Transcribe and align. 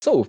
So, 0.00 0.28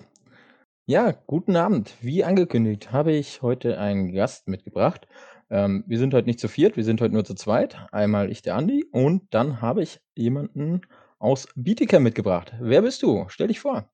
ja, 0.88 1.12
guten 1.12 1.56
Abend. 1.56 1.94
Wie 2.02 2.24
angekündigt 2.24 2.92
habe 2.92 3.12
ich 3.12 3.44
heute 3.44 3.78
einen 3.78 4.12
Gast 4.12 4.48
mitgebracht. 4.48 5.08
Ähm, 5.52 5.84
wir 5.86 6.00
sind 6.00 6.16
heute 6.16 6.26
nicht 6.26 6.40
zu 6.40 6.48
viert, 6.48 6.76
wir 6.76 6.84
sind 6.84 7.02
heute 7.02 7.14
nur 7.14 7.24
zu 7.24 7.36
zweit. 7.36 7.78
Einmal 7.92 8.32
ich, 8.32 8.42
der 8.42 8.56
Andi, 8.56 8.88
und 8.92 9.32
dann 9.32 9.62
habe 9.62 9.84
ich 9.84 10.02
jemanden 10.16 10.82
aus 11.20 11.48
Bietigheim 11.54 12.02
mitgebracht. 12.02 12.52
Wer 12.60 12.82
bist 12.82 13.04
du? 13.04 13.28
Stell 13.30 13.48
dich 13.48 13.60
vor. 13.60 13.88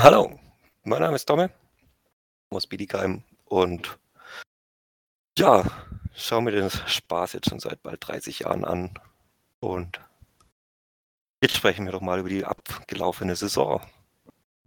Hallo, 0.00 0.38
mein 0.84 1.00
Name 1.00 1.16
ist 1.16 1.28
Domme 1.28 1.50
aus 2.50 2.68
Bietigheim 2.68 3.24
und 3.46 3.98
ja, 5.36 5.64
schaue 6.14 6.42
mir 6.42 6.52
den 6.52 6.70
Spaß 6.70 7.32
jetzt 7.32 7.50
schon 7.50 7.58
seit 7.58 7.82
bald 7.82 8.06
30 8.06 8.38
Jahren 8.38 8.64
an 8.64 8.94
und 9.58 10.00
jetzt 11.42 11.56
sprechen 11.56 11.84
wir 11.84 11.92
doch 11.92 12.00
mal 12.00 12.20
über 12.20 12.28
die 12.28 12.44
abgelaufene 12.44 13.34
Saison. 13.34 13.80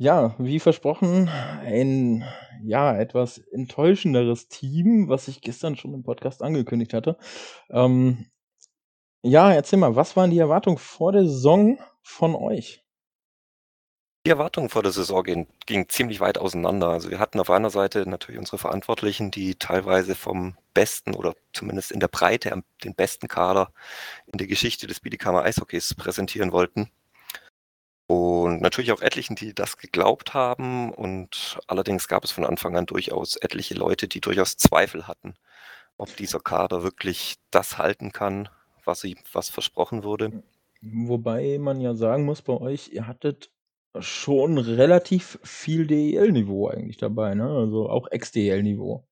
Ja, 0.01 0.33
wie 0.39 0.61
versprochen, 0.61 1.27
ein 1.27 2.23
ja, 2.63 2.97
etwas 2.97 3.37
enttäuschenderes 3.37 4.47
Team, 4.47 5.09
was 5.09 5.27
ich 5.27 5.41
gestern 5.41 5.75
schon 5.75 5.93
im 5.93 6.03
Podcast 6.03 6.41
angekündigt 6.41 6.93
hatte. 6.93 7.17
Ähm, 7.69 8.31
ja, 9.23 9.51
erzähl 9.51 9.77
mal, 9.77 9.97
was 9.97 10.15
waren 10.15 10.31
die 10.31 10.39
Erwartungen 10.39 10.77
vor 10.77 11.11
der 11.11 11.25
Saison 11.25 11.79
von 12.01 12.33
euch? 12.33 12.81
Die 14.25 14.29
Erwartungen 14.29 14.69
vor 14.69 14.83
der 14.83 14.93
Saison 14.93 15.21
gingen, 15.21 15.47
gingen 15.65 15.89
ziemlich 15.89 16.21
weit 16.21 16.37
auseinander. 16.37 16.87
Also 16.87 17.09
wir 17.09 17.19
hatten 17.19 17.39
auf 17.41 17.49
einer 17.49 17.69
Seite 17.69 18.07
natürlich 18.09 18.39
unsere 18.39 18.57
Verantwortlichen, 18.57 19.31
die 19.31 19.55
teilweise 19.55 20.15
vom 20.15 20.55
besten 20.73 21.13
oder 21.13 21.35
zumindest 21.51 21.91
in 21.91 21.99
der 21.99 22.07
Breite 22.07 22.63
den 22.85 22.95
besten 22.95 23.27
Kader 23.27 23.73
in 24.27 24.37
der 24.37 24.47
Geschichte 24.47 24.87
des 24.87 25.01
Biedigheimer 25.01 25.43
Eishockeys 25.43 25.93
präsentieren 25.93 26.53
wollten. 26.53 26.89
Und 28.09 28.61
natürlich 28.61 28.91
auch 28.91 29.03
etlichen, 29.03 29.35
die 29.35 29.53
das 29.53 29.77
geglaubt 29.77 30.33
haben. 30.33 30.91
Und 30.91 31.59
allerdings 31.67 32.07
gab 32.07 32.23
es 32.23 32.31
von 32.31 32.43
Anfang 32.43 32.75
an 32.75 32.87
durchaus 32.87 33.35
etliche 33.35 33.75
Leute, 33.75 34.07
die 34.07 34.19
durchaus 34.19 34.57
Zweifel 34.57 35.07
hatten, 35.07 35.35
ob 35.95 36.15
dieser 36.15 36.39
Kader 36.39 36.81
wirklich 36.81 37.35
das 37.51 37.77
halten 37.77 38.11
kann, 38.11 38.49
was, 38.83 39.01
sie, 39.01 39.15
was 39.31 39.49
versprochen 39.49 40.03
wurde. 40.03 40.41
Wobei 40.81 41.59
man 41.59 41.81
ja 41.81 41.93
sagen 41.93 42.25
muss, 42.25 42.41
bei 42.41 42.53
euch, 42.53 42.89
ihr 42.91 43.05
hattet 43.05 43.51
schon 43.99 44.57
relativ 44.57 45.37
viel 45.43 45.85
DEL-Niveau 45.85 46.67
eigentlich 46.67 46.97
dabei, 46.97 47.35
ne? 47.35 47.47
Also 47.47 47.91
auch 47.91 48.07
Ex-DEL-Niveau. 48.09 49.03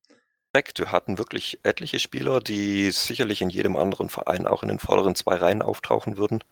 Wir 0.56 0.92
hatten 0.92 1.20
wirklich 1.20 1.60
etliche 1.62 2.00
Spieler, 2.00 2.40
die 2.40 2.90
sicherlich 2.90 3.44
in 3.44 3.52
jedem 3.52 3.76
anderen 3.76 4.10
Verein 4.10 4.48
auch 4.48 4.64
in 4.64 4.70
den 4.70 4.80
vorderen 4.80 5.14
zwei 5.14 5.36
Reihen 5.36 5.62
auftauchen 5.62 6.18
würden. 6.18 6.44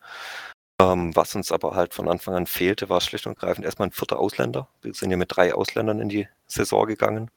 Ähm, 0.78 1.16
was 1.16 1.34
uns 1.34 1.52
aber 1.52 1.74
halt 1.74 1.94
von 1.94 2.08
Anfang 2.08 2.34
an 2.34 2.46
fehlte, 2.46 2.88
war 2.88 3.00
schlicht 3.00 3.26
und 3.26 3.38
greifend 3.38 3.64
erstmal 3.64 3.88
ein 3.88 3.92
vierter 3.92 4.18
Ausländer. 4.18 4.68
Wir 4.82 4.92
sind 4.92 5.10
ja 5.10 5.16
mit 5.16 5.34
drei 5.34 5.54
Ausländern 5.54 6.00
in 6.00 6.08
die 6.08 6.28
Saison 6.46 6.86
gegangen. 6.86 7.30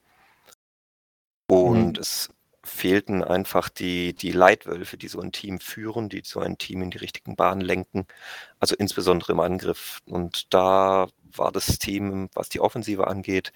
Und 1.47 1.93
mhm. 1.93 2.01
es 2.01 2.29
fehlten 2.63 3.23
einfach 3.23 3.69
die, 3.69 4.13
die 4.13 4.31
Leitwölfe, 4.31 4.97
die 4.97 5.07
so 5.07 5.19
ein 5.21 5.31
Team 5.31 5.59
führen, 5.59 6.09
die 6.09 6.21
so 6.23 6.39
ein 6.39 6.57
Team 6.57 6.81
in 6.81 6.91
die 6.91 6.97
richtigen 6.97 7.35
Bahnen 7.35 7.61
lenken, 7.61 8.05
also 8.59 8.75
insbesondere 8.75 9.31
im 9.33 9.39
Angriff. 9.39 9.99
Und 10.05 10.53
da 10.53 11.07
war 11.35 11.51
das 11.51 11.79
Team, 11.79 12.29
was 12.33 12.49
die 12.49 12.59
Offensive 12.59 13.07
angeht, 13.07 13.53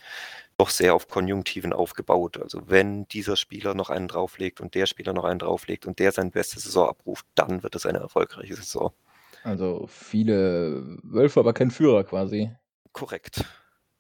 doch 0.58 0.70
sehr 0.70 0.96
auf 0.96 1.08
Konjunktiven 1.08 1.74
aufgebaut. 1.74 2.38
Also 2.42 2.70
wenn 2.70 3.08
dieser 3.10 3.36
Spieler 3.36 3.74
noch 3.74 3.90
einen 3.90 4.08
drauflegt 4.08 4.62
und 4.62 4.76
der 4.76 4.86
Spieler 4.86 5.14
noch 5.14 5.26
einen 5.26 5.40
drauflegt 5.40 5.86
und 5.86 6.00
der 6.00 6.12
seine 6.12 6.32
beste 6.32 6.60
Saison 6.60 6.90
abruft, 6.90 7.26
dann 7.36 7.64
wird 7.64 7.76
es 7.76 7.86
eine 7.86 8.00
erfolgreiche 8.00 8.56
Saison. 8.56 8.94
Also 9.44 9.86
viele 9.88 10.98
Wölfe, 11.04 11.40
aber 11.40 11.54
kein 11.54 11.72
Führer 11.72 12.04
quasi. 12.04 12.52
Korrekt. 12.94 13.46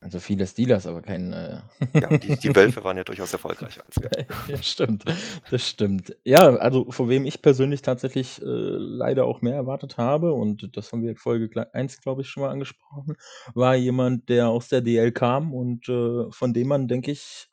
Also 0.03 0.19
viele 0.19 0.45
Steelers, 0.45 0.85
aber 0.85 1.01
kein. 1.01 1.31
Äh 1.31 1.59
ja, 1.93 2.17
die, 2.17 2.35
die 2.35 2.53
Wölfe 2.55 2.83
waren 2.83 2.97
ja 2.97 3.05
durchaus 3.05 3.31
erfolgreicher 3.31 3.83
als 3.85 3.95
wir. 4.01 4.25
ja, 4.47 4.61
stimmt. 4.61 5.05
Das 5.49 5.67
stimmt. 5.67 6.15
Ja, 6.25 6.55
also 6.57 6.91
von 6.91 7.07
wem 7.07 7.25
ich 7.25 7.41
persönlich 7.41 7.81
tatsächlich 7.81 8.41
äh, 8.41 8.45
leider 8.45 9.25
auch 9.25 9.41
mehr 9.41 9.55
erwartet 9.55 9.97
habe, 9.97 10.33
und 10.33 10.75
das 10.75 10.91
haben 10.91 11.03
wir 11.03 11.11
in 11.11 11.15
Folge 11.15 11.73
1, 11.73 12.01
glaube 12.01 12.21
ich, 12.21 12.27
schon 12.29 12.43
mal 12.43 12.49
angesprochen, 12.49 13.15
war 13.53 13.75
jemand, 13.75 14.27
der 14.27 14.49
aus 14.49 14.67
der 14.67 14.81
DL 14.81 15.13
kam 15.13 15.53
und 15.53 15.87
äh, 15.87 16.29
von 16.31 16.53
dem 16.53 16.67
man, 16.67 16.89
denke 16.89 17.11
ich, 17.11 17.47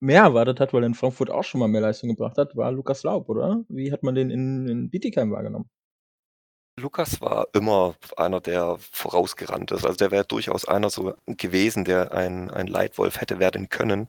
mehr 0.00 0.22
erwartet 0.24 0.60
hat, 0.60 0.74
weil 0.74 0.82
er 0.84 0.88
in 0.88 0.94
Frankfurt 0.94 1.30
auch 1.30 1.44
schon 1.44 1.60
mal 1.60 1.68
mehr 1.68 1.80
Leistung 1.80 2.10
gebracht 2.10 2.36
hat, 2.36 2.54
war 2.54 2.70
Lukas 2.70 3.02
Laub, 3.02 3.30
oder? 3.30 3.64
Wie 3.68 3.90
hat 3.92 4.02
man 4.02 4.14
den 4.14 4.28
in, 4.30 4.68
in 4.68 4.90
Bietigheim 4.90 5.30
wahrgenommen? 5.32 5.70
Lukas 6.76 7.20
war 7.20 7.46
immer 7.52 7.94
einer, 8.16 8.40
der 8.40 8.76
vorausgerannt 8.90 9.70
ist. 9.70 9.84
Also 9.84 9.96
der 9.96 10.10
wäre 10.10 10.24
durchaus 10.24 10.66
einer 10.66 10.90
so 10.90 11.14
gewesen, 11.26 11.84
der 11.84 12.12
ein, 12.12 12.50
ein 12.50 12.66
Leitwolf 12.66 13.20
hätte 13.20 13.38
werden 13.38 13.68
können. 13.68 14.08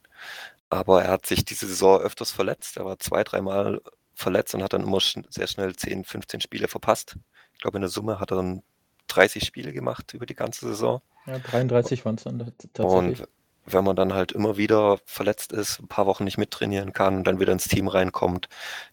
Aber 0.69 1.03
er 1.03 1.11
hat 1.11 1.25
sich 1.27 1.45
diese 1.45 1.67
Saison 1.67 2.01
öfters 2.01 2.31
verletzt. 2.31 2.77
Er 2.77 2.85
war 2.85 2.97
zwei, 2.99 3.23
dreimal 3.23 3.81
verletzt 4.15 4.55
und 4.55 4.63
hat 4.63 4.73
dann 4.73 4.83
immer 4.83 4.99
schn 4.99 5.25
sehr 5.29 5.47
schnell 5.47 5.75
10, 5.75 6.05
15 6.05 6.41
Spiele 6.41 6.67
verpasst. 6.67 7.17
Ich 7.53 7.59
glaube, 7.59 7.77
in 7.77 7.81
der 7.81 7.89
Summe 7.89 8.19
hat 8.19 8.31
er 8.31 8.37
dann 8.37 8.63
30 9.07 9.45
Spiele 9.45 9.71
gemacht 9.71 10.13
über 10.13 10.25
die 10.25 10.35
ganze 10.35 10.67
Saison. 10.67 11.01
Ja, 11.27 11.37
33 11.37 12.03
waren 12.05 12.15
es 12.15 12.23
dann 12.23 12.39
tatsächlich. 12.73 13.21
Und 13.21 13.27
wenn 13.65 13.83
man 13.83 13.95
dann 13.95 14.13
halt 14.13 14.31
immer 14.31 14.57
wieder 14.57 14.99
verletzt 15.05 15.51
ist, 15.51 15.79
ein 15.79 15.87
paar 15.87 16.05
Wochen 16.05 16.23
nicht 16.23 16.37
mittrainieren 16.37 16.93
kann 16.93 17.17
und 17.17 17.23
dann 17.25 17.39
wieder 17.39 17.53
ins 17.53 17.67
Team 17.67 17.87
reinkommt, 17.87 18.47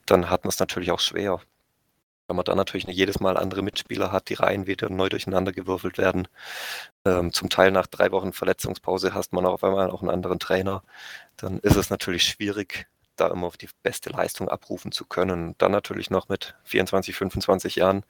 dann 0.06 0.30
hat 0.30 0.44
man 0.44 0.50
es 0.50 0.58
natürlich 0.58 0.90
auch 0.90 1.00
schwer 1.00 1.40
weil 2.32 2.36
man 2.36 2.44
dann 2.46 2.56
natürlich 2.56 2.86
jedes 2.86 3.20
Mal 3.20 3.36
andere 3.36 3.60
Mitspieler 3.60 4.10
hat, 4.10 4.30
die 4.30 4.34
Reihen 4.34 4.66
wieder 4.66 4.88
neu 4.88 5.10
durcheinander 5.10 5.52
gewürfelt 5.52 5.98
werden. 5.98 6.28
Ähm, 7.04 7.30
zum 7.34 7.50
Teil 7.50 7.70
nach 7.72 7.86
drei 7.86 8.10
Wochen 8.10 8.32
Verletzungspause 8.32 9.12
hast 9.12 9.34
man 9.34 9.44
auf 9.44 9.62
einmal 9.62 9.90
auch 9.90 10.00
einen 10.00 10.10
anderen 10.10 10.38
Trainer. 10.38 10.82
Dann 11.36 11.58
ist 11.58 11.76
es 11.76 11.90
natürlich 11.90 12.24
schwierig, 12.24 12.86
da 13.16 13.28
immer 13.28 13.46
auf 13.46 13.58
die 13.58 13.68
beste 13.82 14.08
Leistung 14.08 14.48
abrufen 14.48 14.92
zu 14.92 15.04
können. 15.04 15.54
Dann 15.58 15.72
natürlich 15.72 16.08
noch 16.08 16.30
mit 16.30 16.54
24, 16.64 17.14
25 17.14 17.76
Jahren 17.76 18.02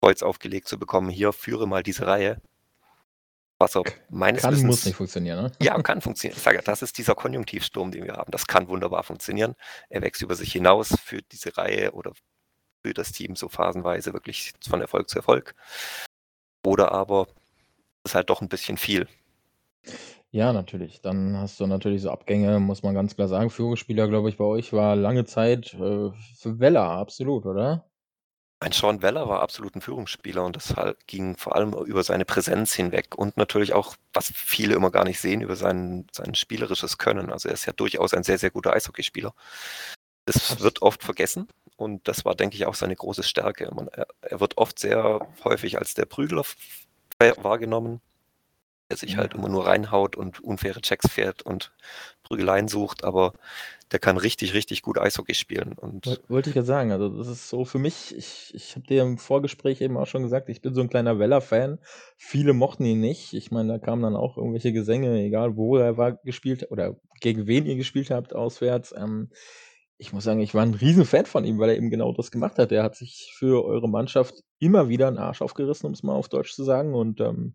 Kreuz 0.00 0.22
aufgelegt 0.22 0.66
zu 0.66 0.78
bekommen, 0.78 1.10
hier 1.10 1.34
führe 1.34 1.68
mal 1.68 1.82
diese 1.82 2.06
Reihe. 2.06 2.40
Was 3.58 3.76
auch 3.76 3.84
meines 4.08 4.40
kann, 4.40 4.54
Wissens, 4.54 4.66
muss 4.66 4.84
nicht 4.86 4.96
funktionieren, 4.96 5.42
ne? 5.42 5.52
Ja, 5.60 5.78
kann 5.82 6.00
funktionieren. 6.00 6.38
Ich 6.38 6.42
sage, 6.42 6.62
das 6.64 6.80
ist 6.80 6.96
dieser 6.96 7.14
Konjunktivsturm, 7.14 7.90
den 7.90 8.04
wir 8.04 8.14
haben. 8.14 8.30
Das 8.30 8.46
kann 8.46 8.68
wunderbar 8.68 9.02
funktionieren. 9.02 9.54
Er 9.90 10.00
wächst 10.00 10.22
über 10.22 10.34
sich 10.34 10.50
hinaus, 10.52 10.94
führt 11.04 11.26
diese 11.30 11.56
Reihe 11.58 11.92
oder 11.92 12.12
für 12.84 12.94
das 12.94 13.12
Team 13.12 13.34
so 13.34 13.48
phasenweise 13.48 14.12
wirklich 14.12 14.52
von 14.66 14.80
Erfolg 14.80 15.08
zu 15.08 15.18
Erfolg. 15.18 15.54
Oder 16.64 16.92
aber 16.92 17.26
ist 18.04 18.14
halt 18.14 18.28
doch 18.30 18.42
ein 18.42 18.48
bisschen 18.48 18.76
viel. 18.76 19.08
Ja, 20.30 20.52
natürlich. 20.52 21.00
Dann 21.00 21.36
hast 21.36 21.60
du 21.60 21.66
natürlich 21.66 22.02
so 22.02 22.10
Abgänge, 22.10 22.58
muss 22.58 22.82
man 22.82 22.94
ganz 22.94 23.14
klar 23.14 23.28
sagen. 23.28 23.50
Führungsspieler, 23.50 24.08
glaube 24.08 24.28
ich, 24.28 24.36
bei 24.36 24.44
euch 24.44 24.72
war 24.72 24.96
lange 24.96 25.24
Zeit 25.24 25.74
äh, 25.74 26.10
für 26.10 26.58
Weller, 26.58 26.90
absolut, 26.90 27.46
oder? 27.46 27.88
Ein 28.60 28.72
Sean 28.72 29.02
Weller 29.02 29.28
war 29.28 29.40
absolut 29.40 29.74
ein 29.74 29.80
Führungsspieler 29.80 30.44
und 30.44 30.56
das 30.56 30.74
halt 30.74 31.06
ging 31.06 31.36
vor 31.36 31.54
allem 31.54 31.72
über 31.72 32.02
seine 32.02 32.24
Präsenz 32.24 32.72
hinweg 32.72 33.14
und 33.16 33.36
natürlich 33.36 33.74
auch, 33.74 33.94
was 34.12 34.32
viele 34.34 34.74
immer 34.74 34.90
gar 34.90 35.04
nicht 35.04 35.20
sehen, 35.20 35.42
über 35.42 35.56
sein, 35.56 36.06
sein 36.12 36.34
spielerisches 36.34 36.96
Können. 36.98 37.30
Also 37.30 37.48
er 37.48 37.54
ist 37.54 37.66
ja 37.66 37.72
durchaus 37.72 38.14
ein 38.14 38.22
sehr, 38.22 38.38
sehr 38.38 38.50
guter 38.50 38.72
Eishockeyspieler. 38.72 39.34
Das 40.24 40.60
wird 40.60 40.82
oft 40.82 41.02
vergessen 41.02 41.46
und 41.76 42.06
das 42.08 42.24
war, 42.24 42.34
denke 42.34 42.56
ich, 42.56 42.66
auch 42.66 42.74
seine 42.74 42.96
große 42.96 43.22
Stärke. 43.22 43.70
Man, 43.74 43.88
er, 43.88 44.06
er, 44.20 44.40
wird 44.40 44.58
oft 44.58 44.78
sehr 44.78 45.26
häufig 45.44 45.78
als 45.78 45.94
der 45.94 46.06
Prügler 46.06 46.44
wahrgenommen, 47.18 48.00
der 48.90 48.96
sich 48.96 49.16
halt 49.16 49.34
immer 49.34 49.48
nur 49.48 49.66
reinhaut 49.66 50.14
und 50.16 50.40
unfaire 50.40 50.80
Checks 50.80 51.08
fährt 51.10 51.42
und 51.42 51.72
Prügeleien 52.22 52.68
sucht, 52.68 53.04
aber 53.04 53.32
der 53.92 53.98
kann 53.98 54.16
richtig, 54.16 54.54
richtig 54.54 54.82
gut 54.82 54.98
Eishockey 54.98 55.34
spielen. 55.34 55.74
Und 55.74 56.20
Wollte 56.28 56.50
ich 56.50 56.56
ja 56.56 56.62
sagen, 56.62 56.90
also 56.92 57.08
das 57.08 57.28
ist 57.28 57.48
so 57.48 57.64
für 57.64 57.78
mich, 57.78 58.14
ich, 58.16 58.52
ich 58.54 58.76
habe 58.76 58.86
dir 58.86 59.02
im 59.02 59.18
Vorgespräch 59.18 59.80
eben 59.80 59.96
auch 59.96 60.06
schon 60.06 60.22
gesagt, 60.22 60.48
ich 60.48 60.60
bin 60.60 60.74
so 60.74 60.80
ein 60.80 60.88
kleiner 60.88 61.18
Weller-Fan. 61.18 61.78
Viele 62.16 62.52
mochten 62.52 62.84
ihn 62.84 63.00
nicht. 63.00 63.34
Ich 63.34 63.50
meine, 63.50 63.74
da 63.74 63.78
kamen 63.78 64.02
dann 64.02 64.16
auch 64.16 64.36
irgendwelche 64.36 64.72
Gesänge, 64.72 65.18
egal 65.22 65.56
wo 65.56 65.76
er 65.76 65.96
war 65.96 66.12
gespielt 66.12 66.70
oder 66.70 66.96
gegen 67.20 67.46
wen 67.46 67.66
ihr 67.66 67.76
gespielt 67.76 68.10
habt, 68.10 68.34
auswärts. 68.34 68.94
Ähm, 68.96 69.30
ich 69.98 70.12
muss 70.12 70.24
sagen, 70.24 70.40
ich 70.40 70.54
war 70.54 70.62
ein 70.62 70.74
Riesenfan 70.74 71.26
von 71.26 71.44
ihm, 71.44 71.58
weil 71.58 71.70
er 71.70 71.76
eben 71.76 71.90
genau 71.90 72.12
das 72.12 72.30
gemacht 72.30 72.58
hat. 72.58 72.72
Er 72.72 72.82
hat 72.82 72.96
sich 72.96 73.32
für 73.36 73.64
eure 73.64 73.88
Mannschaft 73.88 74.42
immer 74.58 74.88
wieder 74.88 75.08
einen 75.08 75.18
Arsch 75.18 75.42
aufgerissen, 75.42 75.86
um 75.86 75.92
es 75.92 76.02
mal 76.02 76.14
auf 76.14 76.28
Deutsch 76.28 76.54
zu 76.54 76.64
sagen. 76.64 76.94
Und 76.94 77.20
ähm, 77.20 77.54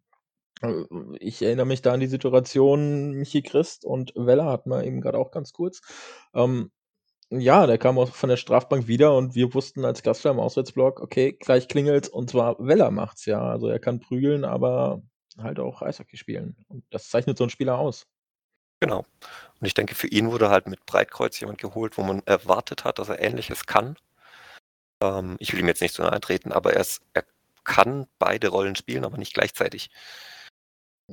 äh, 0.62 0.84
ich 1.20 1.42
erinnere 1.42 1.66
mich 1.66 1.82
da 1.82 1.94
an 1.94 2.00
die 2.00 2.08
Situation, 2.08 3.12
Michi 3.12 3.42
Christ 3.42 3.86
und 3.86 4.14
Weller 4.16 4.46
hatten 4.46 4.70
wir 4.70 4.84
eben 4.84 5.02
gerade 5.02 5.18
auch 5.18 5.32
ganz 5.32 5.54
kurz. 5.54 5.82
Ähm, 6.34 6.72
ja, 7.32 7.68
der 7.68 7.78
kam 7.78 8.00
auch 8.00 8.10
von 8.16 8.30
der 8.30 8.38
Strafbank 8.38 8.88
wieder 8.88 9.16
und 9.16 9.36
wir 9.36 9.54
wussten 9.54 9.86
als 9.86 10.02
Gastler 10.04 10.32
im 10.32 10.40
Auswärtsblock, 10.40 11.00
okay, 11.02 11.34
gleich 11.34 11.68
klingelt's 11.68 12.10
und 12.10 12.30
zwar 12.32 12.58
Weller 12.60 12.92
macht's 12.92 13.26
ja. 13.26 13.42
Also 13.42 13.68
er 13.68 13.80
kann 13.80 14.00
prügeln, 14.00 14.46
aber 14.46 15.04
halt 15.38 15.60
auch 15.60 15.82
Eishockey 15.82 16.18
spielen. 16.18 16.56
Und 16.68 16.84
das 16.90 17.10
zeichnet 17.10 17.38
so 17.38 17.44
einen 17.44 17.52
Spieler 17.52 17.78
aus. 17.78 18.08
Genau. 18.80 19.06
Und 19.60 19.68
ich 19.68 19.74
denke, 19.74 19.96
für 19.96 20.08
ihn 20.08 20.32
wurde 20.32 20.50
halt 20.50 20.68
mit 20.68 20.86
Breitkreuz 20.86 21.40
jemand 21.40 21.60
geholt, 21.60 21.98
wo 21.98 22.04
man 22.04 22.22
erwartet 22.26 22.86
hat, 22.86 23.00
dass 23.00 23.10
er 23.10 23.22
Ähnliches 23.22 23.66
kann. 23.66 23.98
Ähm, 25.02 25.36
ich 25.40 25.52
will 25.52 25.60
ihm 25.60 25.68
jetzt 25.68 25.82
nicht 25.82 25.94
so 25.94 26.04
nahe 26.04 26.20
treten, 26.22 26.52
aber 26.52 26.74
er, 26.74 26.82
ist, 26.82 27.02
er 27.14 27.26
kann 27.64 28.08
beide 28.20 28.50
Rollen 28.50 28.76
spielen, 28.76 29.04
aber 29.04 29.18
nicht 29.18 29.34
gleichzeitig. 29.34 29.90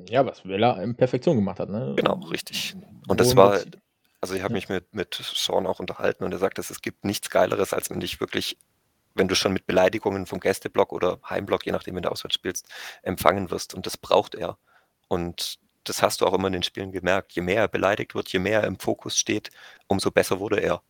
Ja, 0.09 0.27
was 0.27 0.45
Villa 0.45 0.81
in 0.83 0.95
Perfektion 0.95 1.37
gemacht 1.37 1.59
hat, 1.59 1.71
ne? 1.71 1.95
Genau, 1.97 2.15
richtig. 2.27 2.77
Und 3.09 3.19
das 3.21 3.35
war 3.35 3.61
also, 4.21 4.35
ich 4.35 4.43
habe 4.43 4.55
mich 4.55 4.69
mit 4.69 4.93
mit 4.95 5.15
Sean 5.15 5.67
auch 5.67 5.79
unterhalten 5.79 6.25
und 6.25 6.33
er 6.33 6.39
sagt, 6.39 6.59
dass 6.59 6.71
es 6.71 6.81
gibt 6.81 7.05
nichts 7.05 7.31
Geileres, 7.31 7.73
als 7.73 7.91
wenn 7.91 8.01
dich 8.01 8.19
wirklich 8.19 8.57
wenn 9.17 9.29
du 9.29 9.35
schon 9.35 9.53
mit 9.53 9.67
Beleidigungen 9.67 10.27
vom 10.27 10.41
Gästeblock 10.41 10.93
oder 10.93 11.19
Heimblock, 11.29 11.65
je 11.65 11.73
nachdem, 11.73 11.97
wenn 11.97 12.03
du 12.03 12.11
auswärts 12.11 12.35
spielst, 12.35 12.69
empfangen 13.03 13.51
wirst 13.51 13.75
und 13.75 13.87
das 13.87 13.97
braucht 13.97 14.35
er. 14.35 14.59
Und 15.09 15.59
das 15.89 16.03
hast 16.03 16.21
du 16.21 16.27
auch 16.27 16.35
immer 16.35 16.49
in 16.49 16.55
den 16.55 16.63
Spielen 16.63 16.93
gemerkt. 16.93 17.33
Je 17.33 17.43
mehr 17.43 17.63
er 17.63 17.69
beleidigt 17.69 18.15
wird, 18.15 18.29
je 18.29 18.39
mehr 18.39 18.63
er 18.63 18.67
im 18.67 18.79
Fokus 18.79 19.19
steht, 19.19 19.51
umso 19.87 20.11
besser 20.11 20.41
wurde 20.41 20.61
er. 20.61 20.83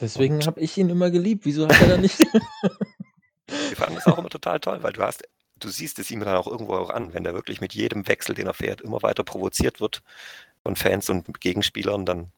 Deswegen 0.00 0.44
habe 0.46 0.60
ich 0.60 0.76
ihn 0.78 0.90
immer 0.90 1.10
geliebt. 1.10 1.44
Wieso 1.44 1.68
hat 1.68 1.80
er 1.80 1.88
dann 1.88 2.00
nicht 2.00 2.18
wir 3.46 3.76
fanden 3.76 3.94
das 3.96 4.06
auch 4.06 4.18
immer 4.18 4.30
total 4.30 4.60
toll, 4.60 4.82
weil 4.82 4.92
du 4.92 5.02
hast 5.02 5.22
du 5.58 5.68
siehst 5.68 5.98
es 5.98 6.10
ihm 6.10 6.20
dann 6.20 6.36
auch 6.36 6.46
irgendwo 6.46 6.74
auch 6.74 6.90
an, 6.90 7.14
wenn 7.14 7.24
der 7.24 7.34
wirklich 7.34 7.60
mit 7.60 7.74
jedem 7.74 8.08
Wechsel, 8.08 8.34
den 8.34 8.46
er 8.46 8.54
fährt, 8.54 8.80
immer 8.80 9.02
weiter 9.02 9.22
provoziert 9.22 9.80
wird 9.80 10.02
von 10.62 10.76
Fans 10.76 11.08
und 11.08 11.40
Gegenspielern, 11.40 12.04
dann 12.04 12.32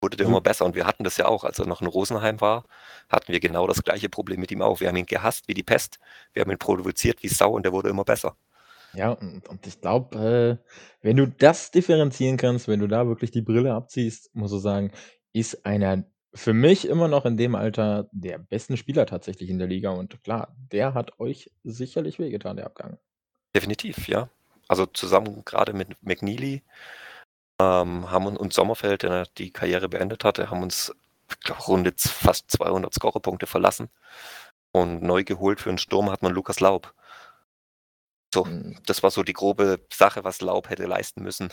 wurde 0.00 0.16
der 0.16 0.26
immer 0.26 0.36
Gut. 0.36 0.44
besser. 0.44 0.64
Und 0.64 0.74
wir 0.74 0.86
hatten 0.86 1.04
das 1.04 1.16
ja 1.16 1.26
auch, 1.26 1.44
als 1.44 1.58
er 1.58 1.66
noch 1.66 1.82
in 1.82 1.86
Rosenheim 1.86 2.40
war, 2.40 2.64
hatten 3.08 3.32
wir 3.32 3.40
genau 3.40 3.66
das 3.66 3.82
gleiche 3.82 4.08
Problem 4.08 4.40
mit 4.40 4.50
ihm 4.50 4.62
auch. 4.62 4.80
Wir 4.80 4.88
haben 4.88 4.96
ihn 4.96 5.06
gehasst 5.06 5.46
wie 5.48 5.54
die 5.54 5.62
Pest. 5.62 5.98
Wir 6.32 6.42
haben 6.42 6.50
ihn 6.50 6.58
provoziert 6.58 7.22
wie 7.22 7.28
Sau 7.28 7.52
und 7.52 7.64
der 7.64 7.72
wurde 7.72 7.90
immer 7.90 8.04
besser. 8.04 8.36
Ja, 8.94 9.12
und 9.12 9.48
und 9.48 9.66
ich 9.66 9.80
glaube, 9.80 10.60
äh, 10.62 10.70
wenn 11.02 11.16
du 11.16 11.26
das 11.28 11.70
differenzieren 11.70 12.36
kannst, 12.36 12.66
wenn 12.66 12.80
du 12.80 12.88
da 12.88 13.06
wirklich 13.06 13.30
die 13.30 13.42
Brille 13.42 13.72
abziehst, 13.72 14.34
musst 14.34 14.52
du 14.52 14.58
sagen, 14.58 14.90
ist 15.32 15.64
einer 15.64 16.04
für 16.34 16.52
mich 16.54 16.86
immer 16.88 17.06
noch 17.08 17.24
in 17.24 17.36
dem 17.36 17.54
Alter 17.54 18.08
der 18.12 18.38
besten 18.38 18.76
Spieler 18.76 19.06
tatsächlich 19.06 19.48
in 19.50 19.58
der 19.58 19.68
Liga 19.68 19.90
und 19.90 20.22
klar, 20.24 20.56
der 20.72 20.94
hat 20.94 21.18
euch 21.20 21.50
sicherlich 21.64 22.18
wehgetan, 22.18 22.56
der 22.56 22.66
Abgang. 22.66 22.98
Definitiv, 23.54 24.06
ja. 24.08 24.28
Also, 24.68 24.86
zusammen 24.86 25.42
gerade 25.44 25.72
mit 25.72 26.00
McNeely, 26.02 26.62
ähm, 27.60 28.10
haben 28.10 28.26
un 28.26 28.36
und 28.38 28.52
Sommerfeld, 28.54 29.02
der 29.04 29.26
die 29.38 29.52
Karriere 29.52 29.88
beendet 29.88 30.24
hatte, 30.24 30.50
haben 30.50 30.62
uns, 30.62 30.94
ich 31.44 31.68
Runde 31.68 31.92
fast 31.98 32.50
200 32.50 32.94
Scorerpunkte 32.94 33.46
verlassen. 33.46 33.90
Und 34.72 35.02
neu 35.02 35.24
geholt 35.24 35.60
für 35.60 35.70
'n 35.70 35.78
Sturm 35.78 36.10
hat 36.10 36.22
man 36.22 36.32
Lukas 36.34 36.60
Laub. 36.60 36.94
So, 38.32 38.46
Mhm. 38.46 38.80
das 38.86 39.02
war 39.02 39.10
so 39.10 39.22
die 39.24 39.32
grobe 39.32 39.80
Sache, 39.92 40.22
was 40.24 40.40
Laub 40.40 40.68
hätte 40.70 40.86
leisten 40.86 41.22
müssen. 41.22 41.52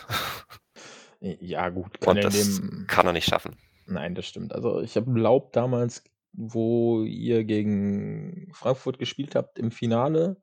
J 1.22 1.38
ja 1.42 1.70
gut, 1.70 2.00
kann 2.02 2.16
Und 2.16 2.24
er 2.24 2.24
das 2.24 2.62
dem 2.64 2.88
kann 2.88 3.06
er 3.08 3.14
nicht 3.14 3.28
schaffen. 3.28 3.58
Nein, 3.88 4.16
das 4.16 4.28
stimmt. 4.28 4.54
Also, 4.54 4.82
ich 4.82 4.98
habe 4.98 5.18
Laub 5.20 5.54
damals, 5.54 6.04
wo 6.34 7.04
ihr 7.04 7.44
gegen 7.46 8.50
Frankfurt 8.54 9.00
gespielt 9.00 9.36
habt 9.36 9.60
im 9.60 9.72
Finale, 9.72 10.42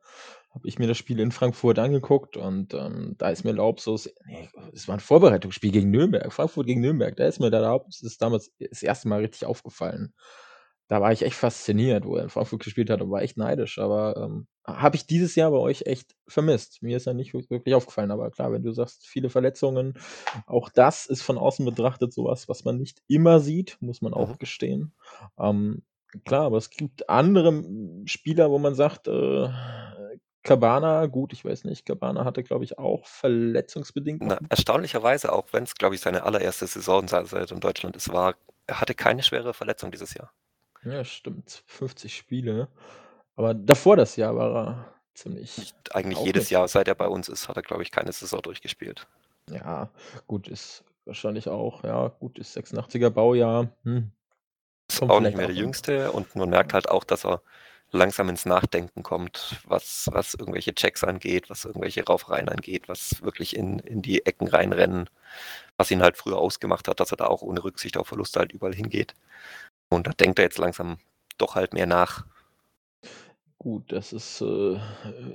habe 0.55 0.67
ich 0.69 0.79
mir 0.79 0.89
das 0.89 0.99
Spiel 0.99 1.21
in 1.21 1.33
Frankfurt 1.33 1.79
angeguckt 1.79 2.37
und, 2.39 2.75
ähm, 2.75 3.17
da 3.19 3.31
ist 3.31 3.45
mir 3.45 3.53
Laub 3.53 3.81
so 3.81 3.95
s 3.97 4.07
ne, 4.27 4.49
es 4.73 4.89
war 4.89 4.97
'n 4.97 5.01
Vorbereitungsspiel 5.01 5.73
gegen 5.73 5.91
Nürnberg, 5.91 6.33
Frankfurt 6.33 6.67
gegen 6.67 6.81
Nürnberg. 6.81 7.17
Da 7.17 7.27
ist 7.27 7.41
mir 7.41 7.51
der 7.51 7.61
Laub 7.63 7.87
das 8.03 8.17
damals 8.19 8.53
das 8.59 8.83
1. 8.83 9.09
Mal 9.09 9.21
richtig 9.21 9.45
aufgefallen. 9.47 10.15
Da 10.89 11.01
war 11.03 11.13
ich 11.13 11.23
echt 11.23 11.37
fasziniert, 11.37 12.07
wo 12.07 12.17
er 12.17 12.25
in 12.25 12.31
Frankfurt 12.31 12.63
gespielt 12.65 12.91
hat 12.91 13.03
und 13.03 13.11
war 13.11 13.23
echt 13.23 13.37
neidisch, 13.39 13.79
aber, 13.79 14.17
ähm, 14.19 14.47
habe 14.67 14.97
ich 14.97 15.07
dieses 15.07 15.35
Jahr 15.35 15.51
bei 15.51 15.59
euch 15.59 15.83
echt 15.87 16.17
vermisst. 16.27 16.83
Mir 16.83 16.97
ist 16.97 17.07
er 17.07 17.15
nicht 17.15 17.35
wirk 17.35 17.51
wirklich 17.51 17.75
aufgefallen, 17.75 18.11
aber 18.11 18.31
klar, 18.31 18.53
wenn 18.53 18.63
du 18.63 18.73
sagst, 18.73 19.07
viele 19.07 19.29
Verletzungen, 19.31 19.95
auch 20.47 20.69
das 20.71 21.07
ist 21.07 21.23
von 21.23 21.39
außen 21.39 21.65
betrachtet 21.65 22.13
so 22.13 22.25
was, 22.25 22.49
was 22.49 22.65
man 22.65 22.79
nicht 22.79 23.03
immer 23.07 23.41
sieht, 23.41 23.77
muss 23.81 24.01
man 24.03 24.13
Mhm. 24.13 24.19
auch 24.19 24.39
gestehen. 24.39 24.95
Ähm, 25.39 25.83
klar, 26.25 26.45
aber 26.47 26.59
es 26.59 26.71
gibt 26.71 27.09
andere, 27.11 27.63
Spieler, 28.07 28.51
wo 28.51 28.59
man 28.59 28.75
sagt, 28.75 29.09
äh, 29.09 29.49
Cabana, 30.43 31.07
gut, 31.07 31.33
ich 31.33 31.45
weiß 31.45 31.65
nicht, 31.65 31.87
Cabana 31.87 32.25
hatte, 32.25 32.43
glaube 32.43 32.65
ich, 32.65 32.79
auch 32.79 33.07
verletzungsbedingt 33.07 34.23
Na, 34.23 34.39
erstaunlicherweise, 34.49 35.33
auch 35.33 35.47
wenn's, 35.53 35.75
glaube 35.75 35.95
ich, 35.95 36.01
seine 36.01 36.23
allererste 36.25 36.67
Saison 36.67 37.09
sei 37.09 37.25
seit 37.25 37.51
in 37.51 37.61
Deutschland 37.61 37.97
ist, 37.97 38.13
war 38.13 38.35
er 38.67 38.81
hatte 38.81 38.95
keine 38.95 39.23
schwere 39.23 39.53
Verletzung 39.53 39.91
dieses 39.91 40.15
Jahr. 40.15 40.33
Ja, 40.85 41.05
stimmt, 41.05 41.65
50 41.67 42.15
Spiele. 42.17 42.69
Aber 43.37 43.55
davor 43.55 43.97
das 43.97 44.17
Jahr 44.17 44.37
war 44.37 44.57
er 44.57 44.95
ziemlich 45.15 45.57
Nicht 45.59 45.95
eigentlich 45.95 46.21
jedes 46.21 46.45
nicht 46.45 46.51
Jahr, 46.51 46.69
seit 46.69 46.89
er 46.89 46.95
bei 46.95 47.09
uns 47.09 47.29
ist, 47.29 47.49
hat 47.49 47.57
er, 47.57 47.63
glaube 47.63 47.83
ich, 47.83 47.91
keine 47.91 48.13
Saison 48.13 48.43
durchgespielt. 48.43 49.07
Ja, 49.51 49.91
gut, 50.27 50.49
ist 50.49 50.85
wahrscheinlich 51.05 51.49
auch 51.49 51.85
ja, 51.85 52.09
gut, 52.09 52.39
ist 52.39 52.57
86er 52.57 53.11
Baujahr, 53.11 53.69
hm. 53.85 54.11
Ist 54.91 55.03
auch 55.03 55.21
nicht 55.21 55.37
mehr 55.37 55.47
der. 55.47 55.57
Jüngste 55.57 56.13
und 56.13 56.37
man 56.37 56.51
merkt 56.51 56.75
halt 56.75 56.89
auch, 56.91 57.05
dass 57.05 57.25
er 57.25 57.43
langsam 57.91 58.29
ins 58.29 58.45
Nachdenken 58.45 59.03
kommt, 59.03 59.63
was 59.67 60.09
was 60.13 60.35
irgendwelche 60.35 60.75
Checks 60.75 61.05
angeht, 61.05 61.49
was 61.49 61.65
irgendwelche 61.65 62.05
Raufereien 62.05 62.49
angeht, 62.49 62.89
was 62.89 63.23
wirklich 63.23 63.57
in 63.57 63.79
in 63.81 64.03
die 64.03 64.27
Ecken 64.27 64.49
reinrennen, 64.49 65.09
was 65.77 65.91
ihn 65.91 66.03
halt 66.03 66.17
früher 66.19 66.39
ausgemacht 66.39 66.89
hat, 66.89 67.01
dass 67.01 67.13
er 67.13 67.17
da 67.17 67.27
auch 67.27 67.43
ohne 67.43 67.65
Rücksicht 67.65 67.97
auf 67.97 68.09
Verluste 68.09 68.41
halt 68.41 68.53
überall 68.53 68.75
hingeht. 68.75 69.15
Und 69.89 70.07
da 70.07 70.13
denkt 70.13 70.39
er 70.39 70.45
jetzt 70.45 70.59
langsam 70.59 70.99
doch 71.39 71.55
halt 71.55 71.73
mehr 71.75 71.87
nach. 71.87 72.25
Gut, 73.65 73.91
das 73.93 74.13
ist, 74.13 74.43
äh, 74.43 74.79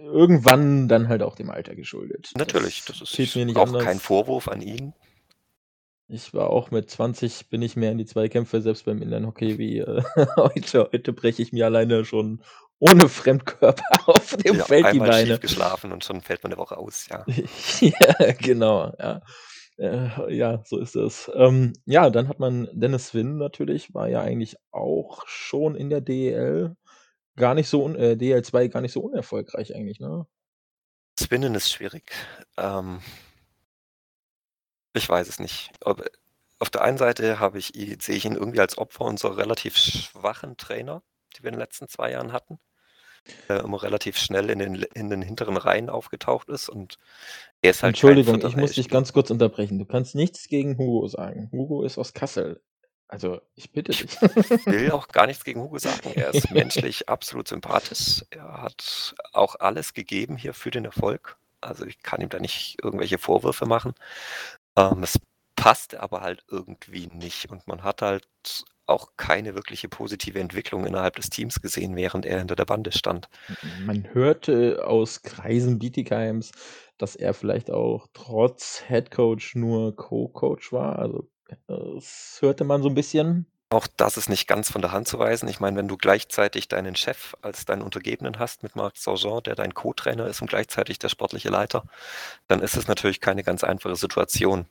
irgendwann 0.03 0.87
dann 0.87 1.07
halt 1.07 1.23
auch 1.23 1.33
dem 1.33 1.49
Alter 1.49 1.73
geschuldet. 1.75 2.31
Natürlich, 2.37 2.85
Das 2.85 2.99
das 2.99 3.17
ist 3.17 3.35
mir 3.35 3.45
nicht 3.47 3.57
auch 3.57 3.65
kein 3.79 3.97
anders. 3.97 3.99
Vorwurf 3.99 4.47
an 4.49 4.61
ihn. 4.61 4.93
Ich 6.11 6.33
war 6.33 6.49
auch 6.49 6.71
mit 6.71 6.89
20 6.89 7.49
bin 7.49 7.61
ich 7.61 7.75
mehr 7.75 7.91
in 7.91 7.97
die 7.99 8.05
Zweikämpfe, 8.05 8.61
selbst 8.61 8.85
beim 8.85 9.01
Inlinehockey 9.01 9.57
wie, 9.59 9.77
äh, 9.79 10.01
heute. 10.37 10.89
Heute 10.91 11.13
breche 11.13 11.41
ich 11.41 11.53
mir 11.53 11.65
alleine 11.65 12.03
schon 12.05 12.41
ohne 12.79 13.09
Fremdkörper 13.09 13.83
auf 14.07 14.35
dem 14.37 14.57
Ja, 14.57 14.65
Feld 14.65 14.91
die 14.91 14.99
einmal 14.99 15.07
Beine. 15.11 15.13
schief 15.13 15.39
geschlafen 15.39 15.91
und 15.91 16.03
schon 16.03 16.21
fällt 16.21 16.43
man 16.43 16.51
'ne 16.51 16.57
Woche 16.57 16.77
aus, 16.77 17.07
ja. 17.09 17.27
Ja, 17.81 18.31
genau, 18.39 18.93
ja. 18.99 19.21
Äh, 19.77 20.35
ja, 20.35 20.61
so 20.65 20.77
ist 20.79 20.95
es. 20.95 21.31
Ähm, 21.35 21.73
ja, 21.85 22.09
dann 22.09 22.27
hat 22.27 22.39
man 22.39 22.67
Dennis 22.73 23.13
Winn 23.13 23.37
natürlich, 23.37 23.93
war 23.93 24.09
ja 24.09 24.21
eigentlich 24.21 24.57
auch 24.71 25.23
schon 25.27 25.75
in 25.75 25.89
der 25.89 26.01
DEL 26.01 26.75
gar 27.39 27.55
nicht 27.55 27.67
so 27.67 27.89
äh, 27.95 28.15
DEL 28.15 28.43
2 28.43 28.67
gar 28.67 28.81
nicht 28.81 28.91
so 28.91 29.01
unerfolgreich 29.01 29.75
eigentlich, 29.75 29.99
ne? 29.99 30.27
Winnen 31.29 31.55
ist 31.55 31.71
schwierig. 31.71 32.11
Ähm 32.57 32.99
ich 34.93 35.09
weiß 35.09 35.27
es 35.27 35.39
nicht. 35.39 35.71
Ob 35.83 36.05
auf 36.59 36.69
der 36.69 36.81
einen 36.81 36.97
Seite 36.97 37.39
habe 37.39 37.57
ich 37.57 37.73
sehe 38.01 38.15
ich 38.15 38.25
ihn 38.25 38.35
irgendwie 38.35 38.59
als 38.59 38.77
Opfer 38.77 39.05
unserer 39.05 39.37
relativ 39.37 39.77
schwachen 39.77 40.57
Trainer, 40.57 41.03
die 41.35 41.43
wir 41.43 41.49
in 41.49 41.55
den 41.55 41.61
letzten 41.61 41.87
2 41.87 42.11
Jahren 42.11 42.33
hatten, 42.33 42.59
der 43.47 43.61
immer 43.61 43.81
relativ 43.83 44.17
schnell 44.17 44.49
in 44.49 44.59
den 44.59 44.75
in 44.75 45.09
den 45.09 45.21
hinteren 45.21 45.57
Reihen 45.57 45.89
aufgetaucht 45.89 46.49
ist 46.49 46.69
und 46.69 46.97
er 47.61 47.71
ist 47.71 47.83
halt 47.83 47.99
kein 47.99 48.17
Entschuldigung, 48.17 48.49
ich 48.49 48.55
muss 48.55 48.73
dich 48.73 48.89
ganz 48.89 49.13
kurz 49.13 49.29
unterbrechen. 49.29 49.79
Du 49.79 49.85
kannst 49.85 50.15
nichts 50.15 50.47
gegen 50.47 50.77
Hugo 50.77 51.07
sagen. 51.07 51.49
Hugo 51.51 51.83
ist 51.83 51.97
aus 51.97 52.13
Kassel. 52.13 52.61
Also, 53.09 53.41
ich 53.55 53.71
bitte 53.71 53.91
Ich 53.91 54.05
dich. 54.05 54.21
will 54.67 54.91
auch 54.91 55.07
gar 55.09 55.25
nichts 55.27 55.43
gegen 55.43 55.61
Hugo 55.61 55.79
sagen. 55.79 56.11
Er 56.13 56.29
ist 56.29 56.51
menschlich 56.51 57.09
absolut 57.09 57.47
sympathisch. 57.47 58.23
Er 58.29 58.61
hat 58.61 59.15
auch 59.33 59.55
alles 59.55 59.93
gegeben 59.95 60.37
hier 60.37 60.53
für 60.53 60.71
den 60.71 60.85
Erfolg. 60.85 61.37
Also, 61.59 61.85
ich 61.85 62.03
kann 62.03 62.21
ihm 62.21 62.29
da 62.29 62.39
nicht 62.39 62.77
irgendwelche 62.83 63.17
Vorwürfe 63.17 63.65
machen. 63.65 63.93
Ähm, 64.77 65.03
es 65.03 65.19
passte 65.55 66.01
aber 66.01 66.21
halt 66.21 66.45
irgendwie 66.49 67.07
nicht 67.07 67.49
und 67.51 67.67
man 67.67 67.83
hat 67.83 68.01
halt 68.01 68.27
auch 68.85 69.11
keine 69.17 69.55
wirkliche 69.55 69.89
positive 69.89 70.39
Entwicklung 70.39 70.85
innerhalb 70.85 71.15
des 71.17 71.29
Teams 71.29 71.61
gesehen, 71.61 71.95
während 71.95 72.25
er 72.25 72.39
hinter 72.39 72.55
der 72.55 72.65
Bande 72.65 72.91
stand. 72.91 73.29
Man 73.85 74.13
hörte 74.13 74.85
aus 74.87 75.21
Kreisen 75.23 75.79
Bietigheims, 75.79 76.51
dass 76.97 77.15
er 77.15 77.33
vielleicht 77.33 77.71
auch 77.71 78.07
trotz 78.13 78.83
Headcoach 78.87 79.55
nur 79.55 79.95
Co-Coach 79.95 80.71
war. 80.73 80.99
Also, 80.99 81.29
das 81.67 82.37
hörte 82.41 82.63
man 82.63 82.81
so 82.81 82.89
'n 82.89 82.95
bisschen. 82.95 83.45
Auch 83.71 83.85
das 83.97 84.17
ist 84.17 84.29
nicht 84.29 84.47
ganz 84.47 84.71
von 84.71 84.81
der 84.81 84.91
Hand 84.91 85.07
zu 85.07 85.17
weisen. 85.19 85.47
Ich 85.47 85.59
meine, 85.59 85.77
wenn 85.77 85.87
du 85.87 85.95
gleichzeitig 85.97 86.67
deinen 86.67 86.95
Chef 86.95 87.35
als 87.43 87.65
deinen 87.65 87.81
Untergebenen 87.83 88.37
hast 88.39 88.61
mit 88.63 88.75
Marc 88.75 88.97
Sargent, 88.97 89.45
der 89.47 89.53
dein 89.55 89.73
Co-Trainer 89.75 90.25
ist 90.27 90.41
und 90.41 90.49
gleichzeitig 90.49 90.97
der 90.99 91.09
sportliche 91.09 91.49
Leiter, 91.49 91.83
dann 92.47 92.61
ist 92.61 92.77
es 92.77 92.87
natürlich 92.87 93.21
keine 93.21 93.43
ganz 93.43 93.63
einfache 93.63 93.95
Situation. 93.95 94.67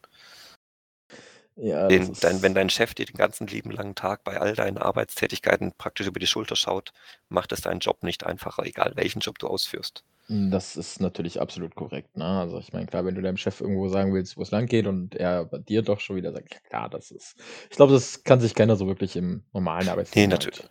Ja, 1.56 1.90
Den 1.90 2.14
dein 2.20 2.40
wenn 2.42 2.54
dein 2.54 2.70
Chef 2.70 2.94
dir 2.94 3.04
den 3.04 3.16
ganzen 3.16 3.47
lieben 3.47 3.70
langen 3.70 3.94
Tag 3.94 4.25
bei 4.25 4.38
all 4.40 4.54
deinen 4.54 4.78
Arbeitstätigkeiten 4.78 5.73
praktisch 5.76 6.06
über 6.06 6.18
die 6.20 6.26
Schulter 6.26 6.56
schaut, 6.56 6.92
macht 7.28 7.52
es 7.52 7.61
deinen 7.62 7.80
Job 7.80 8.02
nicht 8.02 8.25
einfacher, 8.25 8.64
egal 8.64 8.92
welchen 8.97 9.20
Job 9.20 9.38
du 9.38 9.49
ausführst. 9.49 10.02
Das 10.30 10.76
ist 10.76 11.00
natürlich 11.00 11.40
absolut 11.40 11.75
korrekt, 11.75 12.16
ne? 12.18 12.25
Also, 12.26 12.58
ich 12.58 12.73
meine, 12.75 12.85
klar, 12.87 13.04
wenn 13.06 13.14
du 13.14 13.23
deinem 13.23 13.38
Chef 13.38 13.62
irgendwo 13.62 13.88
sagen 13.88 14.12
willst, 14.12 14.37
wo 14.37 14.42
es 14.42 14.50
langgeht 14.50 14.87
und 14.87 15.14
er 15.14 15.47
bei 15.47 15.58
dir 15.58 15.80
doch 15.80 16.00
schon 16.00 16.16
wieder 16.16 16.32
sagt: 16.32 16.52
„Ja 16.52 16.61
klar, 16.68 16.90
das 16.90 17.11
ist“ 17.11 17.37
ich 17.70 17.76
glaube, 17.76 17.94
das 17.94 18.25
kann 18.25 18.38
sich 18.40 18.54
keiner 18.54 18.76
so 18.76 18.87
wirklich 18.87 19.16
im 19.16 19.44
normalen 19.54 19.88
Arbeitsleben 19.88 20.30
natür 20.30 20.52
halt 20.52 20.68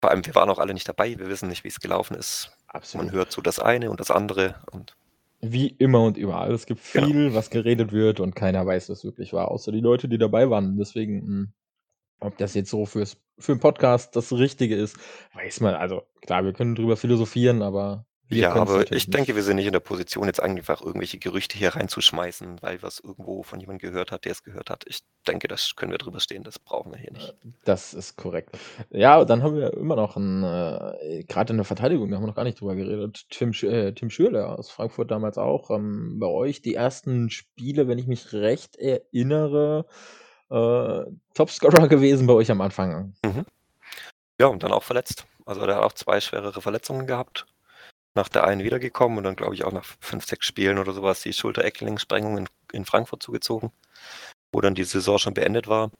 vor 0.00 0.10
allem, 0.10 0.26
wir 0.26 0.34
waren 0.34 0.50
auch 0.50 0.58
alle 0.58 0.74
nicht 0.74 0.88
dabei. 0.88 1.18
Wir 1.18 1.28
wissen 1.28 1.48
nicht, 1.48 1.64
wie's 1.64 1.80
gelaufen 1.80 2.14
ist. 2.16 2.52
Man 2.92 3.10
Absolut. 3.10 3.12
hört 3.12 3.32
so 3.32 3.42
das 3.42 3.58
eine 3.60 3.90
und 3.90 4.00
das 4.00 4.10
andere 4.10 4.62
und 4.72 4.96
Wie 5.42 5.68
immer 5.68 6.02
und 6.02 6.16
überall. 6.16 6.52
Es 6.52 6.64
gibt 6.66 6.80
Genau. 6.92 7.08
viel, 7.08 7.34
was 7.34 7.50
geredet 7.50 7.92
wird 7.92 8.20
und 8.20 8.34
keiner 8.34 8.64
weiß, 8.64 8.88
was 8.88 9.04
wirklich 9.04 9.32
war, 9.34 9.50
außer 9.50 9.70
die 9.70 9.80
Leute, 9.80 10.08
die 10.08 10.16
dabei 10.18 10.48
waren. 10.48 10.78
Deswegen, 10.78 11.20
hm, 11.22 11.52
ob 12.20 12.38
das 12.38 12.54
jetzt 12.54 12.70
so 12.70 12.86
fürs 12.86 13.18
für 13.38 13.52
'n 13.52 13.60
Podcast 13.60 14.16
das 14.16 14.32
Richtige 14.32 14.76
ist, 14.76 14.98
weiß 15.34 15.60
man 15.60 15.74
also, 15.76 16.04
klar, 16.22 16.44
wir 16.44 16.52
können 16.54 16.74
drüber 16.76 16.96
philosophieren, 16.96 17.62
aber 17.62 18.06
Wir 18.28 18.42
Ja, 18.42 18.54
aber 18.54 18.90
ich 18.90 19.08
denke, 19.08 19.30
nicht. 19.32 19.36
wir 19.36 19.42
sind 19.44 19.56
nicht 19.56 19.66
in 19.66 19.72
der 19.72 19.80
Position, 19.80 20.26
jetzt 20.26 20.40
einfach 20.42 20.80
irgendwelche 20.82 21.18
Gerüchte 21.18 21.56
hier 21.56 21.76
reinzuschmeißen, 21.76 22.60
weil 22.60 22.82
wir's 22.82 22.98
irgendwo 22.98 23.44
von 23.44 23.60
jemandem 23.60 23.90
gehört 23.90 24.10
hat, 24.10 24.24
der 24.24 24.32
es 24.32 24.42
gehört 24.42 24.68
hat. 24.68 24.84
Ich 24.88 25.00
denke, 25.28 25.46
das 25.46 25.76
können 25.76 25.92
wir 25.92 25.98
drüber 25.98 26.18
stehen, 26.18 26.42
das 26.42 26.58
brauchen 26.58 26.90
wir 26.90 26.98
hier 26.98 27.10
Äh, 27.10 27.14
nicht. 27.14 27.34
das 27.64 27.94
ist 27.94 28.16
korrekt. 28.16 28.50
Ja, 28.90 29.24
dann 29.24 29.42
haben 29.44 29.54
wir 29.54 29.72
immer 29.74 29.94
noch 29.94 30.16
'n 30.16 30.42
äh, 30.42 31.22
grad 31.24 31.50
in 31.50 31.56
der 31.56 31.64
Verteidigung, 31.64 32.10
da 32.10 32.16
haben 32.16 32.24
wir 32.24 32.28
noch 32.28 32.34
gar 32.34 32.44
nicht 32.44 32.60
drüber 32.60 32.74
geredet. 32.74 33.26
Tim 33.30 33.52
äh, 33.62 33.92
Tim 33.92 34.10
Schürrle 34.10 34.46
aus 34.48 34.70
Frankfurt 34.70 35.10
damals 35.12 35.38
auch, 35.38 35.70
ähm, 35.70 36.18
bei 36.18 36.26
euch 36.26 36.62
die 36.62 36.74
ersten 36.74 37.30
Spiele, 37.30 37.86
wenn 37.86 37.98
ich 37.98 38.08
mich 38.08 38.32
recht 38.32 38.76
erinnere, 38.76 39.86
äh, 40.50 41.04
Topscorer 41.34 41.86
gewesen 41.88 42.26
bei 42.26 42.32
euch 42.34 42.50
am 42.50 42.60
Anfang. 42.60 43.14
Mhm. 43.24 43.44
Ja, 44.40 44.46
und 44.48 44.62
dann 44.62 44.72
auch 44.72 44.82
verletzt. 44.82 45.26
Also, 45.44 45.64
der 45.64 45.76
hat 45.76 45.84
auch 45.84 45.92
2 45.92 46.20
schwerere 46.20 46.60
Verletzungen 46.60 47.06
gehabt. 47.06 47.46
Nach 48.16 48.28
der 48.28 48.44
einen 48.44 48.64
wiedergekommen 48.64 49.18
und 49.18 49.24
dann, 49.24 49.36
glaube 49.36 49.54
ich, 49.54 49.64
auch 49.64 49.72
nach 49.72 49.84
5, 50.00 50.26
6 50.26 50.46
Spielen 50.46 50.78
oder 50.78 50.92
so 50.92 51.02
was 51.02 51.22
die 51.22 51.32
Schulter-Eckgelenkssprengung 51.32 52.38
in 52.38 52.48
in 52.72 52.84
Frankfurt 52.84 53.22
zugezogen, 53.22 53.72
wo 54.52 54.60
dann 54.60 54.74
die 54.74 54.84
Saison 54.84 55.18
schon 55.18 55.34
beendet 55.34 55.68
war. 55.68 55.90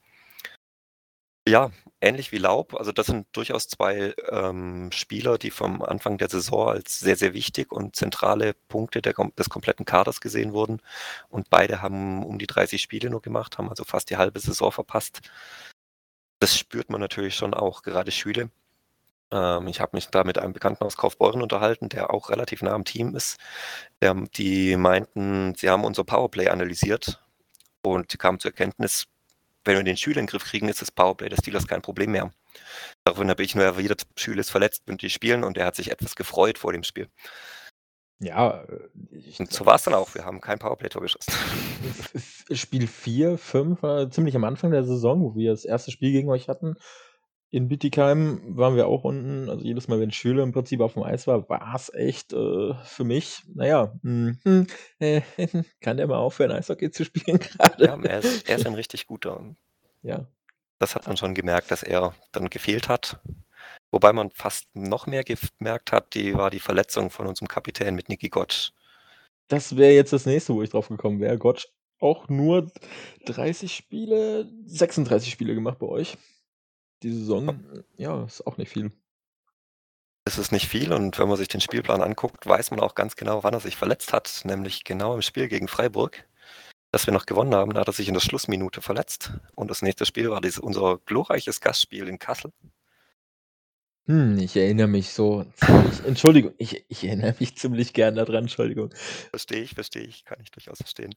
Ja, 1.47 1.71
ähnlich 2.01 2.31
wie 2.33 2.39
Laub. 2.39 2.73
Also, 2.75 2.91
das 2.91 3.07
sind 3.07 3.25
durchaus 3.31 3.69
2, 3.69 4.15
ähm, 4.29 4.91
Spieler, 4.91 5.37
die 5.37 5.49
vom 5.49 5.81
Anfang 5.81 6.17
der 6.17 6.29
Saison 6.29 6.69
als 6.69 6.99
sehr, 6.99 7.15
sehr 7.15 7.33
wichtig 7.33 7.71
und 7.71 7.95
zentrale 7.95 8.53
Punkte 8.67 9.01
der 9.01 9.13
des 9.13 9.49
kompletten 9.49 9.85
Kaders 9.85 10.19
gesehen 10.19 10.51
wurden. 10.53 10.81
Und 11.29 11.49
beide 11.49 11.81
haben 11.81 12.25
um 12.25 12.37
die 12.37 12.47
30 12.47 12.81
Spiele 12.81 13.09
nur 13.09 13.21
gemacht, 13.21 13.57
haben 13.57 13.69
also 13.69 13.85
fast 13.85 14.09
die 14.09 14.17
halbe 14.17 14.39
Saison 14.41 14.71
verpasst. 14.73 15.21
Das 16.39 16.57
spürt 16.57 16.89
man 16.89 16.99
natürlich 17.01 17.35
schon 17.35 17.53
auch, 17.53 17.81
gerade 17.83 18.11
Schüle. 18.11 18.49
Ähm, 19.31 19.67
ich 19.67 19.81
habe 19.81 19.95
mich 19.95 20.07
da 20.07 20.23
mit 20.23 20.37
einem 20.37 20.53
Bekannten 20.53 20.83
aus 20.83 20.97
Kaufbeuren 20.97 21.41
unterhalten, 21.41 21.89
der 21.89 22.13
auch 22.13 22.29
relativ 22.29 22.61
nah 22.61 22.73
am 22.73 22.85
Team 22.85 23.15
ist. 23.15 23.37
Ähm, 24.01 24.29
die 24.35 24.75
meinten, 24.77 25.55
sie 25.55 25.69
haben 25.69 25.83
unser 25.83 26.03
Powerplay 26.03 26.49
analysiert 26.49 27.21
und 27.83 28.17
kamen 28.19 28.39
zur 28.39 28.51
Erkenntnis, 28.51 29.07
wenn 29.65 29.77
wir 29.77 29.83
den 29.83 29.97
Schüler 29.97 30.19
in 30.19 30.25
den 30.25 30.31
Griff 30.31 30.45
kriegen, 30.45 30.69
ist 30.69 30.81
das 30.81 30.91
Powerplay 30.91 31.29
des 31.29 31.39
Steelers 31.39 31.67
kein 31.67 31.81
Problem 31.81 32.11
mehr. 32.11 32.31
Daraufhin 33.03 33.29
habe 33.29 33.43
ich 33.43 33.55
nur 33.55 33.65
erwidert: 33.65 34.03
„Schüle 34.15 34.41
ist 34.41 34.49
verletzt, 34.49 34.83
und 34.89 35.01
die 35.01 35.09
spielen“, 35.09 35.43
und 35.43 35.57
er 35.57 35.65
hat 35.65 35.75
sich 35.75 35.91
etwas 35.91 36.15
gefreut 36.15 36.57
vor 36.57 36.73
dem 36.73 36.83
Spiel. 36.83 37.09
Ja, 38.19 38.63
äh, 38.63 38.79
Und 39.39 39.51
so 39.51 39.65
war's 39.65 39.83
dann 39.83 39.93
auch. 39.93 40.15
Wir 40.15 40.25
haben 40.25 40.41
kein 40.41 40.57
Powerplay-Tor 40.57 41.01
geschossen. 41.01 41.31
Spiel 42.51 42.87
4, 42.87 43.37
5 43.37 43.83
war 43.83 44.09
ziemlich 44.09 44.35
am 44.35 44.43
Anfang 44.43 44.71
der 44.71 44.83
Saison, 44.83 45.21
wo 45.21 45.35
wir 45.35 45.51
das 45.51 45.65
1. 45.65 45.91
Spiel 45.91 46.11
gegen 46.11 46.29
euch 46.29 46.47
hatten. 46.49 46.77
In 47.49 47.69
Bietigheim 47.69 48.57
waren 48.57 48.75
wir 48.75 48.87
auch 48.87 49.05
unten. 49.05 49.49
Also, 49.49 49.63
jedes 49.63 49.87
Mal, 49.87 49.99
wenn 49.99 50.11
Schürrle 50.11 50.43
im 50.43 50.51
Prinzip 50.51 50.81
aufm 50.81 51.03
Eis 51.03 51.27
war, 51.27 51.47
war's 51.47 51.89
echt, 51.93 52.33
äh, 52.33 52.73
für 52.83 53.03
mich, 53.05 53.43
na 53.53 53.65
ja, 53.65 53.93
hm, 54.03 54.37
hm, 54.43 54.67
äh, 54.99 55.21
kann 55.81 55.97
der 55.97 56.07
mal 56.07 56.17
aufhören, 56.17 56.51
Eishockey 56.51 56.91
zu 56.91 57.05
spielen 57.05 57.39
Ja, 57.77 57.95
grade? 57.95 58.09
er 58.09 58.19
ist 58.19 58.49
er 58.49 58.57
ist 58.57 58.67
ein 58.67 58.73
richtig 58.73 59.07
guter. 59.07 59.55
Ja. 60.01 60.27
Das 60.79 60.93
hat 60.93 61.07
man 61.07 61.17
schon 61.17 61.33
gemerkt, 61.33 61.71
dass 61.71 61.83
er 61.83 62.13
dann 62.33 62.49
gefehlt 62.49 62.89
hat. 62.89 63.19
Wobei 63.91 64.11
man 64.11 64.29
fast 64.31 64.67
noch 64.75 65.07
mehr 65.07 65.23
gef 65.23 65.49
merkt 65.59 65.91
hat, 65.91 66.13
die 66.13 66.35
war 66.35 66.49
die 66.49 66.59
Verletzung 66.59 67.09
von 67.09 67.27
unserem 67.27 67.47
Kapitän 67.47 67.95
mit 67.95 68.09
Nicky 68.09 68.29
Gottsch. 68.29 68.71
Das 69.47 69.77
wäre 69.77 69.93
jetzt 69.93 70.11
das 70.11 70.25
Nächste, 70.25 70.53
wo 70.53 70.61
ich 70.61 70.69
drauf 70.69 70.89
gekommen 70.89 71.21
wäre. 71.21 71.37
Gottsch 71.37 71.67
auch 71.99 72.27
nur 72.29 72.71
30 73.25 73.73
Spiele 73.73 74.51
36 74.65 75.31
Spiele 75.31 75.55
gemacht 75.55 75.79
bei 75.79 75.87
euch. 75.87 76.17
Die. 77.03 77.11
Saison, 77.11 77.83
ja, 77.97 78.23
ist 78.25 78.45
auch 78.45 78.57
nicht 78.57 78.71
viel. 78.71 78.91
Es 80.25 80.37
ist 80.37 80.51
nicht 80.51 80.67
viel 80.67 80.91
und 80.91 81.17
wenn 81.19 81.27
man 81.29 81.37
sich 81.37 81.47
den 81.47 81.61
Spielplan 81.61 82.01
anguckt, 82.01 82.45
weiß 82.45 82.71
man 82.71 82.81
auch 82.81 82.95
ganz 82.95 83.15
genau, 83.15 83.43
wann 83.43 83.53
er 83.53 83.61
sich 83.61 83.77
verletzt 83.77 84.11
hat, 84.11 84.41
nämlich 84.43 84.83
genau 84.83 85.15
im 85.15 85.21
Spiel 85.21 85.47
gegen 85.47 85.67
Freiburg, 85.69 86.25
das 86.91 87.07
wir 87.07 87.13
noch 87.13 87.25
gewonnen 87.25 87.55
haben. 87.55 87.73
Da 87.73 87.81
hat 87.81 87.87
er 87.89 87.93
sich 87.93 88.07
in 88.09 88.13
der 88.15 88.21
Schlussminute 88.21 88.81
verletzt 88.81 89.33
und 89.55 89.71
das 89.71 89.81
nächste 89.81 90.05
Spiel 90.05 90.29
war 90.31 90.41
dies 90.41 90.59
unser 90.59 90.99
glorreiches 91.05 91.61
Gastspiel 91.61 92.07
in 92.07 92.19
Kassel. 92.19 92.51
Hm, 94.07 94.37
ich 94.37 94.55
erinnere 94.55 94.87
mich 94.87 95.09
so 95.09 95.45
ziemlich 95.55 95.99
Entschuldigung, 96.05 96.53
ich 96.57 96.85
ich 96.87 97.03
erinnere 97.03 97.35
mich 97.39 97.57
ziemlich 97.57 97.93
gern 97.93 98.15
da 98.15 98.23
dran, 98.23 98.43
Entschuldigung. 98.45 98.89
Verstehe 99.31 99.61
ich, 99.61 99.73
verstehe 99.73 100.03
ich, 100.03 100.23
kann 100.23 100.39
ich 100.41 100.49
durchaus 100.51 100.77
verstehen. 100.77 101.13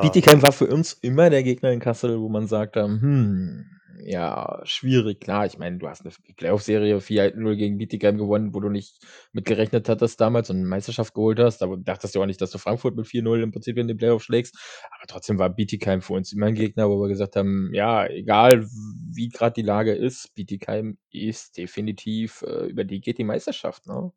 Bietigheim 0.00 0.36
Ähm 0.38 0.42
war 0.42 0.52
für 0.52 0.66
uns 0.68 0.94
immer 0.94 1.28
der 1.30 1.42
Gegner 1.42 1.70
in 1.70 1.80
Kassel, 1.80 2.18
wo 2.20 2.28
man 2.30 2.46
sagte: 2.46 2.82
„Hm, 2.84 3.77
ja, 4.02 4.60
schwierig.“ 4.64 5.20
Klar, 5.20 5.46
ich 5.46 5.58
meine, 5.58 5.78
du 5.78 5.88
hast 5.88 6.04
'ne 6.04 6.10
F 6.10 6.18
Playoff-Serie 6.36 7.00
4:0 7.00 7.56
gegen 7.56 7.78
Bietigheim 7.78 8.18
gewonnen, 8.18 8.54
wo 8.54 8.60
du 8.60 8.68
nicht 8.68 9.02
mit 9.32 9.44
gerechnet 9.46 9.88
hattest 9.88 10.20
damals 10.20 10.50
und 10.50 10.60
'ne 10.60 10.66
Meisterschaft 10.66 11.14
geholt 11.14 11.38
hast, 11.40 11.62
aber 11.62 11.76
dachtest 11.76 12.14
du 12.14 12.22
auch 12.22 12.26
nicht, 12.26 12.40
dass 12.40 12.50
du 12.50 12.58
Frankfurt 12.58 12.96
mit 12.96 13.06
4:0 13.06 13.42
im 13.42 13.52
Prinzip 13.52 13.76
in 13.78 13.88
den 13.88 13.96
Playoffs 13.96 14.24
schlägst. 14.24 14.56
Aber 14.96 15.06
trotzdem 15.06 15.38
war 15.38 15.50
Bietigheim 15.50 16.02
für 16.02 16.14
uns 16.14 16.32
immer 16.32 16.46
'n 16.46 16.54
Gegner, 16.54 16.88
wo 16.90 17.00
wir 17.00 17.08
gesagt 17.08 17.36
haben: 17.36 17.70
„Ja, 17.74 18.06
egal 18.06 18.66
wie 19.14 19.28
grad 19.30 19.56
die 19.56 19.62
Lage 19.62 19.92
ist, 19.94 20.34
Bietigheim 20.34 20.98
ist 21.10 21.56
definitiv 21.58 22.42
äh, 22.42 22.66
über 22.66 22.84
die 22.84 23.00
geht 23.00 23.18
die 23.18 23.24
Meisterschaft“, 23.24 23.86
ne? 23.86 24.12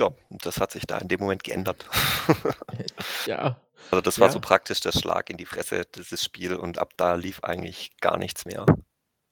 Ja, 0.00 0.10
das 0.30 0.58
hat 0.60 0.70
sich 0.72 0.86
da 0.86 0.98
in 0.98 1.08
dem 1.08 1.20
Moment 1.20 1.44
geändert. 1.44 1.86
Ja, 3.26 3.56
Also, 3.90 4.00
das 4.00 4.20
war 4.20 4.30
so 4.30 4.38
ja. 4.38 4.40
praktisch 4.40 4.80
der 4.80 4.92
Schlag 4.92 5.30
in 5.30 5.36
die 5.36 5.46
Fresse, 5.46 5.84
dieses 5.94 6.24
Spiel, 6.24 6.54
und 6.54 6.78
ab 6.78 6.92
da 6.96 7.14
lief 7.14 7.42
eigentlich 7.44 7.96
gar 8.00 8.16
nichts 8.18 8.44
mehr 8.44 8.64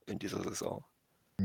in 0.06 0.18
dieser 0.18 0.42
Saison. 0.42 0.84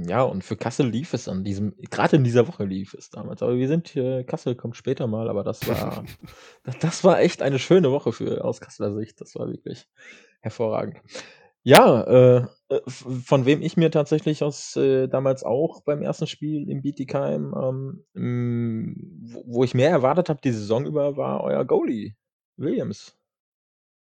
Ja, 0.07 0.23
und 0.23 0.43
für 0.43 0.57
Kassel 0.57 0.87
lief 0.87 1.13
es 1.13 1.27
an 1.27 1.43
diesem 1.43 1.73
grad 1.89 2.13
in 2.13 2.23
dieser 2.23 2.47
Woche 2.47 2.65
lief 2.65 2.93
es 2.93 3.09
damals. 3.09 3.41
Aber 3.41 3.55
wir 3.55 3.67
sind 3.67 3.87
hier 3.87 4.23
Kassel 4.25 4.55
kommt 4.55 4.75
später 4.75 5.07
mal, 5.07 5.29
aber 5.29 5.43
das 5.43 5.67
war 5.67 6.03
das 6.81 7.03
war 7.03 7.19
echt 7.19 7.41
eine 7.41 7.59
schöne 7.59 7.91
Woche 7.91 8.11
für 8.11 8.43
aus 8.43 8.59
Kasseler 8.59 8.93
Sicht. 8.93 9.21
Das 9.21 9.35
war 9.35 9.47
wirklich 9.47 9.87
hervorragend. 10.41 10.97
Ja, 11.63 12.03
äh, 12.03 12.45
äh, 12.69 12.81
von 12.87 13.45
wem 13.45 13.63
ich 13.63 13.75
mir 13.75 13.89
tatsächlich 13.89 14.43
aus 14.43 14.75
äh, 14.75 15.07
damals 15.07 15.43
auch 15.43 15.81
beim 15.81 16.05
1. 16.05 16.29
Spiel 16.29 16.69
in 16.69 16.83
Bietigheim, 16.83 17.55
ähm, 17.59 18.05
hm, 18.13 18.95
wo 19.23 19.43
wo 19.47 19.63
ich 19.63 19.73
mehr 19.73 19.89
erwartet 19.89 20.29
habe 20.29 20.41
die 20.43 20.51
Saison 20.51 20.85
über, 20.85 21.17
war 21.17 21.43
euer 21.43 21.65
Goalie, 21.65 22.15
Williams. 22.57 23.15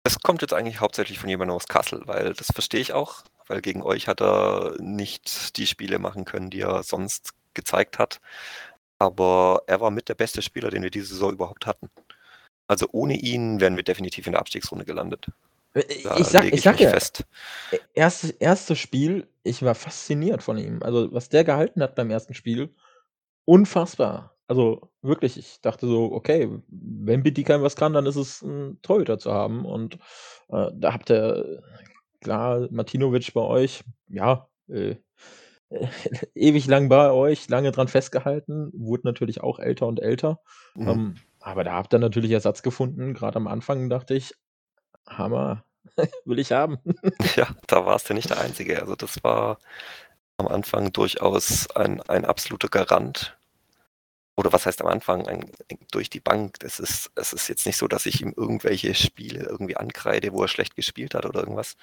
Es 0.06 0.18
kommt 0.20 0.42
jetzt 0.42 0.52
eigentlich 0.52 0.80
hauptsächlich 0.80 1.18
von 1.18 1.28
jemandem 1.28 1.56
aus 1.56 1.66
Kassel, 1.66 2.02
weil 2.06 2.34
das 2.34 2.49
verstehe 2.52 2.80
ich 2.80 2.92
auch, 2.92 3.23
weil 3.46 3.61
gegen 3.62 3.82
euch 3.82 4.06
hat 4.08 4.20
er 4.20 4.76
nicht 4.80 5.56
die 5.56 5.66
Spiele 5.66 5.99
machen 5.99 6.25
können, 6.25 6.50
die 6.50 6.61
er 6.61 6.82
sonst 6.82 7.30
gezeigt 7.54 7.99
hat. 7.99 8.20
Aber 8.99 9.62
er 9.66 9.80
war 9.80 9.90
mit 9.90 10.08
der 10.08 10.14
beste 10.14 10.42
Spieler, 10.42 10.70
den 10.70 10.82
wir 10.82 10.90
diese 10.90 11.08
Saison 11.08 11.32
überhaupt 11.32 11.66
hatten. 11.66 11.90
Also, 12.68 12.88
ohne 12.92 13.16
ihn 13.16 13.61
wären 13.61 13.76
wir 13.76 13.84
definitiv 13.84 14.26
in 14.26 14.32
der 14.32 14.40
Abstiegsrunde 14.40 14.84
gelandet. 14.84 15.26
Äh, 15.75 15.84
Da 16.02 16.16
ich 16.16 16.26
sage 16.28 16.46
lege 16.46 16.56
ich 16.56 16.66
ich 16.66 16.70
mich 16.70 16.80
ja, 16.80 16.90
fest. 16.90 17.25
e 17.70 17.78
erstes 17.94 18.30
erstes 18.32 18.78
Spiel, 18.78 19.28
ich 19.42 19.62
war 19.62 19.75
fasziniert 19.75 20.42
von 20.42 20.58
ihm. 20.58 20.82
Also, 20.82 21.12
was 21.12 21.28
der 21.28 21.44
gehalten 21.44 21.82
hat 21.82 21.94
beim 21.96 22.11
1. 22.11 22.28
Spiel, 22.37 22.75
unfassbar. 23.46 24.33
Also, 24.48 24.90
wirklich, 25.02 25.38
ich 25.38 25.60
dachte 25.62 25.86
so: 25.86 26.12
„Okay, 26.12 26.50
wenn 26.68 27.22
Bietigheim 27.22 27.62
was 27.62 27.76
kann, 27.76 27.94
dann 27.94 28.06
ist 28.06 28.16
es 28.16 28.42
'n 28.42 28.78
Torhüter 28.82 29.18
zu 29.18 29.32
haben.“ 29.32 29.64
Und, 29.64 29.94
äh, 30.48 30.70
da 30.74 30.92
habt 30.92 31.10
ihr 31.10 31.62
klar, 32.20 32.68
Martinovic 32.70 33.32
bei 33.34 33.40
euch, 33.42 33.84
ja, 34.08 34.48
äh, 34.68 34.96
ewig 36.34 36.66
lang 36.66 36.88
bei 36.90 37.10
euch, 37.12 37.48
lange 37.48 37.72
dran 37.72 37.88
festgehalten, 37.88 38.70
wurde 38.74 39.06
natürlich 39.06 39.42
auch 39.42 39.58
älter 39.60 39.86
und 39.88 40.00
älter. 40.00 40.40
Mhm. 40.76 40.88
Ähm, 40.90 41.16
aber 41.40 41.64
da 41.64 41.72
habt 41.74 41.94
ihr 41.94 41.98
natürlich 42.00 42.30
Ersatz 42.32 42.62
gefunden. 42.62 43.14
Grad 43.14 43.36
am 43.36 43.46
Anfang 43.48 43.88
dachte 43.90 44.14
ich: 44.14 44.34
„Hammer, 45.08 45.64
will 46.26 46.38
ich 46.40 46.52
haben.“ 46.52 46.78
Ja, 47.36 47.48
da 47.68 47.86
warst 47.86 48.10
du 48.10 48.14
nicht 48.14 48.30
der 48.30 48.40
Einzige. 48.40 48.80
Also, 48.82 48.96
das 48.96 49.22
war 49.24 49.58
am 50.38 50.48
Anfang 50.48 50.92
durchaus 50.92 51.70
ein 51.76 52.00
ein 52.02 52.24
absoluter 52.24 52.68
Garant. 52.68 53.36
Oder 54.38 54.52
was 54.52 54.66
heißt 54.66 54.80
am 54.82 54.88
Anfang? 54.88 55.26
Ein 55.28 55.50
durch 55.92 56.10
die 56.10 56.20
Bank. 56.20 56.58
Das 56.60 56.80
ist 56.80 57.10
es 57.14 57.32
ist 57.32 57.48
jetzt 57.48 57.66
nicht 57.66 57.76
so, 57.76 57.86
dass 57.88 58.06
ich 58.06 58.20
ihm 58.20 58.34
irgendwelche 58.36 58.94
Spiele 58.94 59.44
irgendwie 59.44 59.76
ankreide, 59.76 60.32
wo 60.32 60.42
er 60.42 60.48
schlecht 60.48 60.74
gespielt 60.76 61.14
hat 61.14 61.24
oder 61.26 61.40
irgendwas, 61.40 61.76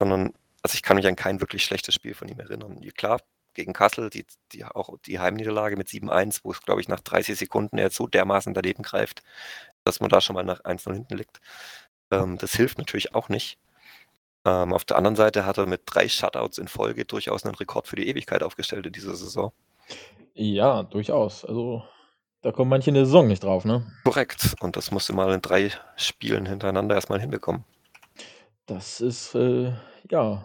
sondern 0.00 0.32
also, 0.62 0.74
ich 0.74 0.82
kann 0.82 0.96
mich 0.96 1.06
an 1.06 1.14
kein 1.16 1.40
wirklich 1.40 1.64
schlechtes 1.64 1.94
Spiel 1.94 2.14
von 2.14 2.28
ihm 2.28 2.40
erinnern. 2.40 2.80
Klar, 2.96 3.20
gegen 3.54 3.72
Kassel, 3.72 4.10
die 4.10 4.26
die 4.52 4.64
auch 4.64 4.98
die 5.06 5.20
Heimniederlage 5.20 5.76
mit 5.76 5.88
7:1, 5.88 6.40
wo 6.44 6.50
es, 6.52 6.60
glaube 6.62 6.80
ich, 6.80 6.88
nach 6.88 7.00
30 7.00 7.38
Sekunden 7.38 7.78
er 7.78 7.90
so 7.90 8.06
dermaßen 8.08 8.52
daneben 8.54 8.82
greift, 8.82 9.22
dass 9.84 10.00
man 10.00 10.10
da 10.10 10.20
schon 10.20 10.34
mal 10.34 10.44
nach 10.44 10.60
1:0 10.64 10.94
hinten 10.94 11.16
liegt. 11.18 11.40
Ähm, 12.12 12.38
das 12.38 12.54
hilft 12.54 12.78
natürlich 12.78 13.14
auch 13.14 13.28
nicht. 13.30 13.58
Ähm, 14.46 14.72
auf 14.74 14.84
der 14.86 14.96
anderen 14.98 15.16
Seite 15.16 15.46
hat 15.46 15.58
er 15.58 15.66
mit 15.66 15.82
3 15.86 16.08
Shutouts 16.10 16.58
in 16.58 16.68
Folge 16.68 17.04
durchaus 17.06 17.44
'nen 17.44 17.54
Rekord 17.56 17.88
für 17.88 17.96
die 17.96 18.08
Ewigkeit 18.08 18.42
aufgestellt 18.44 18.86
in 18.86 18.92
dieser 18.94 19.16
Saison. 19.16 19.52
Ja, 20.36 20.82
durchaus. 20.82 21.44
Also, 21.44 21.82
da 22.42 22.52
kommen 22.52 22.70
manche 22.70 22.90
in 22.90 22.94
der 22.94 23.06
Saison 23.06 23.26
nicht 23.26 23.42
drauf, 23.42 23.64
ne? 23.64 23.86
Korrekt. 24.04 24.54
Und 24.60 24.76
das 24.76 24.90
musst 24.90 25.08
du 25.08 25.14
mal 25.14 25.32
in 25.32 25.40
3 25.40 25.70
Spielen 25.96 26.46
hintereinander 26.46 26.94
erst 26.94 27.08
mal 27.08 27.20
hinbekommen. 27.20 27.64
Das 28.66 29.00
ist, 29.00 29.34
äh, 29.34 29.72
ja 30.10 30.44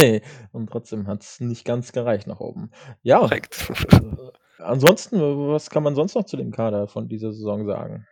und 0.52 0.70
trotzdem 0.70 1.06
hat's 1.06 1.40
nicht 1.40 1.64
ganz 1.64 1.92
gereicht 1.92 2.26
nach 2.26 2.40
oben. 2.40 2.70
Ja, 3.02 3.18
Korrekt. 3.18 3.70
äh 3.92 4.32
Ansonsten, 4.58 5.20
was 5.48 5.70
kann 5.70 5.82
man 5.82 5.96
sonst 5.96 6.14
noch 6.14 6.24
zu 6.24 6.36
dem 6.36 6.52
Kader 6.52 6.86
von 6.86 7.08
dieser 7.08 7.32
Saison 7.32 7.66
sagen? 7.66 8.06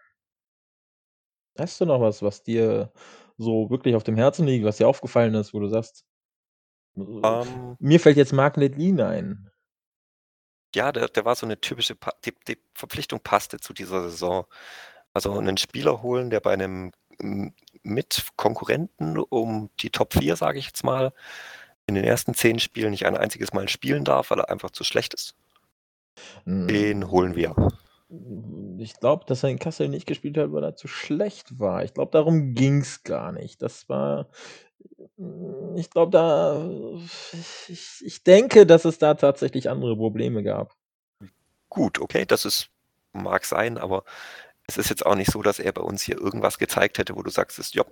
Hast 1.56 1.80
du 1.80 1.86
noch 1.86 2.00
was, 2.00 2.22
was 2.22 2.42
dir 2.42 2.92
so 3.38 3.70
wirklich 3.70 3.94
auf 3.94 4.02
dem 4.02 4.16
Herzen 4.16 4.46
liegt, 4.46 4.64
was 4.64 4.78
dir 4.78 4.88
aufgefallen 4.88 5.34
ist, 5.34 5.54
wo 5.54 5.60
du 5.60 5.68
sagst 5.68 6.04
äh, 6.96 7.02
Ähm 7.22 7.76
mir 7.78 8.00
fällt 8.00 8.16
jetzt 8.16 8.32
Mark 8.32 8.56
Ledlin 8.56 9.00
ein. 9.00 9.49
Ja, 10.74 10.92
der 10.92 11.08
der 11.08 11.24
war 11.24 11.34
so 11.34 11.46
'ne 11.46 11.60
typische 11.60 11.96
pa 11.96 12.12
die 12.24 12.32
die 12.46 12.58
Verpflichtung 12.74 13.20
passte 13.20 13.58
zu 13.58 13.72
dieser 13.72 14.02
Saison. 14.08 14.44
Also 15.14 15.40
'nen 15.40 15.56
Spieler 15.58 16.02
holen, 16.02 16.30
der 16.30 16.40
bei 16.40 16.56
'nem 16.56 16.92
M 17.20 17.52
Mitkonkurrenten 17.82 19.18
um 19.18 19.70
die 19.80 19.90
Top 19.90 20.14
4, 20.14 20.36
sage 20.36 20.58
ich 20.58 20.66
jetzt 20.66 20.84
mal, 20.84 21.12
in 21.86 21.94
den 21.96 22.04
ersten 22.04 22.34
10 22.34 22.58
Spielen 22.60 22.90
nicht 22.92 23.06
ein 23.06 23.16
einziges 23.16 23.52
Mal 23.54 23.68
spielen 23.68 24.04
darf, 24.04 24.30
weil 24.30 24.40
er 24.40 24.50
einfach 24.50 24.70
zu 24.70 24.84
schlecht 24.84 25.14
ist. 25.14 25.32
Den 26.46 27.10
holen 27.10 27.34
wir. 27.36 27.54
Ich 28.78 28.94
glaube, 28.98 29.24
dass 29.26 29.42
er 29.44 29.50
in 29.50 29.58
Kassel 29.58 29.88
nicht 29.88 30.06
gespielt 30.06 30.36
hat, 30.36 30.52
weil 30.52 30.64
er 30.64 30.74
zu 30.74 30.88
schlecht 30.88 31.58
war. 31.60 31.84
Ich 31.84 31.94
glaube, 31.94 32.10
darum 32.12 32.54
ging's 32.54 33.04
gar 33.04 33.30
nicht. 33.32 33.62
Das 33.62 33.88
war 33.88 34.28
ich 35.76 35.90
glaube, 35.90 36.10
da 36.10 36.70
ich 37.68 38.02
ich 38.04 38.22
denke, 38.24 38.66
dass 38.66 38.84
es 38.84 38.98
da 38.98 39.14
tatsächlich 39.14 39.68
andere 39.70 39.96
Probleme 39.96 40.42
gab. 40.42 40.74
Gut, 41.68 42.00
okay, 42.00 42.24
das 42.26 42.44
ist 42.44 42.70
mag 43.12 43.44
sein, 43.44 43.78
aber 43.78 44.04
es 44.66 44.76
ist 44.76 44.90
jetzt 44.90 45.04
auch 45.06 45.16
nicht 45.16 45.30
so, 45.30 45.42
dass 45.42 45.58
er 45.58 45.72
bei 45.72 45.82
uns 45.82 46.02
hier 46.02 46.16
irgendwas 46.16 46.58
gezeigt 46.58 46.98
hätte, 46.98 47.16
wo 47.16 47.22
du 47.22 47.30
sagst, 47.30 47.58
das 47.58 47.74
ja, 47.74 47.84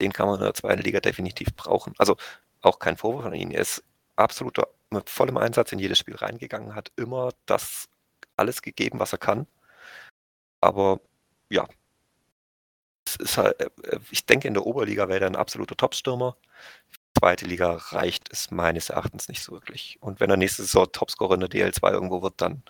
den 0.00 0.12
kann 0.12 0.26
man 0.28 0.36
in 0.36 0.44
der 0.44 0.54
2. 0.54 0.74
Liga 0.76 1.00
definitiv 1.00 1.54
brauchen. 1.56 1.94
Also, 1.98 2.16
auch 2.60 2.78
kein 2.78 2.96
Vorwurf 2.96 3.24
an 3.24 3.34
ihn. 3.34 3.50
Er 3.52 3.62
ist 3.62 3.84
absoluter 4.16 4.68
mit 4.90 5.08
vollem 5.10 5.36
Einsatz 5.36 5.72
in 5.72 5.78
jedes 5.78 5.98
Spiel 5.98 6.16
reingegangen, 6.16 6.74
hat 6.74 6.92
immer 6.96 7.30
das 7.46 7.88
alles 8.36 8.62
gegeben, 8.62 8.98
was 8.98 9.12
er 9.12 9.18
kann. 9.18 9.46
Aber 10.60 11.00
ja. 11.50 11.68
Halt 13.36 13.60
äh, 13.60 13.64
äh, 13.96 13.98
ich 14.10 14.26
denke, 14.26 14.48
in 14.48 14.54
der 14.54 14.66
Oberliga 14.66 15.08
wäre 15.08 15.20
er 15.24 15.30
'n 15.30 15.36
absoluter 15.36 15.76
Topstürmer. 15.76 16.36
2. 17.18 17.46
Liga 17.46 17.72
reicht 17.90 18.28
es 18.32 18.50
meines 18.50 18.90
Erachtens 18.90 19.28
nicht 19.28 19.42
so 19.42 19.52
wirklich. 19.52 19.96
Und 20.00 20.20
wenn 20.20 20.30
er 20.30 20.36
nächste 20.36 20.62
Saison 20.62 20.86
Topscorer 20.92 21.34
in 21.34 21.40
der 21.40 21.48
DL2 21.50 21.90
irgendwo 21.92 22.22
wird, 22.22 22.34
dann 22.40 22.62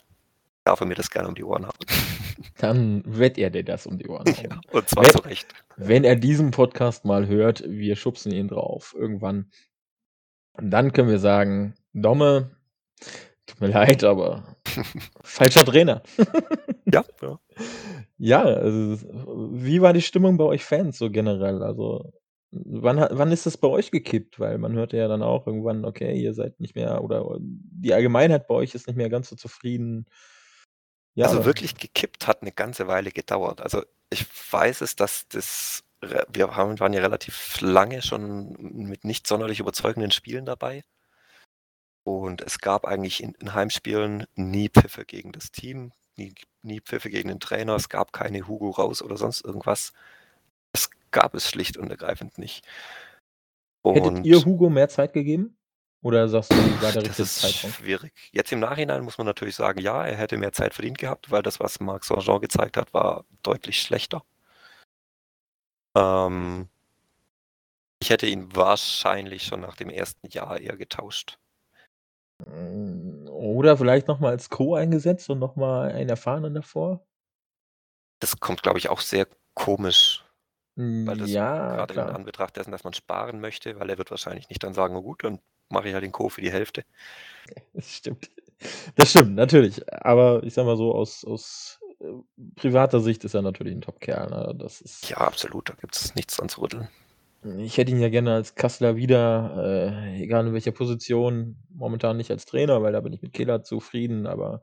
darf 0.64 0.80
er 0.80 0.86
mir 0.86 0.94
das 0.94 1.10
gerne 1.10 1.28
um 1.28 1.34
die 1.34 1.44
Ohren 1.44 1.66
hauen. 1.66 1.74
Dann 2.58 3.02
wird 3.06 3.38
er 3.38 3.50
dir 3.50 3.64
das 3.64 3.86
um 3.86 3.98
die 3.98 4.08
Ohren 4.08 4.26
Ja, 4.42 4.50
hauen. 4.50 4.60
und 4.72 4.88
zwar 4.88 5.04
Wenn 5.04 5.10
zu 5.10 5.18
Recht. 5.20 5.54
wenn 5.76 6.04
er 6.04 6.16
diesen 6.16 6.50
Podcast 6.50 7.04
mal 7.04 7.26
hört, 7.26 7.62
wir 7.66 7.96
schubsen 7.96 8.32
ihn 8.32 8.48
drauf 8.48 8.94
irgendwann. 8.98 9.50
Und 10.52 10.70
dann 10.70 10.92
können 10.92 11.08
wir 11.08 11.18
sagen: 11.20 11.74
„Domme, 11.94 12.50
tut 13.48 13.60
mir 13.60 13.68
leid, 13.68 14.04
aber 14.04 14.44
falscher 15.24 15.64
Trainer.“ 15.64 16.02
Ja, 16.92 17.04
ja. 17.22 17.38
Ja, 18.18 18.42
also, 18.44 18.96
wie 19.54 19.82
war 19.82 19.92
die 19.92 20.02
Stimmung 20.02 20.38
bei 20.38 20.44
euch 20.44 20.64
Fans 20.64 20.98
so 20.98 21.10
generell? 21.10 21.62
Also, 21.62 22.12
wann 22.52 22.98
wann 23.12 23.32
ist 23.32 23.46
das 23.46 23.58
bei 23.58 23.68
euch 23.68 23.90
gekippt? 23.92 24.40
Weil 24.40 24.58
man 24.58 24.74
hörte 24.74 24.96
ja 24.98 25.08
dann 25.08 25.22
auch 25.22 25.46
irgendwann: 25.46 25.84
„Okay, 25.84 26.18
ihr 26.20 26.34
seid 26.34 26.60
nicht 26.60 26.76
mehr 26.76 27.04
oder 27.04 27.26
die 27.40 27.94
Allgemeinheit 27.94 28.48
bei 28.48 28.54
euch 28.56 28.74
ist 28.74 28.86
nicht 28.88 28.96
mehr 28.96 29.10
ganz 29.10 29.28
so 29.30 29.36
zufrieden.“ 29.36 30.06
Also, 31.24 31.38
Ja. 31.38 31.44
wirklich 31.44 31.74
gekippt 31.76 32.26
hat 32.26 32.42
'ne 32.42 32.52
ganze 32.52 32.86
Weile 32.86 33.10
gedauert. 33.10 33.60
Also, 33.60 33.82
ich 34.10 34.26
weiß 34.52 34.80
es, 34.82 34.94
dass 34.96 35.26
das 35.28 35.82
wir 36.32 36.54
haben 36.54 36.78
waren 36.78 36.92
ja 36.92 37.00
relativ 37.00 37.60
lange 37.60 38.02
schon 38.02 38.52
mit 38.88 39.02
nicht 39.04 39.26
sonderlich 39.26 39.58
überzeugenden 39.58 40.12
Spielen 40.12 40.44
dabei. 40.46 40.82
Und 42.16 42.40
es 42.42 42.58
gab 42.60 42.86
eigentlich 42.86 43.22
in 43.22 43.34
in 43.34 43.54
Heimspielen 43.54 44.26
nie 44.34 44.68
Pfiffe 44.70 45.04
gegen 45.04 45.32
das 45.32 45.50
Team, 45.52 45.92
nie 46.16 46.34
nie 46.62 46.80
Pfiffe 46.80 47.10
gegen 47.10 47.28
den 47.28 47.40
Trainer. 47.40 47.76
Es 47.76 47.88
gab 47.88 48.12
keine 48.12 48.48
Hugo 48.48 48.70
raus 48.70 49.02
oder 49.02 49.16
sonst 49.16 49.42
irgendwas. 49.44 49.92
Das 50.72 50.90
gab 51.12 51.34
es 51.34 51.48
schlicht 51.50 51.76
und 51.78 51.90
ergreifend 51.90 52.38
nicht. 52.38 52.66
Hättet 53.92 54.18
ihr 54.22 54.42
Und 54.42 54.46
Hugo 54.46 54.70
mehr 54.70 54.88
Zeit 54.88 55.12
gegeben? 55.12 55.58
Oder 56.02 56.28
sagst 56.28 56.54
du, 56.56 56.80
war 56.80 56.92
der 56.92 57.02
Das 57.02 57.02
richtige 57.02 57.22
ist 57.22 57.36
Zeitpunkt? 57.36 57.76
schwierig. 57.76 58.12
Jetzt 58.32 58.52
im 58.52 58.60
Nachhinein 58.60 59.02
muss 59.04 59.18
man 59.18 59.26
natürlich 59.26 59.56
sagen, 59.56 59.80
ja, 59.80 60.06
er 60.06 60.16
hätte 60.16 60.36
mehr 60.36 60.52
Zeit 60.52 60.74
verdient 60.74 60.98
gehabt, 60.98 61.30
weil 61.30 61.42
das, 61.42 61.58
was 61.60 61.80
Marc 61.80 62.04
Sanjean 62.04 62.40
gezeigt 62.40 62.76
hat, 62.76 62.94
war 62.94 63.24
deutlich 63.42 63.80
schlechter. 63.82 64.22
Ähm 65.94 66.68
ich 68.02 68.10
hätte 68.10 68.26
ihn 68.26 68.54
wahrscheinlich 68.56 69.44
schon 69.44 69.60
nach 69.60 69.76
dem 69.76 69.88
1. 69.88 70.16
Jahr 70.30 70.58
eher 70.60 70.76
getauscht. 70.76 71.38
Hm, 72.46 73.28
oder 73.30 73.76
vielleicht 73.76 74.08
noch 74.08 74.18
mal 74.20 74.30
als 74.30 74.48
Co 74.50 74.74
eingesetzt 74.74 75.28
und 75.30 75.38
noch 75.38 75.54
mal 75.56 75.90
einen 75.92 76.08
Erfahrenen 76.10 76.54
davor? 76.54 77.04
Das 78.20 78.38
kommt, 78.40 78.62
glaube 78.62 78.78
ich, 78.78 78.88
auch 78.88 79.00
sehr 79.00 79.26
komisch, 79.54 80.24
Hm, 80.76 81.06
weil 81.06 81.18
das 81.18 81.36
ja, 81.36 81.52
grade 81.68 81.94
in 81.94 82.08
klar. 82.08 82.10
Anbetracht 82.10 82.56
dessen, 82.56 82.72
dass 82.72 82.84
man 82.84 82.94
sparen 82.94 83.40
möchte, 83.40 83.78
weil 83.80 83.90
er 83.90 83.98
wird 83.98 84.10
wahrscheinlich 84.12 84.48
nicht 84.50 84.64
dann 84.64 84.74
sagen: 84.74 84.94
„Na 84.94 85.00
gut, 85.00 85.24
dann 85.24 85.40
mache 85.70 85.88
ich 85.88 85.94
halt 85.94 86.04
den 86.04 86.12
Co 86.12 86.28
für 86.30 86.42
die 86.42 86.52
Hälfte.“ 86.52 86.84
Das 87.72 87.90
stimmt. 87.96 88.30
Das 88.96 89.10
stimmt, 89.10 89.34
natürlich. 89.36 89.82
Aber 90.04 90.42
ich 90.44 90.54
sage 90.54 90.66
mal 90.66 90.76
so, 90.76 90.94
aus 90.94 91.24
aus, 91.24 91.80
äh, 92.00 92.06
privater 92.56 93.00
Sicht 93.00 93.24
ist 93.24 93.34
er 93.34 93.42
natürlich 93.42 93.74
'n 93.74 93.80
Top-Kerl, 93.82 94.30
ne? 94.30 94.54
Das 94.58 94.80
ist 94.80 95.08
Ja, 95.08 95.16
absolut, 95.18 95.68
da 95.68 95.74
gibt's 95.74 96.14
nichts 96.14 96.36
dran 96.36 96.48
zu 96.48 96.60
rütteln. 96.60 96.88
Ich 97.44 97.78
hätte 97.78 97.92
ihn 97.92 98.00
ja 98.00 98.08
gerne 98.08 98.34
als 98.34 98.56
Kasseler 98.56 98.96
wieder, 98.96 99.92
äh, 100.12 100.22
egal 100.22 100.46
in 100.48 100.52
welcher 100.54 100.72
Position, 100.72 101.56
momentan 101.72 102.16
nicht 102.16 102.30
als 102.32 102.46
Trainer, 102.46 102.82
weil 102.82 102.92
da 102.92 103.00
bin 103.00 103.12
ich 103.12 103.22
mit 103.22 103.32
Kehl 103.32 103.62
zufrieden, 103.62 104.26
aber 104.26 104.60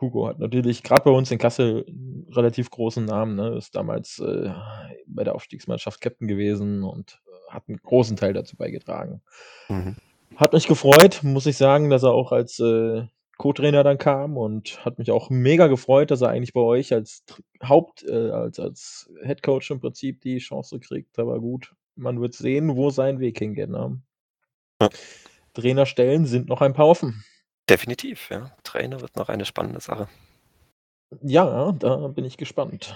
Hugo 0.00 0.26
hat 0.28 0.38
natürlich 0.38 0.82
grad 0.82 1.04
bei 1.04 1.10
uns 1.10 1.30
in 1.30 1.38
Kassel 1.38 1.84
'n 1.86 2.26
relativ 2.32 2.70
großen 2.70 3.04
Namen, 3.04 3.34
ne? 3.34 3.56
Ist 3.58 3.74
damals, 3.76 4.18
äh, 4.20 4.50
bei 5.06 5.24
der 5.24 5.34
Aufstiegsmannschaft 5.34 6.00
Captain 6.00 6.28
gewesen 6.28 6.82
und, 6.82 7.20
äh, 7.50 7.52
hat 7.52 7.68
'n 7.68 7.76
großen 7.82 8.16
Teil 8.16 8.32
dazu 8.32 8.56
beigetragen. 8.56 9.20
Mhm. 9.68 9.96
Hat 10.36 10.52
mich 10.54 10.66
gefreut, 10.66 11.20
muss 11.24 11.46
ich 11.46 11.56
sagen, 11.58 11.90
dass 11.90 12.04
er 12.04 12.12
auch 12.12 12.32
als, 12.32 12.58
äh, 12.60 13.04
Co-Trainer 13.38 13.84
dann 13.84 13.98
kam 13.98 14.36
und 14.36 14.84
hat 14.84 14.98
mich 14.98 15.10
auch 15.12 15.30
mega 15.30 15.68
gefreut, 15.68 16.10
dass 16.10 16.22
er 16.22 16.30
eigentlich 16.30 16.52
bei 16.54 16.60
euch 16.60 16.92
als 16.92 17.24
Haupt 17.62 18.04
äh, 18.04 18.30
als 18.30 18.58
als 18.60 19.10
Headcoach 19.22 19.70
im 19.70 19.80
Prinzip 19.80 20.20
die 20.22 20.38
Chance 20.38 20.80
kriegt. 20.80 21.18
Aber 21.20 21.38
gut, 21.40 21.72
man 21.98 22.20
wird 22.20 22.34
sehen, 22.34 22.76
wo 22.76 22.90
sein 22.90 23.20
Weg 23.20 23.38
hingeht, 23.38 23.70
ne? 23.70 24.00
Ja. 24.82 24.88
Trainerstellen 25.54 26.26
sind 26.26 26.48
noch 26.48 26.60
ein 26.62 26.74
paar 26.74 26.88
offen. 26.88 27.24
Definitiv, 27.68 28.30
ja. 28.30 28.50
Trainer 28.64 29.00
wird 29.00 29.16
noch 29.16 29.28
eine 29.28 29.44
spannende 29.44 29.80
Sache. 29.80 30.08
Ja, 31.22 31.72
da 31.72 32.08
bin 32.08 32.24
ich 32.24 32.36
gespannt. 32.36 32.94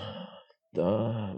Da 0.72 1.34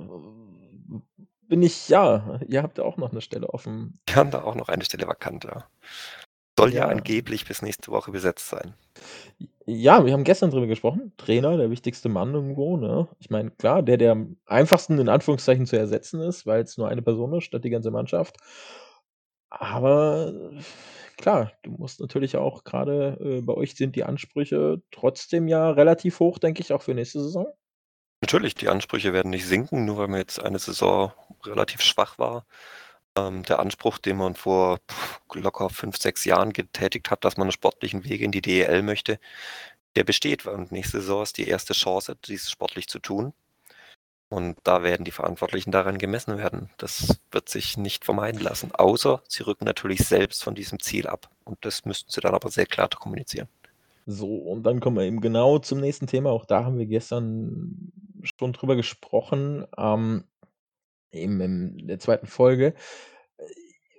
bin 1.49 1.63
ich 1.63 1.89
ja, 1.89 2.41
ihr 2.49 2.63
habt 2.63 2.79
ja 2.79 2.85
auch 2.85 2.97
noch 2.97 3.13
'ne 3.13 3.21
Stelle 3.21 3.49
offen. 3.51 4.01
Wir 4.07 4.17
haben 4.17 4.31
da 4.31 4.43
auch 4.43 4.55
noch 4.55 4.69
eine 4.69 4.85
Stelle 4.85 5.07
vakant, 5.07 5.45
ja. 5.45 5.69
Soll 6.59 6.73
ja 6.75 6.89
Ja. 6.89 6.89
angeblich 6.89 7.45
bis 7.47 7.63
nächste 7.63 7.91
Woche 7.93 8.11
besetzt 8.11 8.49
sein. 8.49 8.75
Ja, 9.67 10.05
wir 10.05 10.13
haben 10.13 10.25
gestern 10.25 10.51
drüber 10.51 10.67
gesprochen. 10.67 11.13
Trainer, 11.17 11.57
der 11.57 11.71
wichtigste 11.71 12.09
Mann 12.09 12.35
irgendwo, 12.35 12.77
ne? 12.77 13.09
Ich 13.19 13.31
meine, 13.31 13.51
klar, 13.51 13.83
der, 13.83 13.97
der 13.97 14.13
am 14.13 14.37
einfachsten 14.47 14.99
in 14.99 15.09
Anführungszeichen 15.09 15.67
zu 15.67 15.77
ersetzen 15.79 16.21
ist, 16.21 16.47
weil's 16.47 16.77
nur 16.77 16.89
eine 16.89 17.03
Person 17.03 17.33
ist 17.35 17.45
statt 17.45 17.65
die 17.65 17.71
ganze 17.71 17.91
Mannschaft. 17.91 18.37
Aber 19.51 20.33
klar, 21.17 21.53
du 21.63 21.71
musst 21.73 22.01
natürlich 22.01 22.37
auch 22.37 22.65
grade, 22.65 23.19
äh, 23.21 23.41
bei 23.43 23.55
euch 23.55 23.75
sind 23.75 23.97
die 23.97 24.05
Ansprüche 24.05 24.83
trotzdem 24.91 25.49
ja 25.49 25.71
relativ 25.71 26.21
hoch, 26.21 26.39
denke 26.39 26.61
ich, 26.63 26.73
auch 26.73 26.83
für 26.83 26.95
nächste 26.95 27.21
Saison. 27.21 27.47
Natürlich, 28.23 28.55
die 28.57 28.69
Ansprüche 28.69 29.13
werden 29.13 29.31
nicht 29.31 29.47
sinken, 29.47 29.85
nur 29.85 29.99
weil 29.99 30.09
man 30.09 30.19
jetzt 30.19 30.41
eine 30.43 30.59
Saison 30.59 31.13
relativ 31.45 31.81
schwach 31.83 32.19
war. 32.19 32.47
Ähm, 33.17 33.45
der 33.45 33.61
Anspruch, 33.61 33.99
den 33.99 34.17
man 34.17 34.35
vor 34.35 34.81
locker 35.35 35.71
5, 35.71 35.97
6 35.97 36.25
Jahren 36.25 36.53
getätigt 36.53 37.11
hat, 37.11 37.25
dass 37.25 37.37
man 37.37 37.49
'n 37.49 37.53
sportlichen 37.53 38.05
Weg 38.05 38.21
in 38.21 38.33
die 38.33 38.43
DEL 38.43 38.83
möchte, 38.83 39.19
der 39.97 40.05
besteht. 40.05 40.47
Und 40.47 40.73
nächste 40.73 41.01
Saison 41.01 41.23
ist 41.25 41.39
die 41.39 41.49
erste 41.49 41.75
Chance, 41.75 42.17
dies 42.27 42.51
sportlich 42.51 42.89
zu 42.89 42.99
tun. 43.01 43.35
Und 44.31 44.59
da 44.65 44.83
werden 44.83 45.05
die 45.05 45.11
Verantwortlichen 45.13 45.71
daran 45.73 45.99
gemessen 45.99 46.39
werden. 46.39 46.71
Das 46.79 47.21
wird 47.31 47.49
sich 47.49 47.77
nicht 47.79 48.05
vermeiden 48.05 48.41
lassen, 48.41 48.73
außer 48.75 49.23
sie 49.29 49.45
rücken 49.45 49.65
natürlich 49.65 50.01
selbst 50.07 50.43
von 50.45 50.55
diesem 50.55 50.81
Ziel 50.81 51.07
ab. 51.07 51.31
Und 51.45 51.65
das 51.65 51.85
müssten 51.85 52.11
sie 52.11 52.21
dann 52.21 52.35
aber 52.35 52.51
sehr 52.51 52.67
klar 52.67 52.89
kommunizieren. 52.89 53.49
So, 54.07 54.37
und 54.37 54.65
dann 54.65 54.81
kommen 54.81 54.97
wir 54.97 55.05
eben 55.05 55.21
genau 55.21 55.59
zum 55.59 55.81
nächsten 55.81 56.07
Thema. 56.07 56.31
Auch 56.31 56.45
da 56.45 56.65
haben 56.65 56.79
wir 56.79 56.87
gestern 56.87 57.91
schon 58.39 58.53
drüber 58.53 58.77
gesprochen, 58.77 59.67
ähm, 59.79 60.25
eben 61.15 61.41
in 61.41 61.87
der 61.89 61.99
2. 61.99 62.27
Folge. 62.29 62.75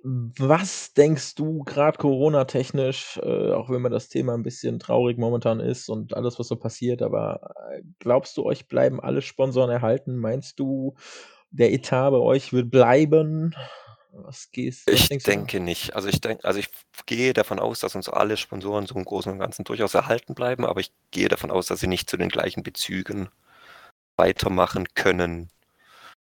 Was 0.03 0.93
denkst 0.93 1.35
du 1.35 1.63
grad 1.63 1.97
Corona-technisch, 1.97 3.19
äh, 3.23 3.51
auch 3.53 3.69
wenn 3.71 3.81
mir 3.81 3.89
das 3.89 4.09
Thema 4.09 4.35
'n 4.35 4.43
bisschen 4.43 4.77
traurig 4.79 5.17
momentan 5.17 5.59
ist 5.59 5.89
und 5.89 6.13
alles, 6.15 6.37
was 6.39 6.47
so 6.47 6.57
passiert, 6.57 7.01
aber, 7.01 7.55
äh, 7.73 7.81
glaubst 7.99 8.37
du, 8.37 8.45
euch 8.45 8.67
bleiben 8.67 8.99
alle 9.01 9.21
Sponsoren 9.23 9.71
erhalten? 9.71 10.17
Meinst 10.17 10.59
du, 10.59 10.95
der 11.51 11.73
Etat 11.73 12.11
bei 12.11 12.17
euch 12.19 12.53
wird 12.53 12.71
bleiben? 12.71 13.55
Was 14.13 14.51
gehst 14.51 14.91
was 14.91 15.09
Ich 15.09 15.23
denke 15.23 15.59
nicht. 15.59 15.95
Also, 15.95 16.07
ich 16.09 16.21
denke 16.21 16.43
also, 16.45 16.59
ich 16.59 16.69
gehe 17.05 17.33
davon 17.33 17.59
aus, 17.59 17.79
dass 17.79 17.95
uns 17.95 18.07
alle 18.09 18.37
Sponsoren 18.37 18.85
so 18.85 18.95
im 18.95 19.03
Großen 19.05 19.31
und 19.31 19.39
Ganzen 19.39 19.63
durchaus 19.63 19.93
erhalten 19.95 20.35
bleiben, 20.35 20.65
aber 20.65 20.79
ich 20.79 20.91
gehe 21.11 21.27
davon 21.29 21.51
aus, 21.51 21.67
dass 21.67 21.79
sie 21.79 21.87
nicht 21.87 22.09
zu 22.09 22.17
den 22.17 22.29
gleichen 22.29 22.63
Bezügen 22.63 23.29
weitermachen 24.17 24.87
können. 24.95 25.49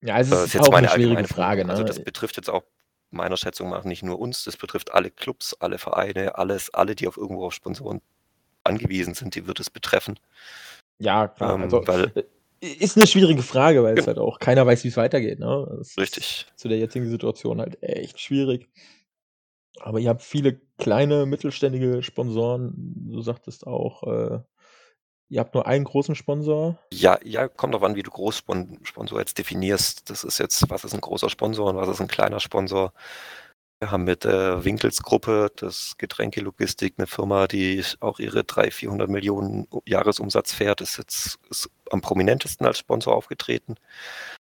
Ja, 0.07 0.19
es 0.21 0.31
Äh, 0.31 0.45
ist 0.45 0.47
ist 0.47 0.55
jetzt 0.55 0.71
auch 0.71 0.73
'ne 0.77 0.87
meine 0.87 0.89
schwierige 0.89 1.25
Frage. 1.25 1.65
Also, 1.69 1.83
ne? 1.83 1.85
das 1.85 1.99
betrifft 2.01 2.37
jetzt 2.37 2.51
auch 2.51 2.65
meiner 3.11 3.37
Schätzung 3.37 3.71
nach 3.71 3.85
nicht 3.85 4.03
nur 4.03 4.19
uns, 4.19 4.45
das 4.45 4.57
betrifft 4.57 4.93
alle 4.93 5.11
Clubs, 5.11 5.55
alle 5.61 5.79
Vereine, 5.79 6.37
alles 6.39 6.73
alle, 6.75 6.95
die 6.97 7.09
auf 7.09 7.17
irgendwo 7.17 7.47
auf 7.47 7.55
Sponsoren 7.55 8.03
angewiesen 8.65 9.15
sind, 9.15 9.35
die 9.37 9.47
wird 9.47 9.61
es 9.61 9.71
betreffen. 9.71 10.19
Ja, 11.01 11.29
klar. 11.29 11.57
Ähm, 11.57 11.61
Also, 11.61 11.87
weil 11.87 12.13
äh, 12.15 12.23
ist 12.61 12.97
'ne 12.97 13.07
schwierige 13.07 13.43
Frage, 13.43 13.83
weil 13.83 13.95
es 13.95 14.07
Genau. 14.07 14.07
halt 14.07 14.19
auch 14.19 14.39
keiner 14.39 14.67
weiß, 14.67 14.85
wie's 14.85 14.97
weitergeht, 14.97 15.39
ne? 15.41 15.67
Es 15.81 15.97
ist 15.99 15.99
Richtig. 15.99 16.47
zu 16.57 16.69
der 16.69 16.79
jetzigen 16.79 17.09
Situation 17.11 17.61
halt 17.61 17.83
echt 17.83 18.21
schwierig. 18.21 18.69
Aber 19.81 19.99
ihr 19.99 20.09
habt 20.11 20.23
viele 20.23 20.61
kleine, 20.79 21.27
mittelständige 21.27 22.03
Sponsoren. 22.03 22.73
Du 23.11 23.21
sagtest 23.23 23.67
auch, 23.67 24.03
äh, 24.05 24.41
ihr 25.29 25.41
habt 25.41 25.55
nur 25.55 25.67
einen 25.67 25.85
großen 25.85 26.15
Sponsor? 26.15 26.79
Ja, 26.93 27.19
ja, 27.25 27.49
kommt 27.49 27.75
drauf 27.75 27.83
an, 27.83 27.97
wie 27.97 28.03
du 28.03 28.11
Großspon 28.11 28.79
Sponsor 28.85 29.19
jetzt 29.19 29.39
definierst. 29.39 30.09
Das 30.11 30.23
ist 30.25 30.39
jetzt 30.39 30.69
was 30.71 30.85
ist 30.85 30.95
'n 30.95 31.01
großer 31.01 31.29
Sponsor 31.31 31.71
und 31.71 31.77
was 31.77 31.89
ist 31.89 32.01
'n 32.01 32.09
kleiner 32.09 32.41
Sponsor? 32.41 32.93
Wir 33.81 33.91
haben 33.93 34.05
mit 34.05 34.25
der 34.25 34.65
Winkels-Gruppe, 34.65 35.51
das 35.57 35.95
Getränkelogistik, 35.99 36.99
'ne 36.99 37.07
Firma, 37.07 37.47
die 37.49 37.85
auch 38.01 38.19
ihre 38.21 38.45
300.000.000, 38.45 38.71
400.000.000 38.71 39.69
U 39.73 39.83
Jahresumsatz 39.87 40.53
fährt, 40.55 40.81
ist 40.83 40.99
jetzt 40.99 41.39
ist 41.51 41.71
am 41.91 42.01
prominentesten 42.03 42.67
als 42.67 42.79
Sponsor 42.79 43.15
aufgetreten. 43.17 43.77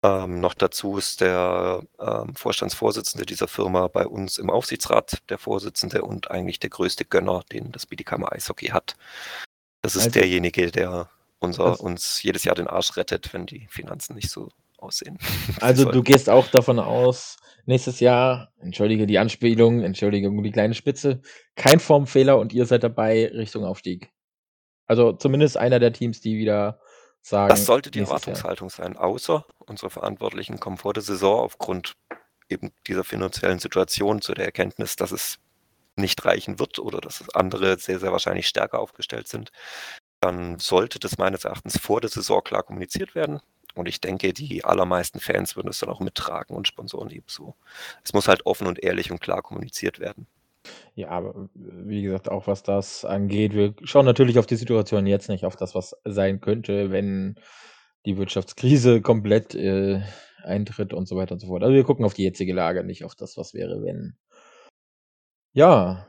Ähm, 0.05 0.41
noch 0.41 0.55
dazu 0.55 0.99
ist 0.99 1.21
der, 1.23 1.83
ähm, 2.01 2.35
Vorstandsvorsitzende 2.37 3.27
dieser 3.27 3.49
Firma 3.49 3.89
bei 3.89 4.07
uns 4.07 4.39
im 4.39 4.51
Aufsichtsrat 4.51 5.23
der 5.31 5.39
Vorsitzende 5.39 6.03
und 6.05 6.31
eigentlich 6.31 6.61
der 6.61 6.71
größte 6.71 7.05
Gönner, 7.07 7.43
den 7.53 7.73
das 7.73 7.87
Bietigheim 7.87 8.25
Eishockey 8.27 8.69
hat. 8.69 8.97
Das 9.85 9.97
ist 9.97 10.07
Also 10.07 10.19
derjenige, 10.21 10.71
der 10.73 11.11
unser 11.41 11.67
als 11.73 11.81
uns 11.81 12.23
jedes 12.23 12.45
Jahr 12.45 12.55
den 12.55 12.69
Arsch 12.69 12.97
rettet, 12.97 13.35
wenn 13.35 13.45
die 13.45 13.67
Finanzen 13.69 14.15
nicht 14.15 14.31
so 14.31 14.49
aussehen, 14.79 15.19
Also, 15.61 15.91
du 15.91 16.03
gehst 16.03 16.31
auch 16.31 16.47
davon 16.49 16.79
aus, 16.79 17.37
nächstes 17.67 18.01
Jahr 18.01 18.51
entschuldige 18.61 19.07
die 19.07 19.19
Anspielung, 19.19 19.83
Entschuldigung 19.83 20.43
die 20.43 20.53
kleine 20.53 20.73
Spitze, 20.75 21.21
kein 21.55 21.81
Formfehler 21.81 22.39
und 22.39 22.55
ihr 22.55 22.65
seid 22.65 22.83
dabei 22.83 23.31
Richtung 23.35 23.67
Aufstieg? 23.67 24.11
Also, 24.87 25.13
zumindest 25.13 25.59
einer 25.59 25.79
der 25.79 25.93
Teams, 25.93 26.23
die 26.23 26.39
wieder 26.39 26.81
Das 27.21 27.29
sagen: 27.29 27.57
sollte 27.57 27.91
die 27.91 27.99
„Nächstes 27.99 28.25
Jahr.“ 28.25 28.37
Erwartungshaltung 28.37 28.71
sein, 28.71 28.97
außer 28.97 29.45
unsere 29.59 29.91
Verantwortlichen 29.91 30.61
kommen 30.61 30.79
vor 30.79 30.95
der 30.95 31.03
Saison 31.03 31.41
aufgrund 31.41 31.93
eben 32.49 32.73
dieser 32.87 33.05
finanziellen 33.05 33.59
Situation 33.59 34.23
zu 34.23 34.33
der 34.33 34.47
Erkenntnis, 34.47 34.97
dass 34.97 35.13
es 35.13 35.39
nicht 35.97 36.25
reichen 36.25 36.59
wird 36.59 36.79
oder 36.79 37.01
dass 37.01 37.29
andere 37.35 37.79
sehr, 37.79 37.99
sehr 38.01 38.13
wahrscheinlich 38.13 38.49
stärker 38.49 38.81
aufgestellt 38.81 39.29
sind. 39.29 39.51
Dann 40.21 40.59
sollte 40.59 40.99
das 40.99 41.19
meines 41.19 41.45
Erachtens 41.45 41.79
vor 41.79 42.01
der 42.01 42.11
Saison 42.11 42.43
klar 42.43 42.63
kommuniziert 42.63 43.15
werden 43.15 43.41
und 43.75 43.89
ich 43.89 44.01
denke, 44.01 44.33
die 44.33 44.65
allermeisten 44.65 45.21
Fans 45.21 45.57
würden 45.57 45.69
es 45.69 45.81
dann 45.81 45.91
auch 45.91 46.01
mittragen 46.01 46.57
und 46.57 46.69
Sponsoren 46.69 47.11
ebenso. 47.11 47.55
Es 48.05 48.13
muss 48.13 48.29
halt 48.29 48.47
offen 48.47 48.67
und 48.67 48.83
ehrlich 48.83 49.11
und 49.11 49.21
klar 49.21 49.43
kommuniziert 49.43 49.99
werden. 49.99 50.27
Ja, 50.95 51.11
aber 51.11 51.35
w 51.35 51.49
wie 51.55 52.03
gesagt, 52.03 52.31
auch 52.31 52.47
was 52.47 52.63
das 52.63 53.05
angeht, 53.05 53.53
wir 53.53 53.75
schauen 53.83 54.07
natürlich 54.07 54.39
auf 54.39 54.47
die 54.47 54.57
Situation 54.57 55.07
jetzt, 55.07 55.29
nicht 55.29 55.45
auf 55.45 55.57
das, 55.57 55.75
was 55.75 55.95
sein 56.05 56.41
könnte, 56.41 56.91
wenn 56.91 57.37
die 58.07 58.17
Wirtschaftskrise 58.17 59.03
komplett, 59.03 59.55
äh, 59.55 60.01
eintritt 60.45 60.93
und 60.93 61.07
so 61.07 61.17
weiter 61.17 61.33
und 61.33 61.41
so 61.41 61.49
fort. 61.49 61.63
Also, 61.63 61.75
wir 61.75 61.85
gucken 61.85 62.05
auf 62.05 62.15
die 62.15 62.23
jetzige 62.25 62.55
Lage, 62.55 62.85
nicht 62.85 63.05
auf 63.05 63.15
das, 63.15 63.37
was 63.37 63.55
wäre, 63.55 63.83
wenn. 63.83 64.17
Ja, 65.57 66.05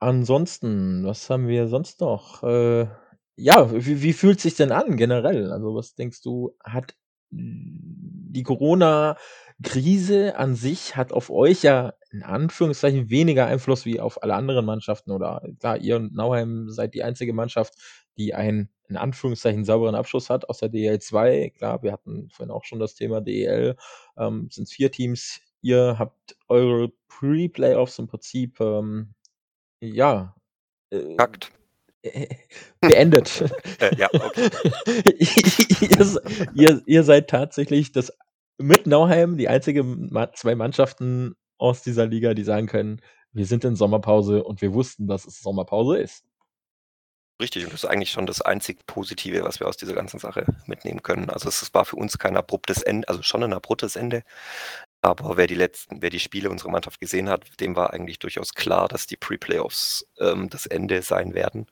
ansonsten, 0.00 1.04
was 1.04 1.30
haben 1.30 1.46
wir 1.46 1.68
sonst 1.68 2.00
noch? 2.00 2.42
Äh, 2.42 2.88
ja, 3.36 3.70
wie 3.72 4.02
wie 4.02 4.12
fühlt's 4.12 4.42
sich 4.42 4.56
denn 4.56 4.72
an 4.72 4.96
generell? 4.96 5.52
Also, 5.52 5.72
was 5.76 5.94
denkst 5.94 6.20
du, 6.22 6.56
hat 6.64 6.96
die 7.30 8.42
Corona-Krise 8.42 10.36
an 10.36 10.56
sich 10.56 10.96
hat 10.96 11.12
auf 11.12 11.30
euch 11.30 11.62
ja 11.62 11.92
in 12.10 12.22
Anführungszeichen 12.24 13.08
weniger 13.10 13.46
Einfluss 13.46 13.84
wie 13.84 14.00
auf 14.00 14.20
alle 14.22 14.34
anderen 14.34 14.64
Mannschaften 14.66 15.12
oder 15.12 15.42
klar, 15.60 15.76
ihr 15.78 15.96
und 15.96 16.12
Nauheim 16.14 16.68
seid 16.70 16.94
die 16.94 17.04
einzige 17.04 17.32
Mannschaft, 17.34 17.74
die 18.16 18.34
einen 18.34 18.68
in 18.88 18.96
Anführungszeichen 18.96 19.64
sauberen 19.64 19.94
Abschluss 19.94 20.28
hat 20.30 20.48
aus 20.48 20.58
der 20.58 20.70
DEL 20.70 20.98
2. 21.00 21.50
Klar, 21.56 21.82
wir 21.82 21.92
hatten 21.92 22.30
vorhin 22.30 22.50
auch 22.50 22.64
schon 22.64 22.80
das 22.80 22.94
Thema 22.96 23.20
DEL, 23.20 23.76
ähm, 24.16 24.48
sind's 24.50 24.72
4 24.72 24.90
Teams. 24.90 25.40
Ihr 25.64 25.96
habt 25.98 26.36
eure 26.48 26.90
Pre-Playoffs 27.08 27.98
im 27.98 28.06
Prinzip, 28.06 28.60
ähm, 28.60 29.14
ja, 29.80 30.36
äh, 30.90 30.98
Verkackt. 31.16 31.52
beendet. 32.80 33.42
Äh, 33.80 33.96
ja, 33.98 34.08
okay. 34.14 34.50
Ihr 35.80 36.22
ihr 36.54 36.82
ihr 36.86 37.04
seid 37.04 37.28
tatsächlich 37.30 37.92
das 37.92 38.12
mit 38.58 38.86
Nauheim 38.86 39.36
die 39.38 39.48
einzige 39.48 39.84
2 40.34 40.54
Mannschaften 40.56 41.36
aus 41.58 41.82
dieser 41.82 42.06
Liga, 42.06 42.34
die 42.34 42.44
sagen 42.44 42.66
können: 42.68 43.02
„Wir 43.32 43.46
sind 43.46 43.64
in 43.64 43.76
Sommerpause 43.76 44.44
und 44.44 44.62
wir 44.62 44.74
wussten, 44.74 45.08
dass 45.08 45.26
es 45.26 45.40
Sommerpause 45.42 45.98
ist.“ 45.98 46.20
Richtig 47.40 47.64
und 47.64 47.72
das 47.72 47.84
ist 47.84 47.90
eigentlich 47.90 48.10
schon 48.10 48.26
das 48.26 48.42
einzig 48.42 48.84
Positive, 48.86 49.44
was 49.44 49.60
wir 49.60 49.68
aus 49.68 49.76
dieser 49.76 49.92
ganzen 49.94 50.18
Sache 50.18 50.44
mitnehmen 50.66 51.02
können. 51.04 51.30
Also, 51.30 51.48
es 51.48 51.72
war 51.72 51.84
für 51.84 51.94
uns 51.94 52.18
kein 52.18 52.36
abruptes 52.36 52.82
Ende 52.82 53.08
also, 53.08 53.22
schon 53.22 53.44
'n 53.44 53.52
abruptes 53.52 53.94
Ende, 53.94 54.24
aber 55.02 55.36
wer 55.36 55.46
die 55.46 55.54
letzten 55.54 56.02
wer 56.02 56.10
die 56.10 56.20
Spiele 56.20 56.50
unserer 56.50 56.70
Mannschaft 56.70 57.00
gesehen 57.00 57.28
hat, 57.28 57.60
dem 57.60 57.76
war 57.76 57.92
eigentlich 57.92 58.18
durchaus 58.18 58.54
klar, 58.54 58.88
dass 58.88 59.06
die 59.06 59.16
Pre-Playoffs, 59.16 60.06
ähm, 60.18 60.50
das 60.50 60.66
Ende 60.66 61.02
sein 61.02 61.34
werden. 61.34 61.66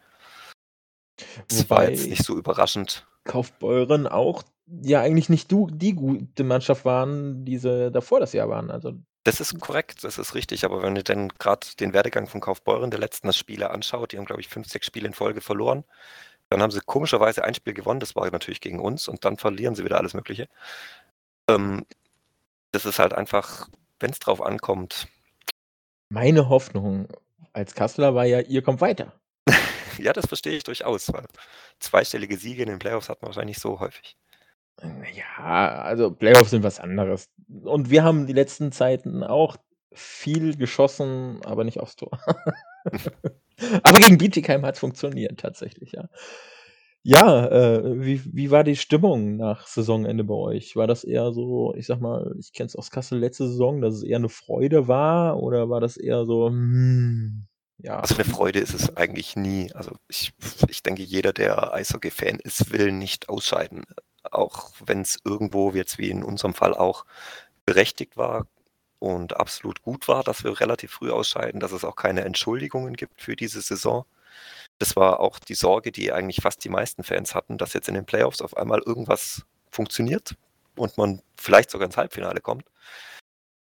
Es 1.51 1.69
war 1.71 1.89
jetzt 1.89 2.03
Wobei 2.03 2.11
nicht 2.11 2.25
so 2.25 2.37
überraschend. 2.37 3.07
Kaufbeuren 3.25 4.07
auch 4.07 4.45
ja 4.67 5.01
eigentlich 5.01 5.29
nicht 5.29 5.51
du 5.51 5.69
die 5.71 5.95
gute 5.95 6.45
Mannschaft 6.45 6.85
waren, 6.85 7.45
die 7.45 7.59
sie 7.59 7.91
davor 7.91 8.21
das 8.21 8.33
Jahr 8.33 8.49
waren, 8.49 8.71
also 8.71 8.93
Das 9.25 9.41
ist 9.41 9.59
korrekt, 9.61 10.05
das 10.05 10.19
ist 10.19 10.35
richtig, 10.35 10.65
aber 10.65 10.83
wenn 10.83 10.97
ihr 10.97 11.05
denn 11.05 11.29
grad 11.29 11.81
den 11.81 11.93
Werdegang 11.93 12.27
von 12.27 12.41
Kaufbeuren 12.41 12.91
der 12.91 13.01
letzten 13.01 13.33
Spiele 13.33 13.71
anschaut, 13.71 14.13
die 14.13 14.19
haben, 14.19 14.25
glaube 14.25 14.41
ich, 14.41 14.49
5, 14.49 14.69
6 14.69 14.87
Spiele 14.87 15.07
in 15.07 15.15
Folge 15.15 15.41
verloren. 15.41 15.85
Dann 16.49 16.63
haben 16.63 16.71
sie 16.71 16.81
komischerweise 16.85 17.45
ein 17.45 17.55
Spiel 17.55 17.75
gewonnen, 17.75 18.01
das 18.01 18.15
war 18.15 18.31
natürlich 18.31 18.61
gegen 18.61 18.81
uns 18.81 19.09
und 19.09 19.25
dann 19.25 19.37
verlieren 19.37 19.75
sie 19.75 19.85
wieder 19.85 19.99
alles 19.99 20.15
Mögliche. 20.15 20.49
Ähm, 21.49 21.85
das 22.73 22.85
ist 22.85 22.99
halt 22.99 23.13
einfach 23.13 23.69
wenn's 24.01 24.19
drauf 24.19 24.43
ankommt 24.43 25.09
Meine 26.09 26.49
Hoffnung 26.49 27.09
als 27.53 27.75
Kasseler 27.75 28.15
war 28.15 28.27
ja, 28.27 28.41
ihr 28.41 28.63
kommt 28.63 28.81
weiter. 28.81 29.13
Ja, 29.99 30.13
das 30.13 30.27
verstehe 30.27 30.53
ich 30.53 30.63
durchaus, 30.63 31.11
weil 31.11 31.25
zweistellige 31.81 32.37
Siege 32.37 32.63
in 32.63 32.69
den 32.69 32.79
Playoffs 32.79 33.09
hat 33.09 33.23
man 33.23 33.31
wahrscheinlich 33.31 33.57
nicht 33.57 33.63
so 33.63 33.81
häufig. 33.81 34.15
Ja, 35.15 35.81
also 35.81 36.11
Playoffs 36.11 36.51
sind 36.51 36.65
was 36.65 36.81
anderes. 36.81 37.31
Und 37.63 37.89
wir 37.89 38.05
haben 38.05 38.27
die 38.27 38.35
letzten 38.35 38.73
Zeiten 38.73 39.25
auch 39.25 39.57
viel 39.95 40.55
geschossen, 40.55 41.41
aber 41.47 41.65
nicht 41.65 41.81
aufs 41.81 41.97
Tor. 41.97 42.21
Aber 43.83 43.99
gegen 43.99 44.19
Bietigheim 44.19 44.65
hat's 44.65 44.79
funktioniert 44.79 45.39
tatsächlich, 45.41 45.93
ja. 45.93 46.09
Ja, 47.09 47.47
äh, 47.47 48.01
wie 48.05 48.21
wie 48.35 48.51
war 48.51 48.65
die 48.65 48.75
Stimmung 48.75 49.37
nach 49.37 49.69
Saisonende 49.69 50.25
bei 50.25 50.35
euch? 50.35 50.75
War 50.75 50.89
das 50.89 51.05
eher 51.05 51.33
so, 51.33 51.73
ich 51.77 51.87
sage 51.87 52.01
mal 52.03 52.35
ich 52.41 52.53
kenne 52.53 52.67
es 52.67 52.75
aus 52.75 52.91
Kassel 52.91 53.21
letzte 53.21 53.47
Saison, 53.47 53.81
dass 53.81 53.95
es 53.95 54.03
eher 54.03 54.19
'ne 54.19 54.29
Freude 54.29 54.89
war 54.89 55.41
oder 55.41 55.71
war 55.71 55.81
das 55.81 55.97
eher 55.97 56.25
so, 56.27 56.49
hm, 56.49 57.47
ja, 57.79 58.01
Also, 58.01 58.17
'ne 58.17 58.25
wie 58.27 58.31
Freude 58.31 58.59
ist 58.59 58.75
es 58.75 58.97
eigentlich 58.97 59.37
nie. 59.37 59.73
Also, 59.73 59.93
ich 60.09 60.33
ich 60.69 60.83
denke, 60.83 61.03
jeder, 61.05 61.33
der 61.33 61.73
Eishockey-Fan 61.75 62.41
ist, 62.41 62.73
will 62.73 62.91
nicht 62.93 63.29
ausscheiden, 63.29 63.85
auch 64.33 64.73
wenn's 64.85 65.19
irgendwo 65.25 65.71
jetzt 65.73 65.99
wie 65.99 66.11
in 66.11 66.25
unserem 66.25 66.55
Fall 66.55 66.75
auch 66.75 67.05
berechtigt 67.67 68.17
war 68.17 68.47
und 69.01 69.37
absolut 69.37 69.83
gut 69.83 70.09
war, 70.09 70.25
dass 70.25 70.45
wir 70.45 70.61
relativ 70.61 70.93
früh 70.93 71.11
ausscheiden, 71.13 71.61
dass 71.61 71.73
es 71.73 71.85
auch 71.85 71.97
keine 71.97 72.25
Entschuldigungen 72.25 72.95
gibt 72.95 73.21
für 73.23 73.37
diese 73.37 73.61
Saison. 73.63 74.05
Das 74.79 74.97
war 74.97 75.21
auch 75.21 75.39
die 75.39 75.55
Sorge, 75.55 75.93
die 75.93 76.13
eigentlich 76.13 76.43
fast 76.43 76.65
die 76.65 76.69
meisten 76.69 77.03
Fans 77.03 77.35
hatten, 77.35 77.59
dass 77.59 77.73
jetzt 77.73 77.89
in 77.89 77.95
den 77.95 78.07
Playoffs 78.07 78.43
auf 78.43 78.57
einmal 78.57 78.81
irgendwas 78.85 79.43
funktioniert 79.71 80.37
und 80.77 80.99
man 80.99 81.23
vielleicht 81.37 81.71
sogar 81.71 81.87
ins 81.87 81.97
Halbfinale 81.97 82.41
kommt. 82.41 82.65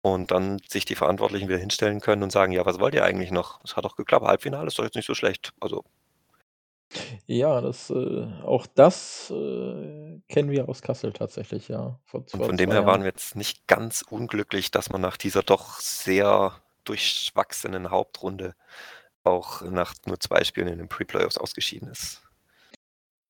Und 0.03 0.31
dann 0.31 0.61
sich 0.69 0.85
die 0.85 0.95
Verantwortlichen 0.95 1.49
wieder 1.49 1.59
hinstellen 1.59 2.01
können 2.01 2.23
und 2.23 2.31
sagen: 2.31 2.53
„Ja, 2.53 2.64
was 2.64 2.79
wollt 2.79 2.95
ihr 2.95 3.05
eigentlich 3.05 3.33
noch? 3.33 3.61
Es 3.64 3.75
hat 3.75 3.85
doch 3.85 3.97
geklappt. 3.97 4.25
Halbfinale 4.25 4.69
ist 4.69 4.79
doch 4.79 4.85
jetzt 4.85 4.95
nicht 4.95 5.07
so 5.07 5.14
schlecht.“ 5.17 5.53
Also 5.61 5.83
Ja, 7.27 7.61
das, 7.61 7.90
äh 7.90 8.27
auch 8.43 8.67
das, 8.67 9.31
äh, 9.31 10.21
kennen 10.29 10.51
wir 10.51 10.69
aus 10.69 10.83
Kassel 10.83 11.12
tatsächlich, 11.12 11.69
ja, 11.69 11.99
vor 12.05 12.25
vor 12.29 12.51
von 12.51 12.57
dem 12.57 12.71
2 12.71 12.73
her 12.73 12.85
waren 12.87 13.01
Jahren. 13.01 13.03
wir 13.03 13.09
jetzt 13.09 13.37
nicht 13.37 13.67
ganz 13.67 14.03
unglücklich, 14.03 14.71
dass 14.71 14.90
man 14.90 15.01
nach 15.01 15.17
dieser 15.17 15.43
doch 15.43 15.81
sehr 15.81 16.61
durchwachsenen 16.85 17.90
Hauptrunde 17.90 18.55
auch 19.24 19.62
nach 19.62 19.94
nur 20.06 20.20
2 20.20 20.44
Spielen 20.44 20.68
in 20.68 20.78
den 20.78 20.88
Pre-Playoffs 20.88 21.38
ausgeschieden 21.38 21.88
ist. 21.90 22.22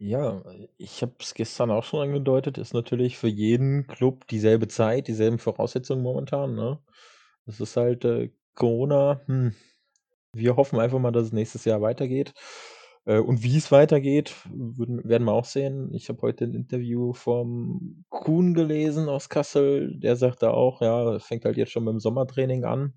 Ja, 0.01 0.43
ich 0.77 1.03
habe 1.03 1.15
es 1.21 1.35
gestern 1.35 1.71
auch 1.71 1.85
schon 1.85 2.01
angedeutet, 2.03 2.59
ist 2.59 2.75
natürlich 2.75 3.17
für 3.17 3.29
jeden 3.29 3.87
Club 3.87 4.27
dieselbe 4.27 4.67
Zeit, 4.67 5.07
dieselben 5.07 5.39
Voraussetzungen 5.39 6.03
momentan, 6.03 6.55
ne? 6.57 6.81
Das 7.47 7.61
ist 7.61 7.77
halt, 7.77 8.05
äh, 8.05 8.31
Corona, 8.55 9.21
hm. 9.27 9.55
Wir 10.35 10.57
hoffen 10.57 10.81
einfach 10.81 10.99
mal, 11.01 11.13
dass 11.13 11.27
es 11.29 11.33
nächstes 11.33 11.65
Jahr 11.67 11.83
weitergeht. 11.83 12.35
Äh, 13.07 13.19
und 13.21 13.43
wie 13.45 13.57
es 13.59 13.73
weitergeht, 13.73 14.35
werden 14.53 15.25
wir 15.27 15.33
auch 15.35 15.45
sehen. 15.47 15.93
Ich 15.95 16.09
habe 16.11 16.23
heute 16.23 16.45
'n 16.47 16.55
Interview 16.55 17.13
vom 17.15 18.05
Kuhn 18.11 18.55
gelesen 18.55 19.09
aus 19.11 19.29
Kassel. 19.31 19.99
Der 20.01 20.17
sagte 20.17 20.53
auch, 20.55 20.83
ja, 20.83 21.19
fängt 21.21 21.45
halt 21.47 21.57
jetzt 21.59 21.73
schon 21.73 21.85
mit'm 21.87 22.01
Sommertraining 22.01 22.65
an. 22.65 22.95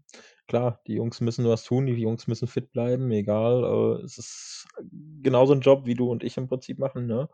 Klar, 0.50 0.80
die 0.88 0.94
Jungs 0.96 1.20
müssen 1.20 1.46
was 1.46 1.64
tun, 1.66 1.88
die 1.88 1.94
Jungs 1.94 2.26
müssen 2.28 2.48
fit 2.48 2.72
bleiben, 2.72 3.12
egal, 3.12 3.66
es 4.06 4.18
ist 4.18 4.66
genauso 5.22 5.52
'n 5.54 5.60
Job, 5.60 5.86
wie 5.86 5.94
du 5.96 6.10
und 6.10 6.24
ich 6.24 6.38
im 6.38 6.48
Prinzip 6.48 6.80
machen, 6.80 7.06
ne? 7.06 7.28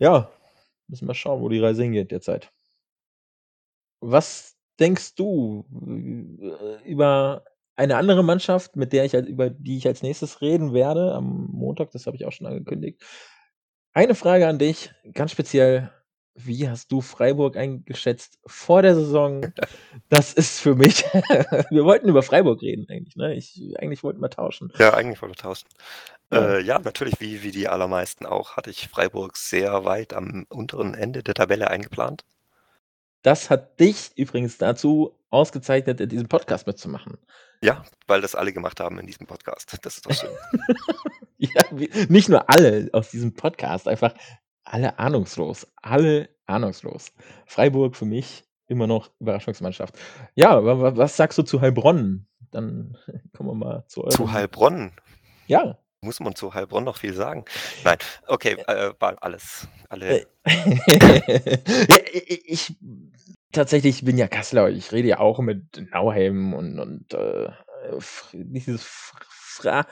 Ja, 0.00 0.30
müssen 0.88 1.08
wir 1.08 1.14
schauen, 1.14 1.42
wo 1.42 1.48
die 1.48 1.60
Reise 1.60 1.82
hingeht 1.84 2.10
derzeit. 2.12 2.50
Was 4.02 4.56
denkst 4.80 5.14
du, 5.14 5.64
äh, 6.82 6.88
über 6.90 7.44
eine 7.76 7.96
andere 7.96 8.22
Mannschaft, 8.22 8.76
mit 8.76 8.92
der 8.92 9.04
ich 9.04 9.14
über 9.14 9.50
die 9.50 9.76
ich 9.78 9.86
als 9.86 10.02
Nächstes 10.02 10.40
reden 10.40 10.72
werde 10.72 11.12
am 11.14 11.48
Montag, 11.52 11.90
das 11.90 12.06
habe 12.06 12.16
ich 12.16 12.24
auch 12.24 12.32
schon 12.32 12.46
angekündigt. 12.46 13.00
Eine 13.94 14.14
Frage 14.14 14.46
an 14.48 14.58
dich, 14.58 14.92
ganz 15.14 15.32
speziell: 15.32 15.90
Wie 16.34 16.68
hast 16.68 16.90
du 16.90 17.00
Freiburg 17.00 17.56
eingeschätzt 17.56 18.38
vor 18.44 18.82
der 18.82 18.94
Saison? 18.96 19.52
Das 20.08 20.32
ist 20.32 20.58
für 20.58 20.74
mich 20.74 21.04
wir 21.70 21.84
wollten 21.84 22.08
über 22.08 22.22
Freiburg 22.22 22.60
reden 22.60 22.86
eigentlich, 22.90 23.14
ne? 23.16 23.34
Ich 23.34 23.62
eigentlich 23.78 24.02
wollten 24.02 24.20
wir 24.20 24.30
tauschen. 24.30 24.72
Ja, 24.78 24.94
eigentlich 24.94 25.22
wollten 25.22 25.36
wir 25.36 25.42
tauschen. 25.42 25.68
Ja. 26.32 26.56
Äh, 26.56 26.62
ja, 26.62 26.78
natürlich, 26.80 27.20
wie 27.20 27.42
wie 27.44 27.52
die 27.52 27.68
allermeisten 27.68 28.26
auch, 28.26 28.56
hatte 28.56 28.70
ich 28.70 28.88
Freiburg 28.88 29.36
sehr 29.36 29.84
weit 29.84 30.12
am 30.12 30.46
unteren 30.48 30.94
Ende 30.94 31.22
der 31.22 31.34
Tabelle 31.34 31.70
eingeplant. 31.70 32.24
Das 33.22 33.48
hat 33.48 33.78
dich 33.80 34.10
übrigens 34.16 34.58
dazu 34.58 35.16
ausgezeichnet, 35.30 36.00
in 36.00 36.08
diesem 36.08 36.28
Podcast 36.28 36.66
mitzumachen. 36.66 37.16
Ja, 37.62 37.82
weil 38.06 38.20
das 38.20 38.34
alle 38.34 38.52
gemacht 38.52 38.80
haben 38.80 38.98
in 38.98 39.06
diesem 39.06 39.26
Podcast. 39.26 39.78
Das 39.82 39.96
ist 39.96 40.06
doch 40.06 40.12
schön. 40.12 40.30
Ja, 41.36 41.62
wie 41.72 41.90
nicht 42.08 42.28
nur 42.28 42.48
alle 42.48 42.88
aus 42.92 43.10
diesem 43.10 43.34
Podcast, 43.34 43.88
einfach 43.88 44.14
alle 44.64 44.98
ahnungslos. 44.98 45.66
Alle 45.82 46.28
ahnungslos. 46.46 47.12
Freiburg 47.46 47.96
für 47.96 48.04
mich 48.04 48.44
immer 48.66 48.86
noch 48.86 49.10
Überraschungsmannschaft. 49.20 49.98
Ja, 50.34 50.64
wa 50.64 50.80
wa 50.80 50.96
was 50.96 51.16
sagst 51.16 51.38
du 51.38 51.42
zu 51.42 51.60
Heilbronn? 51.60 52.26
Dann 52.50 52.96
kommen 53.36 53.50
wir 53.50 53.54
mal 53.54 53.84
zu 53.88 54.02
Zu 54.02 54.22
eurem 54.22 54.32
Heilbronn? 54.32 54.92
Ja. 55.46 55.78
Muss 56.00 56.20
man 56.20 56.34
zu 56.34 56.52
Heilbronn 56.52 56.84
noch 56.84 56.98
viel 56.98 57.14
sagen? 57.14 57.46
Nein, 57.82 57.96
okay, 58.26 58.56
äh, 58.66 58.92
alles 59.00 59.68
alle 59.88 60.26
ja, 60.46 61.98
ich 62.44 62.76
tatsächlich 63.52 64.04
bin 64.04 64.18
ja 64.18 64.28
Kasseler. 64.28 64.68
Ich 64.68 64.92
rede 64.92 65.08
ja 65.08 65.18
auch 65.18 65.38
mit 65.38 65.88
Nauheim 65.92 66.52
und 66.52 66.78
und, 66.78 67.14
äh, 67.14 67.48
dieses 68.32 68.84
Fra 68.84 69.86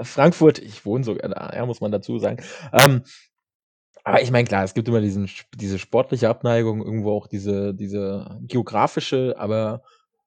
Frankfurt. 0.00 0.58
Ich 0.58 0.84
wohne 0.84 1.04
sogar 1.04 1.30
da, 1.30 1.52
ja, 1.54 1.64
muss 1.64 1.80
man 1.80 1.92
dazu 1.92 2.18
sagen. 2.18 2.42
Ähm, 2.72 3.04
aber 4.04 4.22
ich 4.22 4.30
meine, 4.30 4.46
klar, 4.46 4.64
es 4.64 4.74
gibt 4.74 4.88
immer 4.88 5.00
diesen 5.00 5.30
diese 5.54 5.78
sportliche 5.78 6.28
Abneigung, 6.28 6.84
irgendwo 6.84 7.12
auch 7.16 7.26
diese 7.26 7.74
diese 7.74 8.38
geografische, 8.42 9.34
aber 9.38 9.82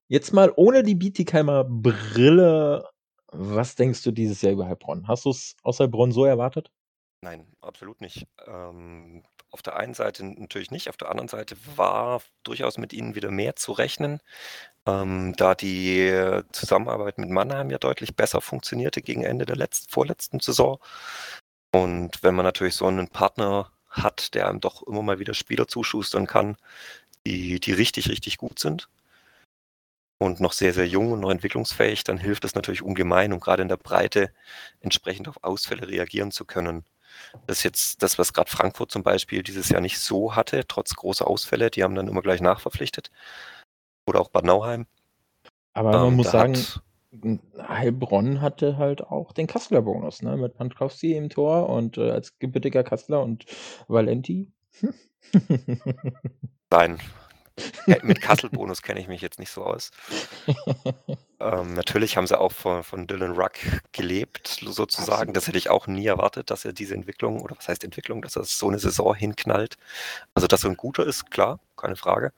jetzt 0.08 0.34
mal 0.34 0.52
ohne 0.56 0.84
die 0.84 0.96
Bietigheimer 0.96 1.64
Brille, 1.64 2.90
was 3.32 3.76
denkst 3.76 4.04
du 4.04 4.12
dieses 4.12 4.42
Jahr 4.42 4.54
über 4.54 4.68
Heilbronn? 4.68 5.08
Hast 5.08 5.26
du's 5.26 5.56
aus 5.64 5.80
Heilbronn 5.80 6.12
so 6.12 6.26
erwartet? 6.26 6.72
Nein, 7.22 7.48
absolut 7.62 8.02
nicht. 8.02 8.28
Ähm, 8.46 9.24
auf 9.52 9.62
der 9.62 9.76
einen 9.78 9.94
Seite 9.94 10.24
natürlich 10.26 10.72
nicht, 10.72 10.90
auf 10.90 10.98
der 10.98 11.10
anderen 11.10 11.28
Seite 11.30 11.56
war 11.76 12.22
durchaus 12.44 12.78
mit 12.78 12.94
ihnen 12.94 13.16
wieder 13.16 13.32
mehr 13.32 13.56
zu 13.56 13.72
rechnen, 13.72 14.22
ähm, 14.86 15.34
da 15.38 15.56
die 15.56 16.42
Zusammenarbeit 16.52 17.18
mit 17.18 17.30
Mannheim 17.30 17.70
ja 17.72 17.78
deutlich 17.80 18.16
besser 18.16 18.42
funktionierte 18.42 19.02
gegen 19.02 19.24
Ende 19.24 19.46
der 19.46 19.56
letz 19.56 19.88
vorletzten 19.90 20.40
Saison. 20.40 20.80
Und 21.78 22.24
wenn 22.24 22.34
man 22.36 22.44
natürlich 22.46 22.76
so 22.76 22.90
'nen 22.90 23.08
Partner 23.10 23.72
hat, 23.90 24.34
der 24.34 24.48
einem 24.50 24.60
doch 24.60 24.82
immer 24.88 25.04
mal 25.04 25.20
wieder 25.20 25.34
Spieler 25.36 25.68
zuschustern 25.68 26.26
kann, 26.28 26.58
die 27.28 27.60
die 27.60 27.74
richtig, 27.74 28.10
richtig 28.10 28.38
gut 28.38 28.60
sind 28.60 28.90
und 30.20 30.40
noch 30.40 30.54
sehr, 30.54 30.74
sehr 30.74 30.88
jung 30.88 31.12
und 31.12 31.20
noch 31.20 31.30
entwicklungsfähig, 31.32 32.04
dann 32.04 32.18
hilft 32.18 32.44
das 32.44 32.56
natürlich 32.56 32.82
ungemein, 32.82 33.34
um 33.34 33.40
grade 33.40 33.62
in 33.62 33.68
der 33.70 33.78
Breite 33.78 34.32
entsprechend 34.82 35.28
auf 35.28 35.38
Ausfälle 35.44 35.88
reagieren 35.88 36.32
zu 36.32 36.46
können. 36.46 36.86
Das 37.48 37.60
ist 37.60 37.64
jetzt 37.64 38.04
das, 38.04 38.20
was 38.20 38.34
grad 38.34 38.50
Frankfurt 38.50 38.92
zum 38.92 39.04
Beispiel 39.04 39.44
dieses 39.44 39.70
Jahr 39.70 39.82
nicht 39.82 40.00
so 40.00 40.36
hatte, 40.36 40.66
trotz 40.68 40.96
großer 40.96 41.28
Ausfälle. 41.28 41.72
Die 41.72 41.84
haben 41.84 41.96
dann 41.96 42.08
immer 42.10 42.22
gleich 42.24 42.42
nachverpflichtet. 42.42 43.12
Oder 44.08 44.22
auch 44.22 44.30
Bad 44.30 44.46
Nauheim. 44.46 44.88
Aber 45.74 45.98
man 46.00 46.10
Ähm, 46.10 46.16
muss 46.16 46.32
sagen, 46.32 46.56
hat 46.56 46.82
Heilbronn 47.58 48.42
hatte 48.42 48.78
halt 48.78 49.02
auch 49.02 49.32
den 49.32 49.48
Kasseler 49.48 49.82
Bonus, 49.82 50.22
ne, 50.22 50.36
mit 50.36 50.56
Pankowski 50.56 51.16
im 51.16 51.30
Tor 51.30 51.70
und, 51.70 51.98
äh, 51.98 52.12
als 52.12 52.38
gebürtiger 52.40 52.84
Kasseler 52.84 53.22
und 53.24 53.46
Valenti. 53.88 54.52
Nein. 56.72 57.00
Äh, 57.90 58.00
mit 58.04 58.22
Kassel-Bonus 58.22 58.82
kenne 58.84 59.00
ich 59.02 59.08
mich 59.08 59.22
jetzt 59.22 59.40
nicht 59.40 59.52
so 59.52 59.64
aus. 59.66 59.92
Ähm, 61.40 61.74
natürlich 61.76 62.18
haben 62.18 62.28
sie 62.28 62.40
auch 62.40 62.52
von 62.52 62.84
von 62.84 63.08
Dylan 63.08 63.34
Ruck 63.34 63.54
gelebt 63.94 64.48
sozusagen. 64.64 65.34
Das 65.34 65.48
hätte 65.48 65.58
ich 65.60 65.70
auch 65.70 65.88
nie 65.88 66.08
erwartet, 66.08 66.50
dass 66.52 66.66
er 66.66 66.74
diese 66.74 66.96
Entwicklung 66.96 67.42
oder 67.42 67.56
was 67.58 67.68
heißt 67.68 67.84
Entwicklung, 67.84 68.22
dass 68.24 68.36
er 68.38 68.44
so 68.46 68.70
'ne 68.72 68.80
Saison 68.80 69.14
hinknallt. 69.16 69.78
Also, 70.36 70.48
dass 70.48 70.64
er 70.66 70.72
'n 70.72 70.78
guter 70.78 71.06
ist, 71.06 71.32
klar, 71.32 71.60
keine 71.78 71.96
Frage. 71.98 72.34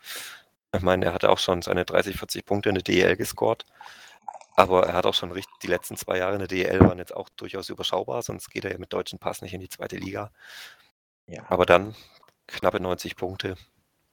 Ich 0.76 0.82
meine, 0.84 1.06
er 1.08 1.14
hatte 1.14 1.30
auch 1.32 1.40
schon 1.40 1.62
seine 1.64 1.86
30, 1.86 2.18
40 2.18 2.46
Punkte 2.46 2.70
in 2.70 2.76
der 2.76 2.84
DEL 2.84 3.18
gescored. 3.18 3.66
Aber 4.60 4.86
er 4.88 4.94
hat 4.94 5.06
auch 5.06 5.14
schon 5.14 5.32
richt 5.32 5.48
die 5.64 5.68
letzten 5.68 5.96
2 5.96 6.18
Jahre 6.18 6.34
in 6.34 6.40
der 6.40 6.50
DEL 6.50 6.82
waren 6.82 6.98
jetzt 6.98 7.16
auch 7.16 7.30
durchaus 7.30 7.70
überschaubar, 7.70 8.22
sonst 8.24 8.50
geht 8.52 8.66
er 8.66 8.74
ja 8.74 8.78
mit 8.78 8.92
deutschem 8.92 9.18
Pass 9.18 9.42
nicht 9.42 9.54
in 9.54 9.62
die 9.62 9.70
2. 9.70 9.96
Liga. 9.96 10.32
Ja. 11.28 11.44
Aber 11.50 11.66
dann 11.66 11.96
knappe 12.48 12.82
90 12.82 13.16
Punkte. 13.16 13.56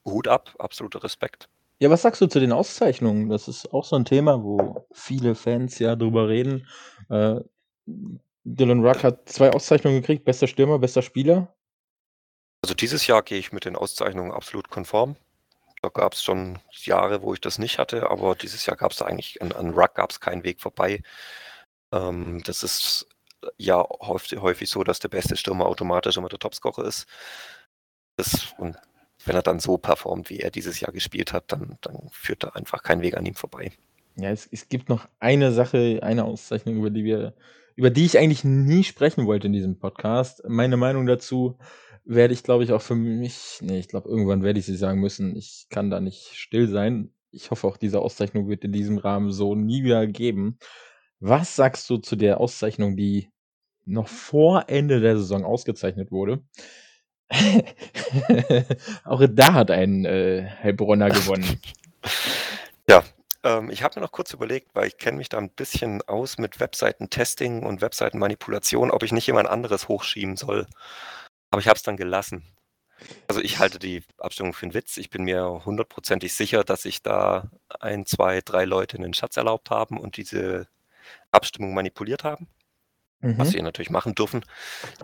Hut 0.04 0.28
ab, 0.28 0.54
absoluter 0.58 1.02
Respekt. 1.02 1.48
Ja, 1.80 1.90
was 1.90 2.02
sagst 2.02 2.20
du 2.20 2.28
zu 2.28 2.40
den 2.40 2.52
Auszeichnungen? 2.52 3.28
Das 3.28 3.48
ist 3.48 3.72
auch 3.72 3.84
so 3.84 3.96
'n 3.96 4.04
Thema, 4.04 4.42
wo 4.44 4.86
viele 4.92 5.34
Fans 5.34 5.80
ja 5.80 5.96
drüber 5.96 6.28
reden. 6.28 6.68
Äh, 7.10 7.40
Dylan 8.44 8.84
Ruck 8.86 9.02
hat 9.04 9.28
2 9.28 9.50
Auszeichnungen 9.52 10.00
gekriegt, 10.00 10.24
bester 10.24 10.46
Stürmer, 10.46 10.78
bester 10.78 11.02
Spieler. 11.02 11.52
Also, 12.64 12.74
dieses 12.74 13.06
Jahr 13.06 13.22
gehe 13.22 13.38
ich 13.38 13.52
mit 13.52 13.64
den 13.64 13.76
Auszeichnungen 13.76 14.32
absolut 14.32 14.70
konform. 14.70 15.16
Da 15.86 15.90
gab's 15.90 16.24
schon 16.24 16.58
Jahre, 16.84 17.22
wo 17.22 17.32
ich 17.32 17.40
das 17.40 17.60
nicht 17.60 17.78
hatte, 17.78 18.10
aber 18.10 18.34
dieses 18.34 18.66
Jahr 18.66 18.76
gab's 18.76 18.96
da 18.96 19.04
eigentlich 19.04 19.40
an 19.40 19.52
an 19.52 19.70
Ruck 19.70 19.94
gab's 19.94 20.18
keinen 20.18 20.42
Weg 20.42 20.60
vorbei. 20.60 21.00
Ähm, 21.92 22.42
das 22.44 22.64
ist 22.64 23.06
ja 23.56 23.86
häuft 24.00 24.32
häufig 24.32 24.68
so, 24.68 24.82
dass 24.82 24.98
der 24.98 25.10
beste 25.10 25.36
Stürmer 25.36 25.66
automatisch 25.66 26.16
immer 26.16 26.28
der 26.28 26.40
Topscorer 26.40 26.84
ist. 26.84 27.06
Das 28.16 28.52
und 28.58 28.76
wenn 29.24 29.36
er 29.36 29.42
dann 29.42 29.60
so 29.60 29.78
performt, 29.78 30.28
wie 30.28 30.40
er 30.40 30.50
dieses 30.50 30.80
Jahr 30.80 30.90
gespielt 30.90 31.32
hat, 31.32 31.52
dann 31.52 31.78
dann 31.82 32.08
führt 32.10 32.42
da 32.42 32.48
einfach 32.48 32.82
kein 32.82 33.00
Weg 33.02 33.16
an 33.16 33.26
ihm 33.26 33.36
vorbei. 33.36 33.70
Ja, 34.16 34.30
es 34.30 34.48
es 34.50 34.68
gibt 34.68 34.88
noch 34.88 35.08
eine 35.20 35.52
Sache, 35.52 36.00
eine 36.02 36.24
Auszeichnung, 36.24 36.76
über 36.76 36.90
die 36.90 37.04
wir 37.04 37.34
über 37.76 37.90
die 37.90 38.06
ich 38.06 38.18
eigentlich 38.18 38.42
nie 38.42 38.82
sprechen 38.82 39.26
wollte 39.26 39.46
in 39.46 39.52
diesem 39.52 39.78
Podcast. 39.78 40.42
Meine 40.48 40.76
Meinung 40.76 41.06
dazu 41.06 41.58
werde 42.06 42.34
ich, 42.34 42.42
glaube 42.44 42.64
ich, 42.64 42.72
auch 42.72 42.82
für 42.82 42.94
mich 42.94 43.58
ne, 43.62 43.78
ich 43.78 43.88
glaube, 43.88 44.08
irgendwann 44.08 44.42
werde 44.42 44.58
ich 44.60 44.66
sie 44.66 44.76
sagen 44.76 45.00
müssen. 45.00 45.36
Ich 45.36 45.66
kann 45.70 45.90
da 45.90 46.00
nicht 46.00 46.34
still 46.36 46.68
sein. 46.68 47.12
Ich 47.32 47.50
hoffe 47.50 47.66
auch, 47.66 47.76
diese 47.76 48.00
Auszeichnung 48.00 48.48
wird 48.48 48.64
in 48.64 48.72
diesem 48.72 48.98
Rahmen 48.98 49.32
so 49.32 49.54
nie 49.54 49.84
wieder 49.84 50.06
geben. 50.06 50.58
Was 51.20 51.56
sagst 51.56 51.88
du 51.90 51.98
zu 51.98 52.16
der 52.16 52.40
Auszeichnung, 52.40 52.96
die 52.96 53.30
noch 53.86 54.08
vor 54.08 54.66
Ende 54.68 55.00
der 55.00 55.18
Saison 55.18 55.44
ausgezeichnet 55.44 56.12
wurde? 56.12 56.42
Auch 59.04 59.22
da 59.30 59.54
hat 59.54 59.70
ein, 59.70 60.04
äh, 60.04 60.48
Heilbronner 60.62 61.10
gewonnen. 61.10 61.60
Ja, 62.88 63.02
ähm, 63.44 63.70
ich 63.70 63.82
habe 63.82 63.98
mir 63.98 64.04
noch 64.06 64.12
kurz 64.12 64.32
überlegt, 64.32 64.74
weil 64.74 64.86
ich 64.88 64.98
kenne 64.98 65.18
mich 65.18 65.28
da 65.28 65.38
'n 65.38 65.50
bisschen 65.50 66.02
aus 66.02 66.38
mit 66.38 66.60
Webseiten-Testing 66.60 67.62
und 67.64 67.80
Webseitenmanipulation, 67.80 68.90
ob 68.90 69.02
ich 69.02 69.12
nicht 69.12 69.26
jemand 69.26 69.48
anderes 69.48 69.88
hochschieben 69.88 70.36
soll. 70.36 70.66
Aber 71.52 71.60
ich 71.60 71.68
habe 71.68 71.76
es 71.76 71.82
dann 71.82 71.96
gelassen. 71.96 72.42
Also, 73.28 73.42
ich 73.42 73.58
halte 73.60 73.78
die 73.78 74.04
Abstimmung 74.18 74.54
für 74.54 74.66
'n 74.66 74.74
Witz. 74.74 74.96
Ich 74.98 75.10
bin 75.10 75.24
mir 75.24 75.64
hundertprozentig 75.66 76.34
sicher, 76.34 76.64
dass 76.64 76.82
sich 76.82 77.02
da 77.02 77.50
1, 77.80 78.06
2, 78.06 78.40
3 78.44 78.64
Leute 78.66 79.00
'nen 79.00 79.14
Scherz 79.14 79.36
erlaubt 79.38 79.70
haben 79.70 79.98
und 79.98 80.16
diese 80.18 80.68
Abstimmung 81.32 81.74
manipuliert 81.74 82.24
haben. 82.24 82.48
Was 83.36 83.50
Mhm. 83.50 83.52
sie 83.52 83.62
natürlich 83.62 83.90
machen 83.90 84.14
dürfen. 84.14 84.44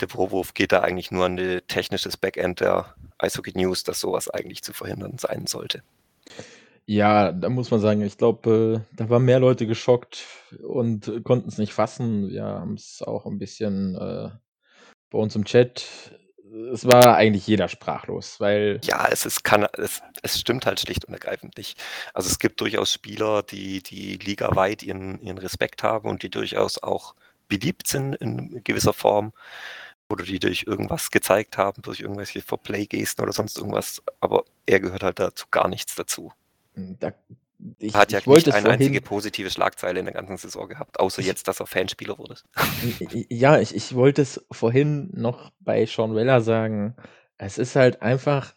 Der 0.00 0.09
Vorwurf 0.11 0.55
geht 0.55 0.72
da 0.72 0.81
eigentlich 0.83 1.11
nur 1.12 1.26
an 1.26 1.37
die 1.38 1.61
technisches 1.68 2.16
Backend 2.18 2.61
der 2.61 2.94
Eishockey 3.18 3.52
News, 3.57 3.85
dass 3.85 4.00
so 4.00 4.12
was 4.12 4.31
eigentlich 4.31 4.62
zu 4.62 4.72
verhindern 4.74 5.18
sein 5.18 5.46
sollte. 5.48 5.83
Ja, 6.88 7.31
da 7.31 7.48
muss 7.48 7.70
man 7.70 7.78
sagen, 7.81 8.02
ich 8.02 8.18
glaube, 8.18 8.83
äh, 8.92 8.96
da 8.96 9.09
waren 9.09 9.24
mehr 9.24 9.38
Leute 9.38 9.66
geschockt 9.68 10.26
und 10.64 11.22
konnten's 11.22 11.57
nicht 11.59 11.72
fassen. 11.72 12.28
Wir 12.28 12.42
haben's 12.44 13.02
auch 13.02 13.24
'n 13.26 13.38
bisschen, 13.38 13.94
äh, 13.94 14.31
bei 15.11 15.18
uns 15.18 15.37
im 15.37 15.44
Chat 15.44 16.18
es 16.73 16.85
war 16.85 17.17
eigentlich 17.17 17.47
jeder 17.47 17.69
sprachlos, 17.69 18.38
weil 18.41 18.81
Ja, 18.85 19.09
es 19.11 19.27
ist 19.27 19.45
kann 19.45 19.67
es 19.79 20.03
es 20.23 20.38
stimmt 20.41 20.67
halt 20.67 20.81
schlicht 20.81 21.05
und 21.05 21.15
ergreifend 21.15 21.57
nicht. 21.57 21.83
Also, 22.15 22.29
es 22.29 22.38
gibt 22.38 22.61
durchaus 22.61 22.93
Spieler, 22.93 23.43
die 23.43 23.83
die 23.83 24.17
ligaweit 24.17 24.83
ihren 24.83 25.21
ihren 25.21 25.38
Respekt 25.38 25.83
haben 25.83 26.09
und 26.09 26.23
die 26.23 26.31
durchaus 26.31 26.83
auch 26.83 27.15
beliebt 27.49 27.87
sind 27.87 28.15
in 28.17 28.62
gewisser 28.65 28.93
Form 28.93 29.33
oder 30.09 30.25
die 30.25 30.38
durch 30.38 30.65
irgendwas 30.67 31.11
gezeigt 31.11 31.59
haben, 31.59 31.83
durch 31.83 32.01
irgendwelche 32.01 32.43
Fair-Play-Gesten 32.43 33.23
oder 33.23 33.33
sonst 33.33 33.59
irgendwas, 33.59 34.03
aber 34.21 34.45
er 34.67 34.81
gehört 34.81 35.03
halt 35.03 35.19
dazu 35.19 35.47
gar 35.51 35.69
nichts 35.69 35.95
dazu. 35.95 36.33
Da 36.75 37.12
ich 37.79 37.94
hat 37.94 38.12
ja 38.12 38.18
ich 38.18 38.27
nicht 38.27 38.53
eine 38.53 38.70
einzige 38.70 38.94
vorhin 38.94 39.03
positive 39.03 39.51
Schlagzeile 39.51 40.01
in 40.01 40.07
der 40.07 40.14
ganzen 40.14 40.37
Saison 40.37 40.68
gehabt, 40.68 40.98
außer 41.01 41.20
Ich 41.20 41.27
jetzt, 41.27 41.48
dass 41.48 41.61
er 41.61 41.66
Fanspieler 41.66 42.18
wurde. 42.18 42.37
Ja, 43.29 43.59
ich 43.59 43.75
ich 43.75 43.94
wollte 43.94 44.22
es 44.22 44.44
vorhin 44.51 45.11
noch 45.12 45.51
bei 45.61 45.87
Sean 45.87 46.14
Weller 46.14 46.40
sagen. 46.40 46.96
Es 47.38 47.59
ist 47.59 47.77
halt 47.77 48.03
einfach 48.03 48.55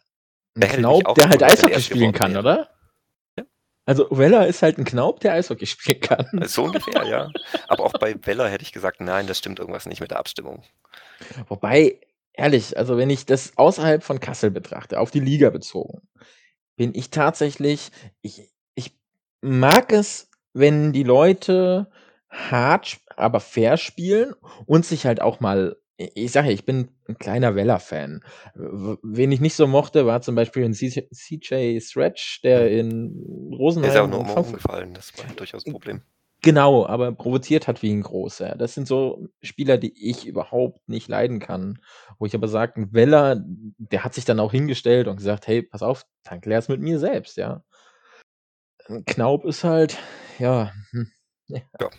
'n 0.56 0.62
Der 0.62 0.70
Knaub, 0.70 1.16
der 1.16 1.30
halt 1.30 1.44
Eishockey 1.44 1.82
spielen 1.82 2.12
kann, 2.14 2.32
wäre. 2.32 2.40
oder? 2.40 2.70
Ja. 3.38 3.46
Also, 3.86 4.08
Weller 4.12 4.48
ist 4.48 4.62
halt 4.62 4.78
'n 4.78 4.86
Knaub, 4.86 5.20
der 5.20 5.34
Eishockey 5.34 5.66
spielen 5.68 6.00
kann. 6.00 6.28
So 6.46 6.64
ungefähr, 6.64 7.06
ja. 7.08 7.32
Aber 7.68 7.86
auch 7.86 7.94
bei 7.94 8.16
Weller 8.26 8.50
hätte 8.50 8.64
ich 8.64 8.72
gesagt: 8.72 9.02
„Nein, 9.02 9.28
da 9.28 9.34
stimmt 9.34 9.60
irgendwas 9.60 9.86
nicht 9.86 10.02
mit 10.02 10.12
der 10.12 10.20
Abstimmung.“ 10.20 10.64
Wobei, 11.48 12.00
ehrlich, 12.34 12.78
also, 12.78 12.98
wenn 12.98 13.10
ich 13.10 13.26
das 13.26 13.58
außerhalb 13.58 14.04
von 14.04 14.20
Kassel 14.20 14.52
betrachte, 14.52 15.00
auf 15.00 15.12
die 15.12 15.20
Liga 15.20 15.50
bezogen, 15.50 16.02
bin 16.78 16.94
ich 16.96 17.10
tatsächlich 17.10 17.92
ich 18.22 18.40
ich 18.40 18.55
mag 19.46 19.94
es, 19.94 20.30
wenn 20.54 20.94
die 20.94 21.04
Leute 21.04 21.90
hart, 22.30 23.00
aber 23.18 23.40
fair 23.42 23.78
spielen 23.78 24.34
und 24.68 24.86
sich 24.86 25.06
halt 25.08 25.22
auch 25.22 25.40
mal 25.42 25.78
ich 25.98 26.34
sage 26.34 26.48
ja, 26.50 26.54
ich 26.54 26.66
bin 26.66 26.90
'n 27.08 27.18
kleiner 27.20 27.56
Weller-Fan. 27.56 28.22
Wen 28.56 29.32
ich 29.32 29.40
nicht 29.42 29.56
so 29.56 29.66
mochte, 29.68 30.06
war 30.06 30.22
zum 30.22 30.36
Beispiel 30.36 30.66
'n 30.66 30.74
CJ 30.74 31.80
Stretch, 31.82 32.42
der 32.44 32.70
in 32.72 33.16
Der 33.82 33.90
ist 33.90 33.96
ja 33.96 34.04
auch 34.04 34.08
Rosenheim 34.08 34.10
nur 34.10 34.26
Frankfurt 34.26 34.46
umgefallen, 34.48 34.94
das 34.94 35.18
war 35.18 35.26
durchaus 35.36 35.66
'n 35.66 35.72
Problem. 35.72 36.02
Genau, 36.44 36.86
aber 36.86 37.12
provoziert 37.14 37.68
hat 37.68 37.82
wie 37.82 37.92
'n 37.92 38.02
Großer. 38.02 38.56
Das 38.58 38.74
sind 38.76 38.88
so 38.88 39.28
Spieler, 39.42 39.78
die 39.78 39.94
ich 40.10 40.28
überhaupt 40.28 40.88
nicht 40.90 41.08
leiden 41.08 41.40
kann, 41.40 41.80
wo 42.20 42.26
ich 42.26 42.36
aber 42.36 42.48
sage, 42.50 42.74
'n 42.82 42.94
Weller, 42.94 43.42
der 43.78 44.04
hat 44.04 44.14
sich 44.14 44.26
dann 44.26 44.40
auch 44.42 44.52
hingestellt 44.52 45.08
und 45.08 45.18
gesagt: 45.18 45.48
„Hey, 45.48 45.62
pass 45.64 45.82
auf, 45.82 46.06
dann 46.24 46.42
klär's 46.42 46.68
mit 46.70 46.82
mir 46.82 47.00
selbst“, 47.00 47.38
ja? 47.38 47.64
Knaub 49.08 49.46
ist 49.46 49.64
halt, 49.64 49.98
ja, 50.40 50.72
hm, 50.92 51.08
ja, 51.48 51.62
Ja. 51.82 51.90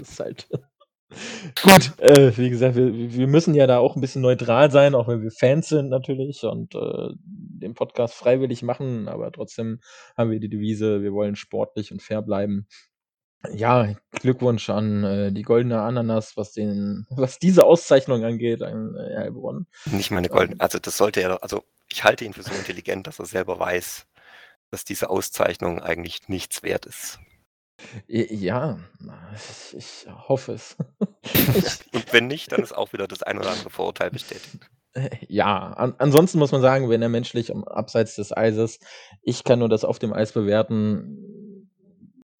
ist 0.00 0.20
halt 0.20 0.48
gut, 1.62 1.98
äh, 2.00 2.36
wie 2.38 2.50
gesagt, 2.50 2.76
wir 2.76 2.92
wir 2.94 3.26
müssen 3.28 3.54
ja 3.54 3.66
da 3.66 3.78
auch 3.78 3.96
'n 3.96 4.00
bisschen 4.02 4.22
neutral 4.22 4.70
sein, 4.70 4.94
auch 4.94 5.08
wenn 5.08 5.22
wir 5.22 5.30
Fans 5.32 5.68
sind 5.68 5.90
natürlich 5.90 6.42
und, 6.44 6.74
äh, 6.74 7.10
den 7.16 7.74
Podcast 7.74 8.14
freiwillig 8.14 8.62
machen, 8.62 9.08
aber 9.08 9.32
trotzdem 9.32 9.80
haben 10.16 10.30
wir 10.30 10.40
die 10.40 10.48
Devise, 10.50 11.02
wir 11.02 11.12
wollen 11.14 11.36
sportlich 11.36 11.92
und 11.92 12.02
fair 12.02 12.22
bleiben. 12.22 12.66
Ja, 13.54 13.94
Glückwunsch 14.12 14.70
an, 14.70 15.04
äh, 15.04 15.32
die 15.32 15.42
Goldene 15.42 15.82
Ananas, 15.82 16.36
was 16.36 16.52
den 16.52 17.06
was 17.10 17.38
diese 17.40 17.64
Auszeichnung 17.66 18.24
angeht, 18.24 18.62
an, 18.62 18.96
äh, 18.96 19.16
Heilbronn. 19.18 19.66
Nicht 19.86 20.10
'ne 20.12 20.28
golden 20.28 20.54
Ähm 20.54 20.60
also, 20.60 20.78
das 20.78 20.96
sollte 20.96 21.20
er 21.22 21.30
doch 21.30 21.42
also, 21.42 21.64
ich 21.90 22.04
halte 22.04 22.24
ihn 22.24 22.32
für 22.34 22.42
so 22.42 22.52
intelligent, 22.54 23.06
dass 23.06 23.18
er 23.18 23.26
selber 23.26 23.58
weiß, 23.58 24.06
dass 24.72 24.84
diese 24.84 25.10
Auszeichnung 25.10 25.80
eigentlich 25.80 26.28
nichts 26.28 26.64
wert 26.64 26.86
ist. 26.86 27.20
Ja, 28.08 28.78
ich 29.76 30.06
hoffe 30.28 30.52
es. 30.54 30.76
Und 31.94 32.12
wenn 32.12 32.26
nicht, 32.28 32.52
dann 32.52 32.62
ist 32.62 32.72
auch 32.76 32.92
wieder 32.92 33.08
das 33.08 33.22
ein 33.22 33.38
oder 33.38 33.50
andere 33.50 33.70
Vorurteil 33.70 34.10
bestätigt. 34.10 34.70
Ja, 35.28 35.70
an 35.72 35.94
ansonsten 35.96 36.38
muss 36.38 36.52
man 36.52 36.60
sagen, 36.60 36.90
wenn 36.90 37.00
er 37.00 37.08
menschlich 37.08 37.50
am 37.50 37.64
abseits 37.64 38.16
des 38.16 38.36
Eises 38.36 38.78
ich 39.22 39.42
kann 39.42 39.60
nur 39.60 39.70
das 39.70 39.84
auf 39.86 39.98
dem 39.98 40.12
Eis 40.12 40.32
bewerten, 40.32 41.70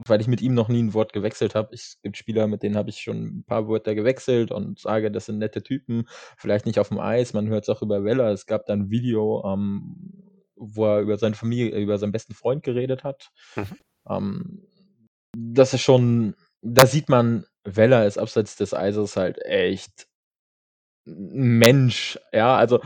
weil 0.07 0.21
ich 0.21 0.29
mit 0.29 0.43
ihm 0.43 0.53
noch 0.55 0.69
nie 0.69 0.81
'n 0.83 0.93
Wort 0.95 1.15
gewechselt 1.15 1.55
habe. 1.55 1.71
Es 1.75 1.99
gibt 2.03 2.19
Spieler, 2.19 2.49
mit 2.49 2.63
denen 2.63 2.77
habe 2.77 2.91
ich 2.91 2.99
schon 3.01 3.17
'n 3.41 3.45
paar 3.47 3.69
Wörter 3.69 3.95
gewechselt 3.95 4.51
und 4.53 4.79
sage, 4.81 5.11
das 5.11 5.27
sind 5.27 5.39
nette 5.39 5.63
Typen, 5.63 6.07
vielleicht 6.37 6.67
nicht 6.67 6.79
aufm 6.79 6.99
Eis. 7.01 7.33
Man 7.33 7.49
hört's 7.49 7.71
auch 7.71 7.81
über 7.83 8.05
Weller. 8.05 8.31
Es 8.33 8.45
gab 8.47 8.67
da 8.67 8.75
'n 8.75 8.91
Video, 8.91 9.43
ähm, 9.47 10.22
wo 10.63 10.87
er 10.87 11.01
über 11.01 11.19
seine 11.19 11.35
Familie 11.37 11.79
über 11.81 11.99
seinen 11.99 12.13
besten 12.13 12.35
Freund 12.35 12.63
geredet 12.65 13.05
hat. 13.05 13.31
Mhm. 13.57 13.77
Ähm, 14.09 14.63
das 15.37 15.75
ist 15.75 15.83
schon 15.83 16.35
da 16.63 16.87
sieht 16.87 17.09
man, 17.11 17.47
Weller 17.65 18.07
ist 18.07 18.19
abseits 18.19 18.57
des 18.57 18.75
Eises 18.75 19.17
halt 19.17 19.39
echt 19.45 20.07
Mensch, 21.07 22.17
ja, 22.33 22.57
also, 22.57 22.81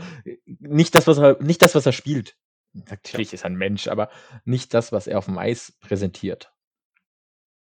nicht 0.59 0.95
das, 0.95 1.05
was 1.05 1.19
er 1.19 1.37
nicht 1.41 1.61
das, 1.61 1.75
was 1.75 1.85
er 1.85 1.91
spielt. 1.91 2.35
Natürlich 2.73 3.31
ist 3.33 3.43
er 3.43 3.51
'n 3.51 3.55
Mensch, 3.55 3.87
aber 3.87 4.09
nicht 4.43 4.73
das, 4.73 4.91
was 4.91 5.05
er 5.07 5.19
aufm 5.19 5.37
Eis 5.37 5.73
präsentiert. 5.81 6.51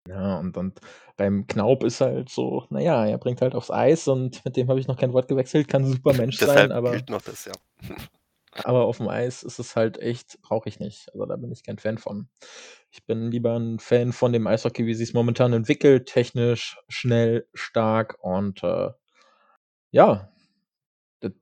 Ja, 0.09 0.39
und 0.39 0.57
und 0.57 0.81
beim 1.17 1.47
Knaub 1.47 1.83
ist 1.83 2.01
halt 2.01 2.29
so, 2.29 2.65
na 2.71 2.81
ja, 2.81 3.05
er 3.07 3.19
bringt 3.19 3.41
halt 3.43 3.55
aufs 3.55 3.71
Eis 3.71 4.07
und 4.09 4.45
mit 4.45 4.57
dem 4.57 4.69
habe 4.69 4.79
ich 4.79 4.87
noch 4.87 4.97
kein 4.99 5.13
Wort 5.13 5.27
gewechselt, 5.29 5.69
kann 5.69 5.83
'n 5.85 5.93
super 5.93 6.13
Mensch 6.15 6.39
sein, 6.41 6.71
aber 6.73 6.93
gilt 6.93 7.11
noch 7.11 7.23
das, 7.23 7.45
ja. 7.45 7.53
aber 8.65 8.85
aufm 8.87 9.09
Eis 9.09 9.43
ist 9.43 9.59
es 9.59 9.77
halt 9.77 9.99
echt 9.99 10.41
brauche 10.43 10.69
ich 10.69 10.79
nicht. 10.81 11.09
Also, 11.13 11.27
da 11.27 11.37
bin 11.37 11.53
ich 11.53 11.63
kein 11.65 11.79
Fan 11.79 11.99
von. 11.99 12.29
Ich 12.91 13.05
bin 13.07 13.31
lieber 13.31 13.55
'n 13.57 13.79
Fan 13.81 14.13
von 14.13 14.33
dem 14.33 14.47
Eishockey, 14.47 14.87
wie 14.87 14.95
sich's 14.95 15.13
momentan 15.15 15.53
entwickelt, 15.53 16.07
technisch, 16.09 16.79
schnell, 16.89 17.49
stark 17.55 18.17
und, 18.23 18.63
äh, 18.65 18.91
ja, 19.91 20.31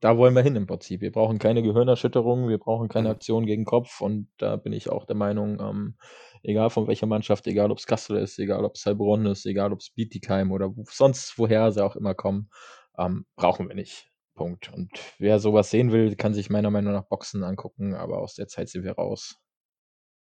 da 0.00 0.16
wollen 0.16 0.35
wir 0.35 0.42
hin 0.42 0.57
im 0.57 0.66
Prinzip. 0.66 1.00
Wir 1.00 1.11
brauchen 1.12 1.38
keine 1.38 1.62
Gehirnerschütterung, 1.62 2.48
wir 2.48 2.59
brauchen 2.59 2.88
keine 2.88 3.09
Mhm. 3.09 3.14
Aktion 3.14 3.44
gegen 3.46 3.64
Kopf 3.64 4.00
und 4.00 4.29
da 4.38 4.57
bin 4.57 4.72
ich 4.72 4.88
auch 4.88 5.05
der 5.05 5.16
Meinung, 5.16 5.59
ähm, 5.61 5.96
egal 6.42 6.70
von 6.70 6.87
welcher 6.87 7.07
Mannschaft, 7.07 7.46
egal 7.46 7.70
ob's 7.70 7.87
Kassel 7.87 8.18
ist, 8.18 8.38
egal 8.38 8.64
ob's 8.64 8.87
Heilbronn 8.87 9.27
ist, 9.27 9.46
egal 9.46 9.72
ob's 9.72 9.90
Bietigheim 9.90 10.53
oder 10.53 10.72
sonst 10.90 11.38
woher 11.38 11.72
sie 11.72 11.85
auch 11.85 11.96
immer 11.96 12.14
kommen, 12.14 12.50
ähm, 12.98 13.27
brauchen 13.37 13.68
wir 13.68 13.74
nicht. 13.74 14.09
Punkt. 14.35 14.73
Und 14.73 14.90
wer 15.18 15.38
so 15.38 15.53
was 15.53 15.70
sehen 15.70 15.92
will, 15.92 16.16
kann 16.16 16.35
sich 16.35 16.51
meiner 16.51 16.70
Meinung 16.70 16.92
nach 16.92 17.05
Boxen 17.05 17.42
angucken, 17.42 17.94
aber 17.94 18.18
aus 18.18 18.35
der 18.35 18.49
Zeit 18.49 18.68
sind 18.68 18.85
wir 18.85 18.92
raus. 18.92 19.37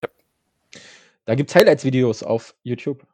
Ja. 0.02 0.10
Da 1.24 1.34
gibt's 1.34 1.54
Highlights-Videos 1.54 2.22
auf 2.22 2.54
YouTube, 2.62 3.06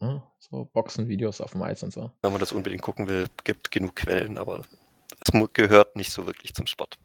ne? 0.00 0.22
So 0.38 0.66
Boxenvideos 0.72 1.40
aufm 1.40 1.62
Eis 1.62 1.82
und 1.82 1.92
so. 1.92 2.10
Wenn 2.22 2.32
man 2.32 2.40
das 2.40 2.52
unbedingt 2.52 2.82
gucken 2.82 3.08
will, 3.08 3.26
gibt 3.44 3.70
genug 3.70 3.96
Quellen, 3.96 4.36
aber 4.36 4.62
es 5.24 5.52
gehört 5.52 5.96
nicht 5.96 6.12
so 6.12 6.26
wirklich 6.26 6.54
zum 6.54 6.66
Sport. 6.66 6.98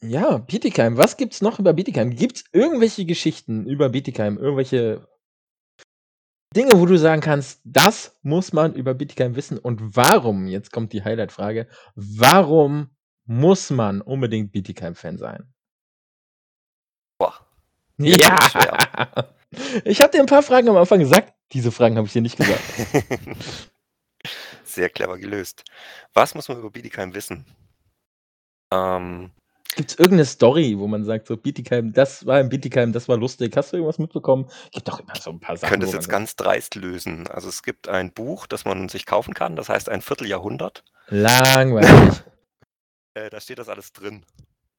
Ja, 0.00 0.38
Bietigheim. 0.38 0.96
Was 0.96 1.16
gibt's 1.16 1.42
noch 1.42 1.60
über 1.60 1.72
Bietigheim? 1.74 2.10
Gibt's 2.10 2.44
irgendwelche 2.52 3.04
Geschichten 3.04 3.66
über 3.66 3.88
Bietigheim, 3.90 4.36
irgendwelche 4.36 5.06
Dinge, 6.56 6.78
wo 6.78 6.86
du 6.86 6.96
sagen 6.98 7.20
kannst: 7.22 7.60
„Das 7.64 8.18
muss 8.22 8.52
man 8.52 8.74
über 8.74 8.94
Bietigheim 8.94 9.36
wissen“, 9.36 9.58
und 9.58 9.96
warum 9.96 10.46
jetzt 10.46 10.72
kommt 10.72 10.92
die 10.92 11.02
Highlight-Frage, 11.04 11.66
warum 11.94 12.90
muss 13.24 13.70
man 13.70 14.00
unbedingt 14.02 14.52
Bietigheim-Fan 14.52 15.16
sein? 15.18 15.52
Boah, 17.20 17.34
Ja. 17.98 18.36
Ich 19.84 20.00
habe 20.00 20.12
dir 20.12 20.20
'n 20.22 20.26
paar 20.26 20.42
Fragen 20.42 20.68
am 20.70 20.76
Anfang 20.78 21.00
gesagt. 21.00 21.34
Diese 21.52 21.72
Fragen 21.72 21.96
habe 21.98 22.06
ich 22.06 22.12
dir 22.14 22.22
nicht 22.22 22.36
gesagt. 22.38 22.60
Sehr 24.64 24.90
clever 24.90 25.18
gelöst. 25.18 25.64
Was 26.14 26.34
muss 26.34 26.48
man 26.48 26.58
über 26.58 26.70
Bietigheim 26.70 27.14
wissen? 27.14 27.44
Ähm 28.72 29.30
Gibt's 29.76 29.94
irgend 29.94 30.18
'ne 30.18 30.24
Story, 30.26 30.78
wo 30.78 30.86
man 30.86 31.04
sagt, 31.04 31.26
so 31.26 31.36
Bietigheim, 31.36 31.92
das 31.94 32.26
war 32.26 32.40
in 32.40 32.50
Bietigheim, 32.50 32.92
das 32.92 33.08
war 33.08 33.16
lustig. 33.16 33.56
Hast 33.56 33.72
du 33.72 33.76
irgendwas 33.78 33.98
mitbekommen? 33.98 34.46
Gibt 34.70 34.86
doch 34.88 35.00
immer 35.00 35.14
so 35.18 35.30
'n 35.30 35.40
paar 35.40 35.54
Ich 35.54 35.60
Sachen, 35.62 35.70
könnte 35.70 35.86
wo 35.86 35.90
es 35.90 35.94
jetzt 35.94 36.08
ganz 36.10 36.36
dreist 36.36 36.74
lösen. 36.74 37.26
Also, 37.28 37.48
es 37.48 37.62
gibt 37.62 37.88
ein 37.88 38.12
Buch, 38.12 38.46
das 38.46 38.64
man 38.66 38.88
sich 38.90 39.06
kaufen 39.06 39.32
kann, 39.34 39.56
das 39.56 39.68
heißt 39.70 39.88
„Ein 39.88 40.02
Vierteljahrhundert“. 40.02 40.84
Langweilig. 41.08 41.88
Äh, 43.14 43.30
da 43.30 43.40
steht 43.40 43.58
das 43.58 43.68
alles 43.68 43.92
drin. 43.92 44.24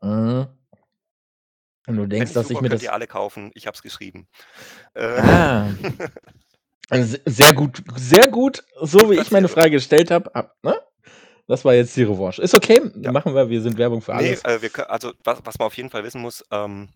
Mhm. 0.02 0.48
Und 1.88 1.98
du 1.98 2.06
denkst, 2.08 2.32
ich 2.32 2.34
dass 2.34 2.46
ich 2.50 2.50
super, 2.50 2.62
mir 2.62 2.70
könnt 2.70 2.82
das 2.82 2.84
ihr 2.84 2.94
alle 2.94 3.08
kaufen. 3.08 3.52
Ich 3.56 3.68
habe 3.68 3.76
es 3.76 3.82
geschrieben. 3.82 4.28
Äh 4.96 5.20
Ah. 5.22 5.68
Also, 6.90 7.18
se 7.18 7.22
sehr 7.26 7.54
gut 7.54 7.84
sehr 7.96 8.28
gut, 8.28 8.64
so 8.82 9.10
wie 9.12 9.16
ich 9.16 9.32
meine? 9.32 9.48
Frage 9.48 9.72
gestellt 9.72 10.12
habe, 10.12 10.36
ab 10.36 10.56
ne? 10.64 10.76
Das 11.48 11.66
war 11.66 11.74
jetzt 11.74 11.96
die 11.98 12.04
Revanche. 12.04 12.42
Ist 12.42 12.56
okay, 12.56 12.82
Ja. 12.96 13.12
machen 13.12 13.36
wir. 13.36 13.50
Wir 13.50 13.62
sind 13.62 13.78
Werbung 13.78 14.02
für 14.02 14.14
alles. 14.14 14.44
äh, 14.46 14.62
wir 14.62 14.90
also, 14.90 15.14
was 15.24 15.40
was 15.44 15.60
man 15.60 15.66
auf 15.68 15.76
jeden 15.78 15.90
Fall 15.90 16.04
wissen 16.04 16.22
muss, 16.22 16.44
ähm, 16.52 16.90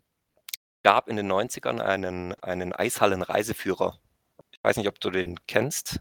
gab 0.83 1.09
in 1.09 1.17
den 1.17 1.27
90ern 1.31 1.79
einen 1.81 2.33
einen 2.41 2.71
Eishallen-Reiseführer. 2.73 3.99
Ich 4.51 4.59
weiß 4.63 4.77
nicht, 4.77 4.87
ob 4.87 4.99
du 5.01 5.09
den 5.09 5.37
kennst. 5.47 5.99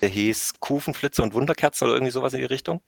Der 0.00 0.08
hieß 0.08 0.54
„Kufenflitzer 0.60 1.22
und 1.22 1.34
Wunderkerzen“ 1.34 1.86
oder 1.86 1.96
irgendwie 1.96 2.12
so 2.12 2.22
was 2.22 2.34
in 2.34 2.40
die 2.40 2.44
Richtung. 2.46 2.80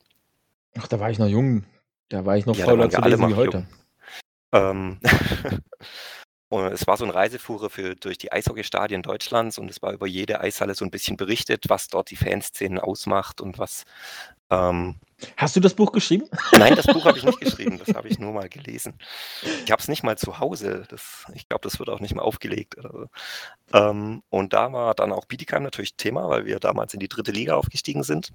Ach, 0.78 0.86
da 0.86 1.00
war 1.00 1.11
ich 1.11 1.18
noch 1.18 1.26
jung. 1.28 1.64
Da 2.09 2.24
war 2.24 2.36
ich 2.36 2.46
noch 2.46 2.57
Ja, 2.57 2.64
fauler 2.66 2.88
zu 2.90 3.00
lesen 3.00 3.28
wie 3.28 3.34
heute. 3.34 3.66
Ähm, 4.53 5.00
und 6.49 6.66
es 6.72 6.86
war 6.86 6.96
so 6.96 7.05
'n 7.05 7.11
Reiseführer 7.11 7.70
für 7.70 7.94
durch 7.96 8.18
die 8.18 8.32
Eishockeystadien 8.32 9.03
Deutschlands 9.03 9.59
und 9.59 9.70
es 9.70 9.82
war 9.82 9.92
über 9.92 10.07
jede 10.07 10.40
Eishalle 10.40 10.74
so 10.74 10.84
'n 10.84 10.90
bisschen 10.90 11.16
berichtet, 11.16 11.64
was 11.68 11.88
dort 11.88 12.11
die 12.11 12.16
Fanszenen 12.16 12.78
ausmacht 12.78 13.40
und 13.40 13.59
was, 13.59 13.84
ähm, 14.51 14.96
Hast 15.36 15.57
du 15.57 15.61
das 15.61 15.74
Buch 15.74 15.90
geschrieben? 15.92 16.28
Nein, 16.53 16.76
das 16.76 16.86
Buch 16.86 17.05
habe 17.05 17.18
ich 17.18 17.24
nicht 17.24 17.40
geschrieben, 17.40 17.78
das 17.84 17.94
habe 17.96 18.09
ich 18.09 18.18
nur 18.20 18.32
mal 18.32 18.49
gelesen. 18.49 18.99
Ich 19.64 19.70
habe 19.72 19.80
es 19.82 19.88
nicht 19.88 20.05
mal 20.05 20.16
zu 20.16 20.38
Hause, 20.38 20.84
das 20.88 21.26
ich 21.34 21.49
glaube, 21.49 21.62
das 21.62 21.78
wird 21.80 21.88
auch 21.88 22.01
nicht 22.01 22.14
mal 22.14 22.22
aufgelegt 22.22 22.78
oder 22.78 22.90
so. 22.92 23.07
Ähm, 23.72 24.22
und 24.30 24.53
da 24.53 24.72
war 24.72 24.94
dann 24.94 25.12
auch 25.12 25.26
Bietigheim 25.26 25.62
natürlich 25.64 25.96
Thema, 25.96 26.28
weil 26.28 26.46
wir 26.46 26.61
damals 26.61 26.94
in 26.94 27.01
die 27.01 27.09
dritte 27.09 27.32
Liga 27.32 27.57
aufgestiegen 27.57 28.05
sind. 28.05 28.32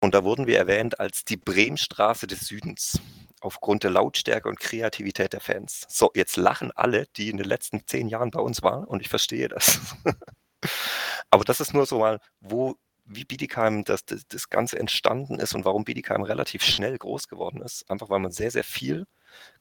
Und 0.00 0.14
da 0.14 0.24
wurden 0.24 0.46
wir 0.46 0.58
erwähnt 0.58 1.00
als 1.00 1.24
die 1.24 1.36
Bremenstraße 1.36 2.26
des 2.26 2.40
Südens 2.46 3.00
aufgrund 3.44 3.84
der 3.84 3.90
Lautstärke 3.90 4.48
und 4.48 4.60
Kreativität 4.60 5.32
der 5.32 5.40
Fans. 5.40 5.86
So, 5.88 6.10
jetzt 6.14 6.36
lachen 6.36 6.70
alle, 6.72 7.06
die 7.16 7.28
in 7.28 7.36
den 7.36 7.46
letzten 7.46 7.86
zehn 7.86 8.08
Jahren 8.08 8.30
bei 8.30 8.40
uns 8.40 8.62
waren 8.62 8.84
und 8.84 9.00
ich 9.00 9.08
verstehe 9.08 9.48
das. 9.48 9.80
Aber 11.30 11.44
das 11.44 11.60
ist 11.60 11.74
nur 11.74 11.86
so 11.86 11.98
mal, 11.98 12.20
wo 12.40 12.76
wie 13.04 13.24
Bietigheim 13.24 13.84
das, 13.84 14.04
das, 14.04 14.26
das 14.28 14.48
Ganze 14.48 14.78
entstanden 14.78 15.38
ist 15.40 15.54
und 15.54 15.64
warum 15.64 15.84
Bietigheim 15.84 16.22
relativ 16.22 16.62
schnell 16.62 16.96
groß 16.96 17.28
geworden 17.28 17.60
ist. 17.60 17.90
Einfach 17.90 18.10
weil 18.10 18.20
man 18.20 18.30
sehr, 18.30 18.50
sehr 18.50 18.64
viel 18.64 19.06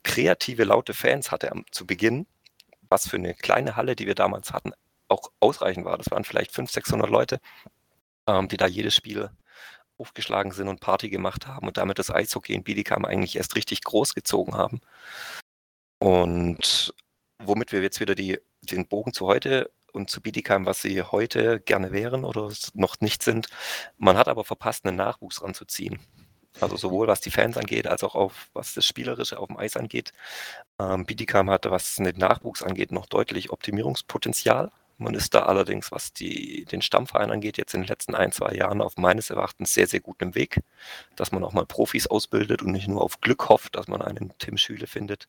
kreative, 0.03 0.63
laute 0.63 0.93
Fans 0.93 1.31
hatte 1.31 1.51
am, 1.51 1.65
zu 1.71 1.87
Beginn, 1.87 2.27
was 2.81 3.07
für 3.07 3.17
eine 3.17 3.33
kleine 3.33 3.75
Halle, 3.75 3.95
die 3.95 4.05
wir 4.05 4.15
damals 4.15 4.53
hatten, 4.53 4.73
auch 5.07 5.31
ausreichend 5.39 5.85
war. 5.85 5.97
Das 5.97 6.11
waren 6.11 6.23
vielleicht 6.23 6.51
500, 6.51 6.73
600 6.73 7.09
Leute, 7.09 7.39
ähm, 8.27 8.47
die 8.47 8.57
da 8.57 8.67
jedes 8.67 8.95
Spiel 8.95 9.31
aufgeschlagen 10.01 10.51
sind 10.51 10.67
und 10.67 10.81
Party 10.81 11.09
gemacht 11.09 11.47
haben 11.47 11.67
und 11.67 11.77
damit 11.77 11.99
das 11.99 12.11
Eishockey 12.11 12.53
in 12.53 12.63
Bietigheim 12.63 13.05
eigentlich 13.05 13.35
erst 13.35 13.55
richtig 13.55 13.83
groß 13.83 14.15
gezogen 14.15 14.55
haben. 14.55 14.81
Und 15.99 16.93
womit 17.39 17.71
wir 17.71 17.81
jetzt 17.81 17.99
wieder 17.99 18.15
die, 18.15 18.39
den 18.61 18.87
Bogen 18.87 19.13
zu 19.13 19.27
heute 19.27 19.71
und 19.93 20.09
zu 20.09 20.21
Bietigheim, 20.21 20.65
was 20.65 20.81
sie 20.81 21.03
heute 21.03 21.59
gerne 21.59 21.91
wären 21.91 22.23
oder 22.25 22.51
noch 22.73 22.99
nicht 23.01 23.23
sind. 23.23 23.47
Man 23.97 24.17
hat 24.17 24.27
aber 24.27 24.43
verpasst, 24.43 24.85
einen 24.85 24.97
Nachwuchs 24.97 25.41
ranzuziehen. 25.41 25.99
Also 26.59 26.75
sowohl 26.75 27.07
was 27.07 27.21
die 27.21 27.31
Fans 27.31 27.57
angeht, 27.57 27.87
als 27.87 28.03
auch 28.03 28.15
auf, 28.15 28.49
was 28.53 28.73
das 28.73 28.85
Spielerische 28.85 29.39
auf 29.39 29.47
dem 29.47 29.57
Eis 29.57 29.77
angeht. 29.77 30.11
Ähm, 30.79 31.05
Bietigheim 31.05 31.49
hatte, 31.49 31.71
was 31.71 31.95
den 31.95 32.17
Nachwuchs 32.17 32.63
angeht, 32.63 32.91
noch 32.91 33.05
deutlich 33.05 33.51
Optimierungspotenzial. 33.51 34.71
Man 35.01 35.15
ist 35.15 35.33
da 35.33 35.43
allerdings, 35.43 35.91
was 35.91 36.13
die, 36.13 36.63
den 36.65 36.83
Stammverein 36.83 37.31
angeht, 37.31 37.57
jetzt 37.57 37.73
in 37.73 37.81
den 37.81 37.87
letzten 37.87 38.13
ein, 38.13 38.31
zwei 38.31 38.53
Jahren 38.53 38.81
auf 38.81 38.97
meines 38.97 39.31
Erachtens 39.31 39.73
sehr, 39.73 39.87
sehr 39.87 39.99
gutem 39.99 40.35
Weg, 40.35 40.61
dass 41.15 41.31
man 41.31 41.43
auch 41.43 41.53
mal 41.53 41.65
Profis 41.65 42.05
ausbildet 42.05 42.61
und 42.61 42.71
nicht 42.71 42.87
nur 42.87 43.01
auf 43.01 43.19
Glück 43.19 43.49
hofft, 43.49 43.75
dass 43.75 43.87
man 43.87 44.03
einen 44.03 44.31
Tim 44.37 44.57
Schüle 44.57 44.85
findet, 44.85 45.27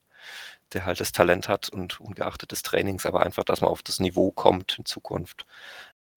der 0.75 0.85
halt 0.85 1.01
das 1.01 1.13
Talent 1.13 1.49
hat 1.49 1.71
und 1.71 2.01
ungeachtet 2.01 2.53
des 2.53 2.63
Trainings, 2.63 3.07
aber 3.07 3.23
einfach, 3.23 3.45
dass 3.45 3.63
man 3.63 3.71
auf 3.71 3.83
das 3.83 3.99
Niveau 3.99 4.31
kommt 4.31 4.79
in 4.79 4.85
Zukunft, 4.85 5.47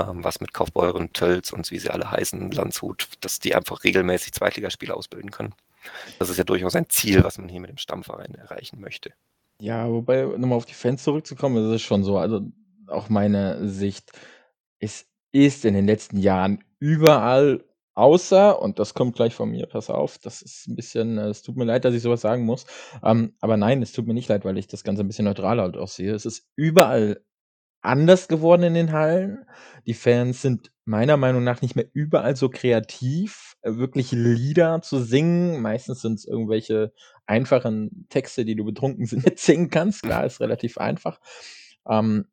ähm, 0.01 0.21
was 0.21 0.41
mit 0.41 0.53
Kaufbeuren, 0.53 1.13
Tölz 1.13 1.53
und 1.53 1.71
wie 1.71 1.79
sie 1.79 1.89
alle 1.89 2.11
heißen, 2.11 2.51
Landshut, 2.51 3.07
dass 3.21 3.39
die 3.39 3.55
einfach 3.55 3.85
regelmäßig 3.85 4.33
Zweitligaspieler 4.33 4.97
ausbilden 4.97 5.31
können. 5.31 5.55
Das 6.19 6.29
ist 6.29 6.35
ja 6.35 6.43
durchaus 6.43 6.75
ein 6.75 6.89
Ziel, 6.89 7.23
was 7.23 7.37
man 7.37 7.47
hier 7.47 7.61
mit 7.61 7.69
dem 7.69 7.77
Stammverein 7.77 8.35
erreichen 8.35 8.81
möchte. 8.81 9.13
Ja, 9.61 9.89
wobei, 9.89 10.23
nochmal 10.23 10.57
auf 10.57 10.65
die 10.65 10.73
Fans 10.73 11.03
zurückzukommen, 11.03 11.55
das 11.55 11.75
ist 11.75 11.83
schon 11.83 12.03
so, 12.03 12.17
also 12.17 12.41
auch 12.87 13.09
meine 13.09 13.67
Sicht, 13.67 14.11
es 14.79 15.05
ist 15.31 15.65
in 15.65 15.73
den 15.73 15.85
letzten 15.85 16.17
Jahren 16.17 16.63
überall 16.79 17.63
Außer, 17.95 18.61
und 18.61 18.77
das 18.77 18.93
kommt 18.93 19.15
gleich 19.15 19.33
von 19.33 19.49
mir, 19.49 19.67
pass 19.67 19.89
auf, 19.89 20.17
das 20.17 20.41
ist 20.41 20.67
ein 20.67 20.75
bisschen 20.75 21.17
äh, 21.17 21.29
es 21.29 21.43
tut 21.43 21.55
mir 21.55 21.63
leid, 21.63 21.85
dass 21.85 21.93
ich 21.95 22.01
sowas 22.01 22.19
sagen 22.19 22.43
muss. 22.43 22.65
Ähm, 23.01 23.35
aber 23.39 23.55
nein, 23.55 23.81
es 23.81 23.93
tut 23.93 24.05
mir 24.05 24.13
nicht 24.13 24.27
leid, 24.27 24.43
weil 24.43 24.57
ich 24.57 24.67
das 24.67 24.83
Ganze 24.83 25.01
ein 25.03 25.07
bisschen 25.07 25.23
neutraler 25.23 25.63
halt 25.63 25.77
auch 25.77 25.87
sehe. 25.87 26.13
Es 26.13 26.25
ist 26.25 26.45
überall 26.57 27.23
anders 27.81 28.27
geworden 28.27 28.63
in 28.63 28.73
den 28.73 28.91
Hallen. 28.91 29.45
Die 29.87 29.93
Fans 29.93 30.41
sind 30.41 30.71
meiner 30.83 31.15
Meinung 31.15 31.45
nach 31.45 31.61
nicht 31.61 31.77
mehr 31.77 31.87
überall 31.93 32.35
so 32.35 32.49
kreativ, 32.49 33.55
äh, 33.61 33.77
wirklich 33.77 34.11
Lieder 34.11 34.81
zu 34.81 34.99
singen. 34.99 35.61
Meistens 35.61 36.01
sind 36.01 36.15
es 36.15 36.25
irgendwelche 36.25 36.91
einfachen 37.27 38.07
Texte, 38.09 38.43
die 38.43 38.55
du 38.55 38.65
betrunken 38.65 39.07
mitsingen 39.23 39.69
kannst. 39.69 40.03
Klar, 40.03 40.25
ist 40.25 40.41
relativ 40.41 40.77
einfach. 40.77 41.21
Ähm 41.87 42.25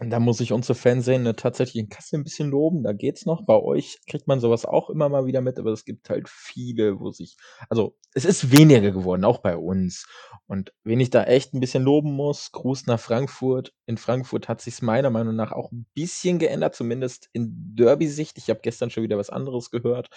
und 0.00 0.10
da 0.10 0.18
muss 0.18 0.40
ich 0.40 0.52
unsere 0.52 0.74
Fanszene 0.74 1.36
tatsächlich 1.36 1.82
in 1.82 1.88
Kassel 1.88 2.18
ein 2.18 2.24
bisschen 2.24 2.50
loben, 2.50 2.82
da 2.82 2.92
geht's 2.92 3.26
noch. 3.26 3.44
Bei 3.46 3.54
euch 3.54 3.98
kriegt 4.08 4.26
man 4.26 4.40
sowas 4.40 4.64
auch 4.64 4.90
immer 4.90 5.08
mal 5.08 5.26
wieder 5.26 5.40
mit, 5.40 5.56
aber 5.58 5.70
es 5.70 5.84
gibt 5.84 6.10
halt 6.10 6.28
viele, 6.28 6.98
wo 6.98 7.10
sich 7.10 7.36
also, 7.68 7.96
es 8.12 8.24
ist 8.24 8.50
weniger 8.50 8.90
geworden, 8.90 9.24
auch 9.24 9.38
bei 9.38 9.56
uns. 9.56 10.06
Und 10.46 10.72
wen 10.82 10.98
ich 11.00 11.10
da 11.10 11.24
echt 11.24 11.54
ein 11.54 11.60
bisschen 11.60 11.84
loben 11.84 12.12
muss, 12.12 12.50
Gruß 12.50 12.86
nach 12.86 12.98
Frankfurt. 12.98 13.72
In 13.86 13.96
Frankfurt 13.96 14.48
hat 14.48 14.60
sich's 14.60 14.82
meiner 14.82 15.10
Meinung 15.10 15.36
nach 15.36 15.52
auch 15.52 15.70
ein 15.70 15.86
bisschen 15.94 16.38
geändert, 16.40 16.74
zumindest 16.74 17.28
in 17.32 17.52
Derby-Sicht. 17.76 18.36
Ich 18.38 18.50
habe 18.50 18.60
gestern 18.62 18.90
schon 18.90 19.04
wieder 19.04 19.18
was 19.18 19.30
anderes 19.30 19.70
gehört. 19.70 20.08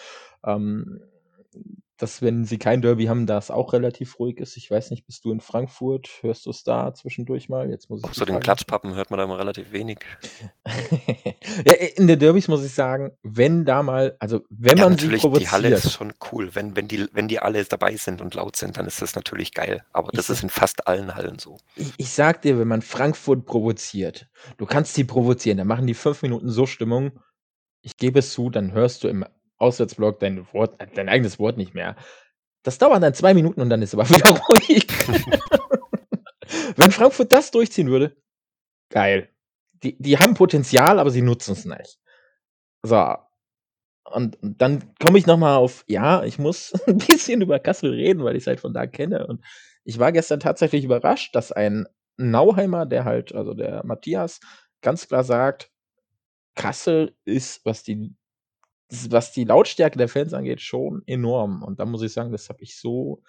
Ähm 0.43 1.01
dass, 1.97 2.21
wenn 2.21 2.45
sie 2.45 2.57
kein 2.57 2.81
Derby 2.81 3.05
haben, 3.05 3.25
da 3.25 3.37
es 3.37 3.49
auch 3.49 3.73
relativ 3.73 4.19
ruhig 4.19 4.37
ist. 4.37 4.55
Ich 4.57 4.69
weiß 4.69 4.91
nicht, 4.91 5.05
bist 5.05 5.25
du 5.25 5.31
in 5.31 5.39
Frankfurt? 5.39 6.07
Hörst 6.21 6.45
du 6.45 6.51
es 6.51 6.63
da 6.63 6.93
zwischendurch 6.93 7.49
mal? 7.49 7.69
Jetzt 7.69 7.89
muss 7.89 8.01
ich 8.03 8.09
Außer 8.09 8.25
den 8.25 8.39
Klatschpappen 8.39 8.93
hört 8.93 9.09
man 9.09 9.17
da 9.17 9.23
immer 9.23 9.39
relativ 9.39 9.71
wenig. 9.71 9.99
ja, 11.65 11.73
in 11.73 12.07
der 12.07 12.17
Derbys 12.17 12.47
muss 12.47 12.63
ich 12.63 12.73
sagen, 12.73 13.11
wenn 13.23 13.65
da 13.65 13.81
mal, 13.83 14.15
also 14.19 14.41
wenn 14.49 14.77
ja, 14.77 14.87
man 14.87 14.97
sie 14.97 15.09
provoziert. 15.17 15.41
Die 15.41 15.51
Halle 15.51 15.69
ist 15.69 15.91
schon 15.91 16.13
cool. 16.31 16.53
Wenn, 16.53 16.75
wenn, 16.75 16.87
die, 16.87 17.07
wenn 17.13 17.27
die 17.27 17.39
alle 17.39 17.63
dabei 17.65 17.95
sind 17.95 18.21
und 18.21 18.35
laut 18.35 18.55
sind, 18.55 18.77
dann 18.77 18.85
ist 18.85 19.01
das 19.01 19.15
natürlich 19.15 19.53
geil. 19.53 19.83
Aber 19.91 20.11
das 20.11 20.29
ich 20.29 20.37
ist 20.37 20.43
in 20.43 20.49
fast 20.49 20.87
allen 20.87 21.15
Hallen 21.15 21.39
so. 21.39 21.57
Ich, 21.75 21.93
ich 21.97 22.09
sag 22.11 22.43
dir, 22.43 22.59
wenn 22.59 22.67
man 22.67 22.81
Frankfurt 22.81 23.45
provoziert, 23.45 24.27
du 24.57 24.65
kannst 24.65 24.93
sie 24.93 25.03
provozieren, 25.03 25.57
dann 25.57 25.67
machen 25.67 25.87
die 25.87 25.95
fünf 25.95 26.21
Minuten 26.21 26.49
so 26.49 26.65
Stimmung. 26.65 27.19
Ich 27.81 27.97
gebe 27.97 28.19
es 28.19 28.33
zu, 28.33 28.49
dann 28.49 28.71
hörst 28.71 29.03
du 29.03 29.07
im 29.07 29.25
Auswärtsblock 29.57 30.19
dein 30.19 30.45
Wort, 30.53 30.77
dein 30.95 31.09
eigenes 31.09 31.39
Wort 31.39 31.57
nicht 31.57 31.73
mehr. 31.73 31.95
Das 32.63 32.77
dauert 32.77 33.01
dann 33.01 33.13
zwei 33.13 33.33
Minuten 33.33 33.61
und 33.61 33.69
dann 33.69 33.81
ist 33.81 33.93
aber 33.93 34.09
wieder 34.09 34.29
ruhig. 34.29 34.87
Wenn 36.75 36.91
Frankfurt 36.91 37.31
das 37.31 37.51
durchziehen 37.51 37.89
würde, 37.89 38.15
geil. 38.89 39.29
Die, 39.83 39.95
die 40.01 40.17
haben 40.17 40.33
Potenzial, 40.33 40.99
aber 40.99 41.11
sie 41.11 41.21
nutzen 41.21 41.53
es 41.53 41.65
nicht. 41.65 41.99
So. 42.83 43.15
Und, 44.09 44.41
und 44.41 44.61
dann 44.61 44.93
komme 45.03 45.17
ich 45.17 45.27
nochmal 45.27 45.57
auf, 45.57 45.83
ja, 45.87 46.23
ich 46.23 46.39
muss 46.39 46.73
ein 46.87 46.97
bisschen 46.97 47.41
über 47.41 47.59
Kassel 47.59 47.91
reden, 47.91 48.23
weil 48.23 48.35
ich 48.35 48.43
es 48.43 48.47
halt 48.47 48.59
von 48.59 48.73
da 48.73 48.87
kenne. 48.87 49.27
Und 49.27 49.43
ich 49.83 49.99
war 49.99 50.11
gestern 50.11 50.39
tatsächlich 50.39 50.85
überrascht, 50.85 51.35
dass 51.35 51.51
ein 51.51 51.85
Nauheimer, 52.17 52.85
der 52.85 53.05
halt, 53.05 53.33
also 53.35 53.53
der 53.53 53.85
Matthias, 53.85 54.39
ganz 54.81 55.07
klar 55.07 55.23
sagt, 55.23 55.71
Kassel 56.55 57.15
ist, 57.23 57.63
was 57.65 57.83
die 57.83 58.15
was 59.09 59.31
die 59.31 59.43
Lautstärke 59.43 59.97
der 59.97 60.07
Fans 60.07 60.33
angeht, 60.33 60.61
schon 60.61 61.03
enorm. 61.05 61.63
Und 61.63 61.79
da 61.79 61.85
muss 61.85 62.01
ich 62.01 62.13
sagen, 62.13 62.31
das 62.31 62.49
habe 62.49 62.63
ich 62.63 62.77
so 62.77 63.21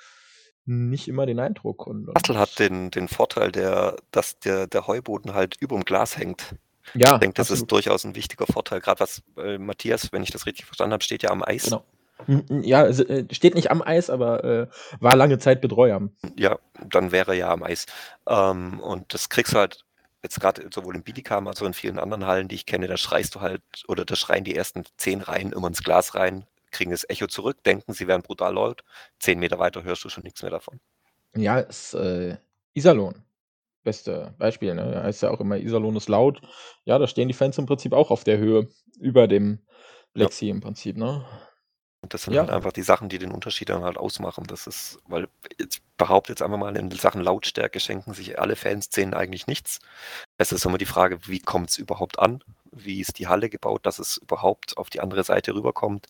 nicht 0.67 1.09
immer 1.09 1.27
den 1.27 1.41
Eindruck. 1.41 1.87
Und, 1.87 2.09
und 2.09 2.39
hat 2.39 2.59
den, 2.59 2.91
den 2.91 3.09
Vorteil, 3.09 3.51
der, 3.51 3.97
dass 4.11 4.39
der, 4.39 4.67
der 4.67 4.87
Heuboden 4.87 5.35
halt 5.35 5.57
über 5.61 5.77
dem 5.77 5.85
Glas 5.85 6.17
hängt. 6.17 6.55
Ja, 6.95 7.15
ich 7.15 7.21
denke, 7.21 7.35
das 7.35 7.51
absolut. 7.51 7.63
ist 7.63 7.73
durchaus 7.73 8.05
ein 8.05 8.15
wichtiger 8.15 8.47
Vorteil. 8.47 8.81
Gerade 8.81 9.01
was 9.01 9.23
äh, 9.37 9.59
Matthias, 9.59 10.13
wenn 10.13 10.23
ich 10.23 10.31
das 10.31 10.47
richtig 10.47 10.67
verstanden 10.67 10.93
habe, 10.93 11.05
steht 11.05 11.23
ja 11.23 11.31
am 11.31 11.43
Eis. 11.43 11.65
Genau. 11.65 11.85
Ja, 12.63 12.87
äh, 12.87 13.27
steht 13.31 13.55
nicht 13.55 13.71
am 13.71 13.81
Eis, 13.81 14.11
aber 14.11 14.45
äh, 14.45 14.67
war 15.01 15.15
lange 15.15 15.39
Zeit 15.39 15.61
Betreuer. 15.61 16.09
Ja, 16.37 16.59
dann 16.89 17.13
wäre 17.13 17.33
er 17.33 17.39
ja 17.39 17.51
am 17.51 17.63
Eis. 17.63 17.87
Ähm, 18.29 18.81
und 18.81 19.15
das 19.15 19.29
kriegst 19.29 19.55
du 19.55 19.59
halt 19.59 19.85
jetzt 20.23 20.41
gerade 20.41 20.69
sowohl 20.73 20.97
im 20.97 21.03
Bietigheim 21.03 21.47
als 21.47 21.63
auch 21.63 21.67
in 21.67 21.75
vielen 21.75 21.99
anderen 21.99 22.27
Hallen, 22.27 22.49
die 22.49 22.57
ich 22.57 22.67
kenne, 22.67 22.89
da 22.89 22.97
schreist 22.97 23.35
du 23.35 23.41
halt, 23.41 23.63
oder 23.87 24.05
da 24.05 24.17
schreien 24.17 24.45
die 24.45 24.55
ersten 24.55 24.85
zehn 24.97 25.21
Reihen 25.21 25.53
immer 25.53 25.69
ins 25.69 25.83
Glas 25.83 26.15
rein, 26.15 26.47
kriegen 26.71 26.91
das 26.91 27.09
Echo 27.09 27.27
zurück, 27.27 27.63
denken, 27.65 27.93
sie 27.93 28.07
wären 28.07 28.23
brutal 28.23 28.55
laut. 28.55 28.85
Zehn 29.21 29.39
Meter 29.39 29.59
weiter 29.59 29.85
hörst 29.85 30.05
du 30.05 30.09
schon 30.09 30.25
nichts 30.25 30.43
mehr 30.43 30.51
davon. 30.51 30.81
Ja, 31.35 31.59
ist 31.59 31.95
äh, 31.95 32.37
Iserlohn. 32.75 33.23
Beste 33.85 34.35
Beispiel, 34.39 34.75
ne? 34.75 34.91
Da 34.91 35.03
heißt 35.05 35.23
ja 35.23 35.31
auch 35.31 35.41
immer, 35.41 35.57
Iserlohn 35.57 35.97
ist 35.97 36.09
laut. 36.09 36.43
Ja, 36.85 36.99
da 36.99 37.07
stehen 37.07 37.29
die 37.29 37.35
Fans 37.35 37.57
im 37.59 37.67
Prinzip 37.67 37.93
auch 37.93 38.11
auf 38.11 38.25
der 38.25 38.39
Höhe 38.39 38.69
über 38.99 39.29
dem 39.29 39.61
Plexi 40.15 40.47
ja. 40.47 40.55
im 40.55 40.61
Prinzip, 40.61 40.97
ne? 40.97 41.25
Und 42.01 42.15
das 42.15 42.25
sind 42.25 42.35
ja. 42.35 42.43
halt 42.43 42.51
einfach 42.51 42.73
die 42.73 42.83
Sachen, 42.83 43.09
die 43.09 43.19
den 43.19 43.33
Unterschied 43.33 43.69
dann 43.69 43.83
halt 43.83 43.97
ausmachen. 43.97 44.45
Das 44.47 44.67
ist, 44.67 44.99
weil 45.07 45.29
jetzt 45.59 45.83
behaupte 45.99 46.33
jetzt 46.33 46.43
einfach 46.43 46.59
mal, 46.59 46.77
in 46.77 46.91
Sachen 46.93 47.21
Lautstärke 47.21 47.81
schenken 47.81 48.15
sich 48.15 48.39
alle 48.39 48.57
Fanszenen 48.57 49.15
eigentlich 49.15 49.47
nichts. 49.47 49.81
Es 50.39 50.53
ist 50.53 50.65
immer 50.65 50.79
die 50.79 50.87
Frage, 50.87 51.19
wie 51.27 51.41
kommt 51.41 51.71
es 51.71 51.79
überhaupt 51.79 52.19
an? 52.19 52.43
Wie 52.71 53.01
ist 53.01 53.19
die 53.19 53.27
Halle 53.27 53.51
gebaut, 53.51 53.85
dass 53.85 53.99
es 53.99 54.17
überhaupt 54.19 54.77
auf 54.79 54.89
die 54.91 55.01
andere 55.01 55.25
Seite 55.25 55.55
rüberkommt? 55.55 56.07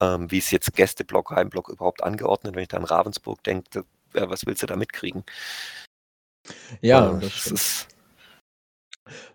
Ähm, 0.00 0.30
wie 0.30 0.38
ist 0.38 0.50
jetzt 0.50 0.74
Gästeblock, 0.74 1.30
Heimblock 1.30 1.68
überhaupt 1.68 2.02
angeordnet? 2.02 2.54
Wenn 2.54 2.62
ich 2.62 2.68
da 2.68 2.78
an 2.78 2.84
Ravensburg 2.84 3.42
denke, 3.44 3.84
ja, 4.14 4.28
was 4.28 4.44
willst 4.46 4.62
du 4.62 4.66
da 4.66 4.76
mitkriegen? 4.76 5.24
Ja, 6.80 7.16
äh, 7.16 7.20
das 7.20 7.46
ist. 7.46 7.88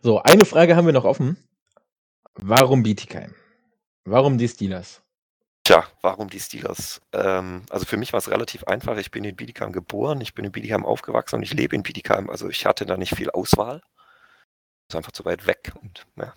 So, 0.01 0.21
eine 0.21 0.45
Frage 0.45 0.75
haben 0.75 0.85
wir 0.85 0.93
noch 0.93 1.05
offen. 1.05 1.37
Warum 2.35 2.83
Bietigheim? 2.83 3.33
Warum 4.05 4.37
die 4.37 4.47
Steelers? 4.47 5.01
Tja, 5.66 5.86
warum 6.01 6.30
die 6.30 6.39
Steelers? 6.39 7.01
Ähm, 7.11 7.63
also 7.70 7.86
für 7.86 7.97
mich 7.97 8.13
war 8.13 8.20
es 8.20 8.30
relativ 8.30 8.63
einfach. 8.63 8.95
Ich 8.97 9.11
bin 9.11 9.26
in 9.26 9.36
Bietigheim 9.36 9.74
geboren, 9.74 10.22
ich 10.22 10.34
bin 10.34 10.45
in 10.45 10.51
Bietigheim 10.53 10.86
aufgewachsen 10.86 11.36
und 11.36 11.43
ich 11.43 11.53
lebe 11.53 11.76
in 11.76 11.84
Bietigheim. 11.84 12.30
Also 12.30 12.47
ich 12.47 12.66
hatte 12.66 12.86
da 12.86 12.95
nicht 12.95 13.13
viel 13.16 13.30
Auswahl. 13.32 13.82
Ist 14.88 14.95
einfach 14.95 15.11
zu 15.11 15.26
weit 15.26 15.47
weg 15.47 15.74
und 15.82 16.05
ja. 16.16 16.34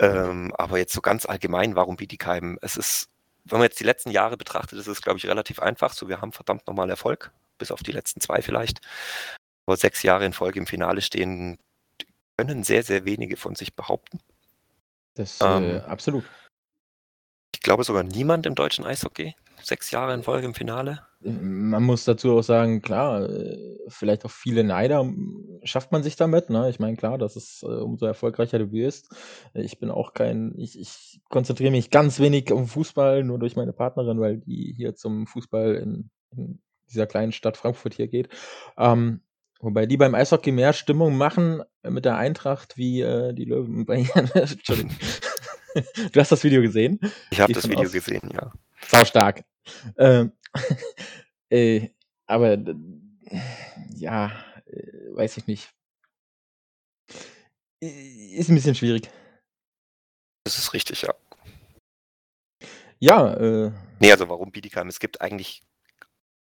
Ähm, 0.00 0.52
aber 0.56 0.78
jetzt 0.78 0.94
so 0.94 1.02
ganz 1.02 1.26
allgemein, 1.26 1.76
warum 1.76 1.96
Bietigheim? 1.96 2.58
Es 2.62 2.76
ist 2.76 3.10
wenn 3.44 3.58
man 3.58 3.66
jetzt 3.66 3.80
die 3.80 3.84
letzten 3.84 4.10
Jahre 4.10 4.36
betrachtet, 4.36 4.78
ist 4.78 4.86
es, 4.86 5.02
glaube 5.02 5.18
ich, 5.18 5.26
relativ 5.26 5.60
einfach. 5.60 5.92
So, 5.92 6.08
wir 6.08 6.20
haben 6.20 6.32
verdammt 6.32 6.66
nochmal 6.66 6.90
Erfolg, 6.90 7.32
bis 7.58 7.70
auf 7.70 7.82
die 7.82 7.92
letzten 7.92 8.20
zwei 8.20 8.42
vielleicht. 8.42 8.80
Aber 9.66 9.76
sechs 9.76 10.02
Jahre 10.02 10.24
in 10.24 10.32
Folge 10.32 10.58
im 10.58 10.66
Finale 10.66 11.00
stehen, 11.00 11.58
können 12.36 12.64
sehr, 12.64 12.82
sehr 12.82 13.04
wenige 13.04 13.36
von 13.36 13.54
sich 13.54 13.74
behaupten. 13.74 14.20
Das 15.14 15.38
ähm, 15.42 15.64
äh, 15.64 15.78
absolut. 15.80 16.24
Ich 17.60 17.64
glaube 17.64 17.84
sogar 17.84 18.04
niemand 18.04 18.46
im 18.46 18.54
deutschen 18.54 18.86
Eishockey. 18.86 19.34
Sechs 19.62 19.90
Jahre 19.90 20.14
in 20.14 20.22
Folge 20.22 20.46
im 20.46 20.54
Finale. 20.54 21.00
Man 21.20 21.82
muss 21.82 22.06
dazu 22.06 22.38
auch 22.38 22.42
sagen, 22.42 22.80
klar, 22.80 23.28
äh, 23.28 23.76
vielleicht 23.88 24.24
auch 24.24 24.30
viele 24.30 24.64
Neider 24.64 25.06
schafft 25.64 25.92
man 25.92 26.02
sich 26.02 26.16
damit. 26.16 26.48
Ne? 26.48 26.70
Ich 26.70 26.80
meine, 26.80 26.96
klar, 26.96 27.18
das 27.18 27.36
ist 27.36 27.62
äh, 27.62 27.66
umso 27.66 28.06
erfolgreicher 28.06 28.58
du 28.58 28.72
wirst. 28.72 29.14
Ich 29.52 29.78
bin 29.78 29.90
auch 29.90 30.14
kein, 30.14 30.54
ich, 30.56 30.80
ich 30.80 31.20
konzentriere 31.28 31.70
mich 31.70 31.90
ganz 31.90 32.18
wenig 32.18 32.50
um 32.50 32.66
Fußball, 32.66 33.24
nur 33.24 33.38
durch 33.38 33.56
meine 33.56 33.74
Partnerin, 33.74 34.20
weil 34.20 34.38
die 34.38 34.72
hier 34.74 34.94
zum 34.94 35.26
Fußball 35.26 35.74
in, 35.74 36.10
in 36.34 36.62
dieser 36.88 37.06
kleinen 37.06 37.32
Stadt 37.32 37.58
Frankfurt 37.58 37.92
hier 37.92 38.08
geht. 38.08 38.30
Ähm, 38.78 39.20
wobei 39.60 39.84
die 39.84 39.98
beim 39.98 40.14
Eishockey 40.14 40.50
mehr 40.50 40.72
Stimmung 40.72 41.18
machen 41.18 41.62
mit 41.82 42.06
der 42.06 42.16
Eintracht 42.16 42.78
wie 42.78 43.02
äh, 43.02 43.34
die 43.34 43.44
Löwen 43.44 43.84
bei 43.84 43.96
Entschuldigung. 44.34 44.96
Du 45.74 46.20
hast 46.20 46.32
das 46.32 46.44
Video 46.44 46.62
gesehen? 46.62 47.00
Ich 47.30 47.40
habe 47.40 47.52
das 47.52 47.68
Video 47.68 47.84
aus. 47.84 47.92
gesehen, 47.92 48.28
ja. 48.32 48.52
Sau 48.86 49.04
stark. 49.04 49.44
Ähm, 49.96 50.32
äh, 51.50 51.88
aber 52.26 52.58
ja, 53.94 54.32
äh, 54.66 55.14
weiß 55.14 55.36
ich 55.36 55.46
nicht. 55.46 55.70
Ist 57.80 58.48
ein 58.48 58.54
bisschen 58.54 58.74
schwierig. 58.74 59.08
Das 60.44 60.58
ist 60.58 60.72
richtig, 60.74 61.02
ja. 61.02 61.14
Ja, 62.98 63.34
äh. 63.34 63.72
Nee, 64.00 64.12
also 64.12 64.28
warum 64.28 64.52
Bietigheim? 64.52 64.88
Es 64.88 65.00
gibt 65.00 65.20
eigentlich 65.20 65.62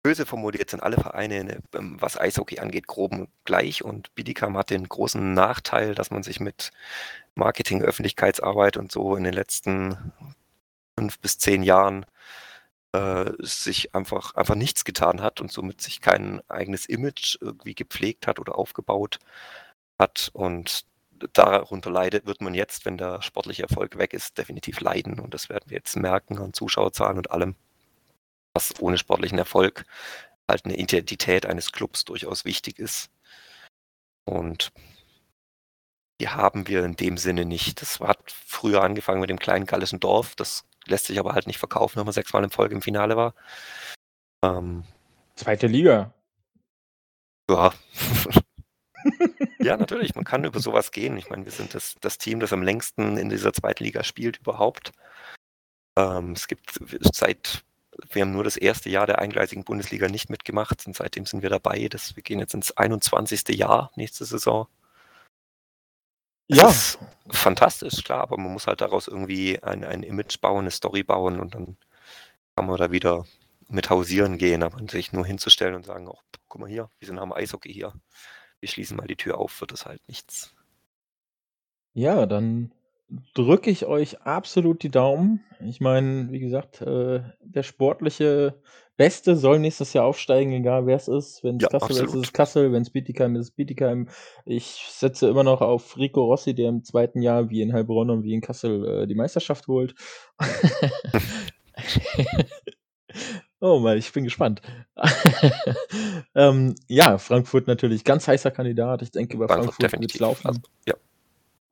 böse 0.03 0.25
formuliert 0.25 0.69
sind 0.69 0.83
alle 0.83 0.97
Vereine, 0.97 1.43
ne, 1.43 1.59
ähm, 1.73 1.97
was 1.99 2.19
Eishockey 2.19 2.59
angeht, 2.59 2.87
groben 2.87 3.27
gleich 3.45 3.83
und 3.83 4.13
Bietigheim 4.15 4.57
hat 4.57 4.69
den 4.69 4.87
großen 4.87 5.33
Nachteil, 5.33 5.95
dass 5.95 6.11
man 6.11 6.23
sich 6.23 6.39
mit 6.39 6.71
Marketing, 7.35 7.81
Öffentlichkeitsarbeit 7.81 8.77
und 8.77 8.91
so 8.91 9.15
in 9.15 9.23
den 9.23 9.33
letzten 9.33 10.13
fünf 10.97 11.19
bis 11.19 11.37
zehn 11.39 11.63
Jahren 11.63 12.05
äh, 12.93 13.31
sich 13.39 13.95
einfach, 13.95 14.35
einfach 14.35 14.55
nichts 14.55 14.85
getan 14.85 15.21
hat 15.21 15.41
und 15.41 15.51
somit 15.51 15.81
sich 15.81 16.01
kein 16.01 16.41
eigenes 16.49 16.85
Image 16.85 17.37
irgendwie 17.41 17.75
gepflegt 17.75 18.27
hat 18.27 18.39
oder 18.39 18.57
aufgebaut 18.57 19.19
hat. 19.99 20.29
Und 20.33 20.85
darunter 21.33 21.89
leidet, 21.91 22.25
wird 22.27 22.41
man 22.41 22.53
jetzt, 22.53 22.85
wenn 22.85 22.97
der 22.97 23.21
sportliche 23.21 23.63
Erfolg 23.63 23.97
weg 23.97 24.13
ist, 24.13 24.37
definitiv 24.37 24.79
leiden. 24.81 25.19
Und 25.19 25.33
das 25.33 25.49
werden 25.49 25.65
wir 25.67 25.77
jetzt 25.77 25.95
merken 25.95 26.37
an 26.39 26.53
Zuschauerzahlen 26.53 27.17
und 27.17 27.31
allem, 27.31 27.55
dass 28.53 28.79
ohne 28.79 28.97
sportlichen 28.97 29.37
Erfolg 29.37 29.85
halt 30.49 30.65
eine 30.65 30.77
Identität 30.77 31.45
eines 31.45 31.71
Clubs 31.71 32.05
durchaus 32.05 32.45
wichtig 32.45 32.79
ist. 32.79 33.09
Und 34.25 34.71
die 36.21 36.29
haben 36.29 36.67
wir 36.67 36.85
in 36.85 36.95
dem 36.95 37.17
Sinne 37.17 37.45
nicht. 37.45 37.81
Das 37.81 37.99
hat 37.99 38.19
früher 38.31 38.81
angefangen 38.83 39.21
mit 39.21 39.29
dem 39.29 39.39
kleinen 39.39 39.65
gallischen 39.65 39.99
Dorf. 39.99 40.35
Das 40.35 40.65
lässt 40.85 41.05
sich 41.05 41.19
aber 41.19 41.33
halt 41.33 41.47
nicht 41.47 41.59
verkaufen, 41.59 41.97
wenn 41.97 42.05
man 42.05 42.13
sechsmal 42.13 42.43
in 42.43 42.49
Folge 42.49 42.75
im 42.75 42.81
Finale 42.81 43.17
war. 43.17 43.33
Ähm, 44.43 44.83
Zweite 45.35 45.67
Liga. 45.67 46.13
Ja. 47.49 47.73
ja, 49.59 49.77
natürlich. 49.77 50.15
Man 50.15 50.23
kann 50.23 50.43
über 50.43 50.59
sowas 50.59 50.91
gehen. 50.91 51.17
Ich 51.17 51.29
meine, 51.29 51.45
wir 51.45 51.51
sind 51.51 51.73
das, 51.73 51.95
das 51.99 52.17
Team, 52.17 52.39
das 52.39 52.53
am 52.53 52.63
längsten 52.63 53.17
in 53.17 53.29
dieser 53.29 53.53
zweiten 53.53 53.83
Liga 53.83 54.03
spielt 54.03 54.37
überhaupt. 54.37 54.91
Ähm, 55.97 56.33
es 56.33 56.47
gibt 56.47 56.79
seit, 57.13 57.63
wir 58.11 58.21
haben 58.21 58.31
nur 58.31 58.43
das 58.43 58.57
erste 58.57 58.89
Jahr 58.89 59.05
der 59.05 59.19
eingleisigen 59.19 59.63
Bundesliga 59.63 60.07
nicht 60.07 60.29
mitgemacht 60.29 60.85
und 60.87 60.95
seitdem 60.95 61.25
sind 61.25 61.41
wir 61.41 61.49
dabei. 61.49 61.87
Das, 61.89 62.15
wir 62.15 62.23
gehen 62.23 62.39
jetzt 62.39 62.53
ins 62.53 62.71
21. 62.71 63.47
Jahr 63.49 63.91
nächste 63.95 64.25
Saison. 64.25 64.67
Ja. 66.47 66.69
ist 66.69 66.99
fantastisch, 67.29 68.03
klar, 68.03 68.21
aber 68.21 68.37
man 68.37 68.51
muss 68.51 68.67
halt 68.67 68.81
daraus 68.81 69.07
irgendwie 69.07 69.61
ein, 69.63 69.83
ein 69.83 70.03
Image 70.03 70.39
bauen, 70.41 70.61
eine 70.61 70.71
Story 70.71 71.03
bauen 71.03 71.39
und 71.39 71.55
dann 71.55 71.77
kann 72.55 72.67
man 72.67 72.77
da 72.77 72.91
wieder 72.91 73.25
mit 73.69 73.89
hausieren 73.89 74.37
gehen, 74.37 74.61
aber 74.61 74.85
sich 74.89 75.13
nur 75.13 75.25
hinzustellen 75.25 75.75
und 75.75 75.85
sagen, 75.85 76.07
oh, 76.07 76.19
guck 76.47 76.61
mal 76.61 76.69
hier, 76.69 76.89
wir 76.99 77.07
sind 77.07 77.17
am 77.17 77.33
Eishockey 77.33 77.73
hier, 77.73 77.93
wir 78.59 78.69
schließen 78.69 78.97
mal 78.97 79.07
die 79.07 79.15
Tür 79.15 79.37
auf, 79.37 79.59
wird 79.61 79.71
das 79.71 79.85
halt 79.85 80.07
nichts. 80.07 80.53
Ja, 81.93 82.25
dann 82.25 82.71
drücke 83.33 83.69
ich 83.69 83.85
euch 83.85 84.21
absolut 84.21 84.83
die 84.83 84.89
Daumen. 84.89 85.43
Ich 85.65 85.81
meine, 85.81 86.31
wie 86.31 86.39
gesagt, 86.39 86.81
äh, 86.81 87.21
der 87.41 87.63
sportliche 87.63 88.61
Beste 88.95 89.35
soll 89.35 89.59
nächstes 89.59 89.93
Jahr 89.93 90.05
aufsteigen, 90.05 90.51
egal 90.51 90.85
wer 90.85 90.95
es 90.95 91.07
ist. 91.07 91.43
Wenn 91.43 91.57
es 91.57 91.63
Ja, 91.63 91.69
Kassel 91.69 91.91
ist, 91.91 91.97
ist 91.97 92.03
absolut. 92.03 92.25
es 92.25 92.33
Kassel. 92.33 92.71
Wenn 92.71 92.83
es 92.83 92.89
Bietigheim 92.91 93.35
ist, 93.35 93.47
es 93.47 93.51
Bietigheim. 93.51 94.09
Ich 94.45 94.85
setze 94.89 95.27
immer 95.27 95.43
noch 95.43 95.61
auf 95.61 95.97
Rico 95.97 96.23
Rossi, 96.23 96.53
der 96.53 96.69
im 96.69 96.83
zweiten 96.83 97.21
Jahr 97.21 97.49
wie 97.49 97.61
in 97.61 97.73
Heilbronn 97.73 98.09
und 98.09 98.23
wie 98.23 98.33
in 98.33 98.41
Kassel 98.41 99.03
äh, 99.03 99.07
die 99.07 99.15
Meisterschaft 99.15 99.67
holt. 99.67 99.95
Oh 103.65 103.79
Mann, 103.79 103.97
ich 103.97 104.11
bin 104.11 104.25
gespannt. 104.25 104.61
ähm, 106.35 106.75
ja, 106.89 107.17
Frankfurt 107.17 107.65
natürlich 107.65 108.03
ganz 108.03 108.27
heißer 108.27 108.51
Kandidat. 108.51 109.01
Ich 109.03 109.11
denke, 109.11 109.37
bei 109.37 109.47
Frankfurt, 109.47 109.75
Frankfurt 109.75 110.01
wird 110.01 110.13
es 110.13 110.19
laufen. 110.19 110.47
Also, 110.47 110.59
ja. 110.85 110.95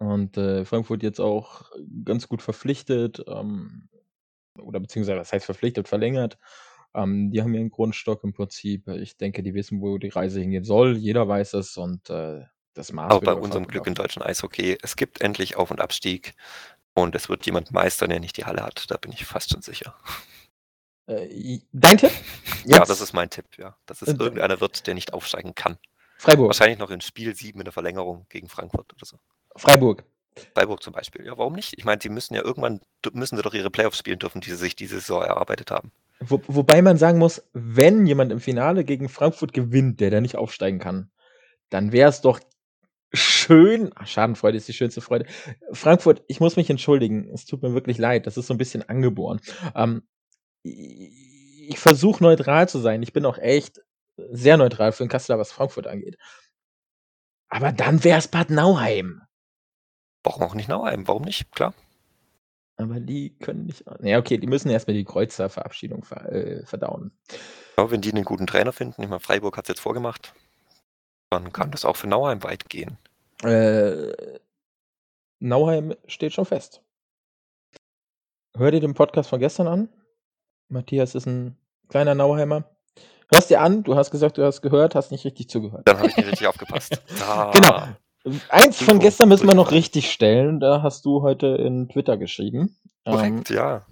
Und 0.01 0.35
äh, 0.35 0.65
Frankfurt 0.65 1.03
jetzt 1.03 1.19
auch 1.19 1.69
ganz 2.03 2.27
gut 2.27 2.41
verpflichtet, 2.41 3.23
ähm, 3.27 3.87
oder 4.59 4.79
beziehungsweise 4.79 5.19
das 5.19 5.31
heißt 5.31 5.45
verpflichtet, 5.45 5.87
verlängert. 5.87 6.39
Ähm, 6.95 7.29
die 7.29 7.39
haben 7.39 7.53
ihren 7.53 7.69
Grundstock 7.69 8.23
im 8.23 8.33
Prinzip. 8.33 8.87
Ich 8.87 9.17
denke, 9.17 9.43
die 9.43 9.53
wissen, 9.53 9.79
wo 9.79 9.99
die 9.99 10.09
Reise 10.09 10.39
hingehen 10.39 10.63
soll. 10.63 10.97
Jeder 10.97 11.27
weiß 11.27 11.53
es 11.53 11.77
und 11.77 12.09
äh, 12.09 12.41
das 12.73 12.91
Maß 12.91 13.11
Aber 13.11 13.35
bei 13.35 13.39
unserem 13.39 13.67
Glück 13.67 13.85
im 13.85 13.93
deutschen 13.93 14.23
Eishockey, 14.23 14.75
es 14.81 14.95
gibt 14.95 15.21
endlich 15.21 15.55
Auf- 15.55 15.69
und 15.69 15.79
Abstieg 15.79 16.33
und 16.95 17.13
es 17.13 17.29
wird 17.29 17.45
jemand 17.45 17.71
meistern, 17.71 18.09
der 18.09 18.19
nicht 18.19 18.37
die 18.37 18.45
Halle 18.45 18.63
hat. 18.63 18.89
Da 18.89 18.97
bin 18.97 19.11
ich 19.11 19.25
fast 19.25 19.51
schon 19.51 19.61
sicher. 19.61 19.95
Äh, 21.05 21.59
dein 21.73 21.99
Tipp? 21.99 22.09
Jetzt? 22.63 22.65
Ja, 22.65 22.85
das 22.85 23.01
ist 23.01 23.13
mein 23.13 23.29
Tipp, 23.29 23.45
ja. 23.59 23.77
Dass 23.85 24.01
es 24.01 24.07
äh, 24.07 24.17
irgendeiner 24.17 24.61
wird, 24.61 24.87
der 24.87 24.95
nicht 24.95 25.13
aufsteigen 25.13 25.53
kann. 25.53 25.77
Freiburg. 26.17 26.47
Wahrscheinlich 26.47 26.79
noch 26.79 26.89
in 26.89 27.01
Spiel 27.01 27.35
7 27.35 27.59
in 27.59 27.65
der 27.65 27.73
Verlängerung 27.73 28.25
gegen 28.29 28.49
Frankfurt 28.49 28.91
oder 28.95 29.05
so. 29.05 29.19
Freiburg. 29.55 30.03
Freiburg 30.55 30.81
zum 30.81 30.93
Beispiel. 30.93 31.25
Ja, 31.25 31.37
warum 31.37 31.53
nicht? 31.53 31.73
Ich 31.77 31.85
meine, 31.85 32.01
sie 32.01 32.09
müssen 32.09 32.35
ja 32.35 32.43
irgendwann, 32.43 32.81
müssen 33.13 33.35
sie 33.37 33.43
doch 33.43 33.53
ihre 33.53 33.69
Playoffs 33.69 33.97
spielen 33.97 34.19
dürfen, 34.19 34.41
die 34.41 34.49
sie 34.49 34.55
sich 34.55 34.75
diese 34.75 34.99
Saison 34.99 35.21
erarbeitet 35.21 35.71
haben. 35.71 35.91
Wo, 36.19 36.41
wobei 36.47 36.81
man 36.81 36.97
sagen 36.97 37.17
muss, 37.17 37.43
wenn 37.53 38.05
jemand 38.05 38.31
im 38.31 38.39
Finale 38.39 38.83
gegen 38.83 39.09
Frankfurt 39.09 39.53
gewinnt, 39.53 39.99
der 39.99 40.11
da 40.11 40.21
nicht 40.21 40.35
aufsteigen 40.35 40.79
kann, 40.79 41.11
dann 41.69 41.91
wäre 41.91 42.09
es 42.09 42.21
doch 42.21 42.39
schön. 43.11 43.91
Ach, 43.95 44.07
Schadenfreude 44.07 44.57
ist 44.57 44.67
die 44.67 44.73
schönste 44.73 45.01
Freude. 45.01 45.25
Frankfurt, 45.71 46.23
ich 46.27 46.39
muss 46.39 46.55
mich 46.55 46.69
entschuldigen. 46.69 47.29
Es 47.33 47.45
tut 47.45 47.63
mir 47.63 47.73
wirklich 47.73 47.97
leid. 47.97 48.27
Das 48.27 48.37
ist 48.37 48.47
so 48.47 48.53
ein 48.53 48.59
bisschen 48.59 48.87
angeboren. 48.87 49.41
Ähm, 49.75 50.03
ich 50.63 51.79
versuche 51.79 52.23
neutral 52.23 52.69
zu 52.69 52.79
sein. 52.79 53.01
Ich 53.01 53.13
bin 53.13 53.25
auch 53.25 53.37
echt 53.37 53.81
sehr 54.29 54.57
neutral 54.57 54.91
für 54.91 55.03
den 55.03 55.09
Kasseler, 55.09 55.39
was 55.39 55.51
Frankfurt 55.51 55.87
angeht. 55.87 56.17
Aber 57.49 57.71
dann 57.71 58.03
wäre 58.03 58.19
es 58.19 58.27
Bad 58.27 58.49
Nauheim. 58.49 59.23
Warum 60.23 60.43
auch 60.43 60.53
nicht 60.53 60.69
Nauheim? 60.69 61.07
Warum 61.07 61.23
nicht? 61.23 61.51
Klar. 61.51 61.73
Aber 62.77 62.99
die 62.99 63.35
können 63.37 63.65
nicht. 63.65 63.83
Ja, 64.01 64.17
okay, 64.17 64.37
die 64.37 64.47
müssen 64.47 64.69
erstmal 64.69 64.95
die 64.95 65.03
Kreuzer-Verabschiedung 65.03 66.03
ver 66.03 66.31
äh, 66.31 66.65
verdauen. 66.65 67.11
Ja, 67.77 67.91
wenn 67.91 68.01
die 68.01 68.11
einen 68.11 68.25
guten 68.25 68.47
Trainer 68.47 68.73
finden, 68.73 69.01
ich 69.01 69.09
meine, 69.09 69.19
Freiburg 69.19 69.57
hat 69.57 69.65
es 69.65 69.69
jetzt 69.69 69.81
vorgemacht, 69.81 70.33
dann 71.29 71.53
kann 71.53 71.71
das 71.71 71.85
auch 71.85 71.95
für 71.95 72.07
Nauheim 72.07 72.43
weit 72.43 72.69
gehen. 72.69 72.97
Äh, 73.43 74.13
Nauheim 75.39 75.95
steht 76.07 76.33
schon 76.33 76.45
fest. 76.45 76.81
Hör 78.55 78.71
dir 78.71 78.79
den 78.79 78.93
Podcast 78.93 79.29
von 79.29 79.39
gestern 79.39 79.67
an. 79.67 79.89
Matthias 80.67 81.15
ist 81.15 81.25
ein 81.25 81.57
kleiner 81.89 82.15
Nauheimer. 82.15 82.65
Hörst 83.31 83.49
dir 83.49 83.61
an, 83.61 83.83
du 83.83 83.95
hast 83.95 84.11
gesagt, 84.11 84.37
du 84.37 84.43
hast 84.43 84.61
gehört, 84.61 84.93
hast 84.93 85.11
nicht 85.11 85.23
richtig 85.23 85.49
zugehört. 85.49 85.87
Dann 85.87 85.97
habe 85.97 86.07
ich 86.07 86.17
nicht 86.17 86.27
richtig 86.27 86.47
aufgepasst. 86.47 87.01
Ah. 87.21 87.51
Genau. 87.51 87.87
Eins 88.49 88.81
von 88.81 88.99
gestern 88.99 89.29
müssen 89.29 89.47
wir 89.47 89.55
noch 89.55 89.71
richtig 89.71 90.11
stellen. 90.11 90.59
Da 90.59 90.81
hast 90.83 91.05
du 91.05 91.21
heute 91.21 91.47
in 91.47 91.89
Twitter 91.89 92.17
geschrieben. 92.17 92.75
Korrekt, 93.05 93.49
ähm, 93.49 93.55
ja. 93.55 93.85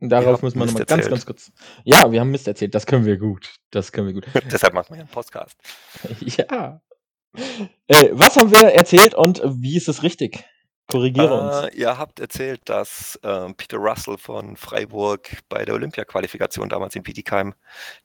Darauf 0.00 0.42
müssen 0.42 0.58
wir 0.58 0.66
nochmal 0.66 0.84
ganz, 0.84 1.08
ganz 1.08 1.26
kurz. 1.26 1.52
Ja, 1.84 2.10
wir 2.12 2.20
haben 2.20 2.30
Mist 2.30 2.46
erzählt. 2.46 2.74
Das 2.74 2.86
können 2.86 3.04
wir 3.04 3.16
gut. 3.16 3.54
Das 3.70 3.90
können 3.90 4.08
wir 4.08 4.14
gut. 4.14 4.26
Deshalb 4.52 4.74
machen 4.74 4.94
wir 4.94 5.00
einen 5.00 5.08
Podcast. 5.08 5.56
ja. 6.20 6.80
Äh, 7.88 8.10
was 8.12 8.36
haben 8.36 8.50
wir 8.50 8.74
erzählt 8.74 9.14
und 9.14 9.42
wie 9.44 9.76
ist 9.76 9.88
es 9.88 10.02
richtig? 10.02 10.44
Korrigiere 10.86 11.40
uns. 11.40 11.74
Äh, 11.74 11.78
ihr 11.78 11.98
habt 11.98 12.20
erzählt, 12.20 12.60
dass 12.66 13.18
äh, 13.22 13.52
Peter 13.54 13.78
Russell 13.78 14.18
von 14.18 14.56
Freiburg 14.56 15.30
bei 15.48 15.64
der 15.64 15.74
Olympia-Qualifikation 15.74 16.68
damals 16.68 16.94
in 16.94 17.02
Bietigheim 17.02 17.54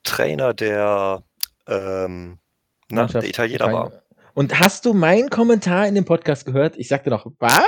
Trainer 0.03 0.53
der, 0.53 1.23
ähm, 1.67 2.39
na, 2.89 3.05
der 3.05 3.25
Italiener 3.25 3.71
war. 3.71 3.91
Und 4.33 4.59
hast 4.59 4.85
du 4.85 4.93
meinen 4.93 5.29
Kommentar 5.29 5.87
in 5.87 5.95
dem 5.95 6.05
Podcast 6.05 6.45
gehört? 6.45 6.77
Ich 6.77 6.87
sagte 6.87 7.09
doch, 7.09 7.27
was? 7.39 7.63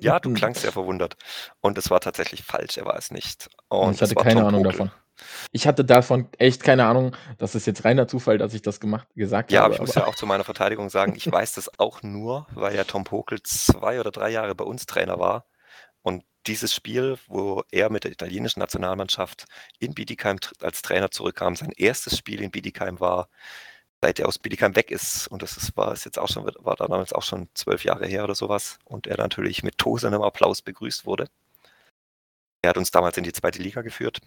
Ja, 0.00 0.18
du 0.18 0.32
klangst 0.32 0.62
sehr 0.62 0.72
verwundert. 0.72 1.16
Und 1.60 1.78
es 1.78 1.90
war 1.90 2.00
tatsächlich 2.00 2.42
falsch, 2.42 2.76
er 2.76 2.86
war 2.86 2.96
es 2.96 3.10
nicht. 3.10 3.48
Und 3.68 3.94
ich 3.94 4.02
hatte 4.02 4.14
keine 4.14 4.40
Tom 4.40 4.48
Ahnung 4.48 4.62
Pokel. 4.62 4.78
davon. 4.78 4.92
Ich 5.52 5.66
hatte 5.66 5.84
davon 5.84 6.28
echt 6.38 6.64
keine 6.64 6.86
Ahnung. 6.86 7.14
Das 7.38 7.54
ist 7.54 7.66
jetzt 7.66 7.84
reiner 7.84 8.08
Zufall, 8.08 8.38
dass 8.38 8.52
ich 8.52 8.62
das 8.62 8.80
gemacht 8.80 9.06
gesagt 9.14 9.52
Ja, 9.52 9.60
aber 9.60 9.64
habe, 9.64 9.74
ich 9.74 9.80
muss 9.80 9.96
aber 9.96 10.06
ja 10.06 10.12
auch 10.12 10.16
zu 10.16 10.26
meiner 10.26 10.44
Verteidigung 10.44 10.90
sagen, 10.90 11.14
ich 11.16 11.30
weiß 11.30 11.54
das 11.54 11.78
auch 11.78 12.02
nur, 12.02 12.46
weil 12.52 12.74
ja 12.74 12.84
Tom 12.84 13.04
Pokel 13.04 13.40
2 13.42 14.00
oder 14.00 14.10
3 14.10 14.30
Jahre 14.30 14.54
bei 14.54 14.64
uns 14.64 14.86
Trainer 14.86 15.18
war. 15.20 15.46
Und 16.02 16.24
dieses 16.46 16.74
Spiel, 16.74 17.16
wo 17.28 17.62
er 17.70 17.90
mit 17.90 18.04
der 18.04 18.10
italienischen 18.10 18.60
Nationalmannschaft 18.60 19.44
in 19.78 19.94
Bietigheim 19.94 20.38
als 20.60 20.82
Trainer 20.82 21.10
zurückkam, 21.10 21.56
sein 21.56 21.72
erstes 21.76 22.18
Spiel 22.18 22.42
in 22.42 22.50
Bietigheim 22.50 23.00
war, 23.00 23.28
seit 24.04 24.18
er 24.20 24.28
aus 24.28 24.38
Bietigheim 24.38 24.76
weg 24.76 24.90
ist. 24.90 25.28
Und 25.28 25.40
das 25.42 25.56
ist, 25.56 25.74
war 25.78 25.90
es 25.90 26.04
jetzt 26.04 26.18
auch 26.18 26.28
schon, 26.28 26.44
war 26.58 26.76
damals 26.76 27.14
auch 27.14 27.22
schon 27.22 27.48
zwölf 27.54 27.84
Jahre 27.84 28.06
her 28.06 28.24
oder 28.24 28.34
sowas. 28.34 28.78
Und 28.84 29.06
er 29.06 29.16
natürlich 29.16 29.62
mit 29.62 29.78
tosendem 29.78 30.20
Applaus 30.20 30.60
begrüßt 30.60 31.06
wurde. 31.06 31.28
Er 32.60 32.68
hat 32.70 32.76
uns 32.76 32.90
damals 32.90 33.16
in 33.16 33.24
die 33.24 33.32
zweite 33.32 33.62
Liga 33.62 33.80
geführt. 33.80 34.20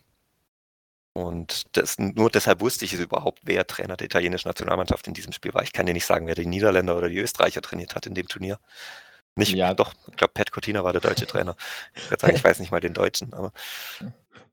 Und 1.14 1.76
das, 1.78 2.00
nur 2.00 2.32
deshalb 2.32 2.60
wusste 2.60 2.86
ich 2.86 2.94
es 2.94 3.00
überhaupt, 3.00 3.42
wer 3.44 3.68
Trainer 3.68 3.98
der 3.98 4.06
italienischen 4.06 4.48
Nationalmannschaft 4.48 5.08
in 5.08 5.14
diesem 5.14 5.32
Spiel 5.32 5.54
war. 5.54 5.62
Ich 5.62 5.74
kann 5.74 5.86
dir 5.86 5.94
nicht 5.94 6.06
sagen, 6.06 6.26
wer 6.26 6.36
die 6.36 6.48
Niederländer 6.48 6.98
oder 6.98 7.10
die 7.10 7.20
Österreicher 7.20 7.62
trainiert 7.62 7.94
hat 7.94 8.08
in 8.08 8.16
dem 8.16 8.28
Turnier. 8.28 8.60
Nicht, 9.36 9.54
Ja. 9.54 9.76
doch, 9.76 9.94
ich 10.10 10.16
glaube, 10.16 10.34
Pat 10.34 10.52
Cortina 10.52 10.84
war 10.84 10.92
der 10.94 11.02
deutsche 11.02 11.28
Trainer. 11.28 11.56
Ich 11.96 12.10
würde 12.10 12.22
sagen, 12.22 12.36
ich 12.36 12.44
weiß 12.44 12.60
nicht 12.60 12.72
mal 12.72 12.80
den 12.80 12.96
Deutschen, 12.96 13.34
aber 13.34 13.54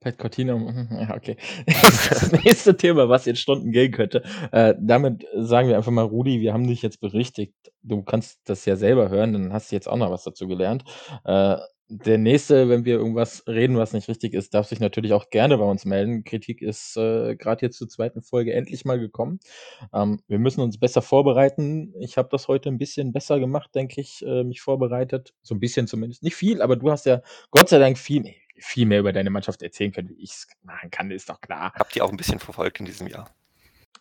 Pat 0.00 0.18
Cortina, 0.18 0.54
ja, 1.08 1.16
okay. 1.16 1.36
Das 1.66 2.32
nächste 2.32 2.76
Thema, 2.76 3.08
was 3.08 3.24
jetzt 3.24 3.40
Stunden 3.40 3.72
gehen 3.72 3.92
könnte. 3.92 4.22
Äh, 4.52 4.74
damit 4.78 5.26
sagen 5.36 5.68
wir 5.68 5.76
einfach 5.76 5.92
mal, 5.92 6.02
Rudi, 6.02 6.40
wir 6.40 6.52
haben 6.52 6.66
dich 6.66 6.82
jetzt 6.82 7.00
berichtigt. 7.00 7.54
Du 7.82 8.02
kannst 8.02 8.40
das 8.44 8.64
ja 8.64 8.76
selber 8.76 9.08
hören, 9.08 9.32
dann 9.32 9.52
hast 9.52 9.70
du 9.70 9.76
jetzt 9.76 9.88
auch 9.88 9.96
noch 9.96 10.10
was 10.10 10.24
dazu 10.24 10.46
gelernt. 10.46 10.84
Äh, 11.24 11.56
der 11.88 12.18
nächste, 12.18 12.68
wenn 12.68 12.84
wir 12.84 12.94
irgendwas 12.94 13.44
reden, 13.46 13.76
was 13.76 13.92
nicht 13.92 14.08
richtig 14.08 14.32
ist, 14.32 14.54
darf 14.54 14.66
sich 14.66 14.80
natürlich 14.80 15.12
auch 15.12 15.28
gerne 15.28 15.58
bei 15.58 15.64
uns 15.64 15.84
melden. 15.84 16.24
Kritik 16.24 16.62
ist 16.62 16.96
äh, 16.96 17.36
gerade 17.36 17.66
jetzt 17.66 17.76
zur 17.76 17.88
zweiten 17.88 18.22
Folge 18.22 18.54
endlich 18.54 18.84
mal 18.84 18.98
gekommen. 18.98 19.38
Ähm, 19.92 20.20
wir 20.26 20.38
müssen 20.38 20.62
uns 20.62 20.78
besser 20.78 21.02
vorbereiten. 21.02 21.94
Ich 22.00 22.16
habe 22.16 22.28
das 22.30 22.48
heute 22.48 22.70
ein 22.70 22.78
bisschen 22.78 23.12
besser 23.12 23.38
gemacht, 23.38 23.74
denke 23.74 24.00
ich, 24.00 24.24
äh, 24.26 24.44
mich 24.44 24.62
vorbereitet. 24.62 25.34
So 25.42 25.54
ein 25.54 25.60
bisschen 25.60 25.86
zumindest. 25.86 26.22
Nicht 26.22 26.36
viel, 26.36 26.62
aber 26.62 26.76
du 26.76 26.90
hast 26.90 27.04
ja 27.06 27.20
Gott 27.50 27.68
sei 27.68 27.78
Dank 27.78 27.98
viel, 27.98 28.34
viel 28.56 28.86
mehr 28.86 29.00
über 29.00 29.12
deine 29.12 29.30
Mannschaft 29.30 29.62
erzählen 29.62 29.92
können, 29.92 30.08
wie 30.10 30.22
ich 30.22 30.30
es 30.32 30.46
machen 30.62 30.90
kann, 30.90 31.10
ist 31.10 31.28
doch 31.28 31.40
klar. 31.40 31.72
habt 31.74 31.94
ihr 31.96 32.04
auch 32.04 32.10
ein 32.10 32.16
bisschen 32.16 32.38
verfolgt 32.38 32.80
in 32.80 32.86
diesem 32.86 33.06
Jahr? 33.08 33.30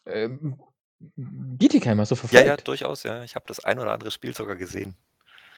Ähm, 0.06 0.60
Bietigheim 1.16 2.00
hast 2.00 2.12
du 2.12 2.16
Ja, 2.16 2.20
verfolgt? 2.20 2.46
ja, 2.48 2.58
durchaus, 2.58 3.04
ja. 3.04 3.24
Ich 3.24 3.36
habe 3.36 3.46
das 3.48 3.64
ein 3.64 3.80
oder 3.80 3.92
andere 3.92 4.12
Spiel 4.12 4.34
sogar 4.34 4.56
gesehen. 4.56 4.96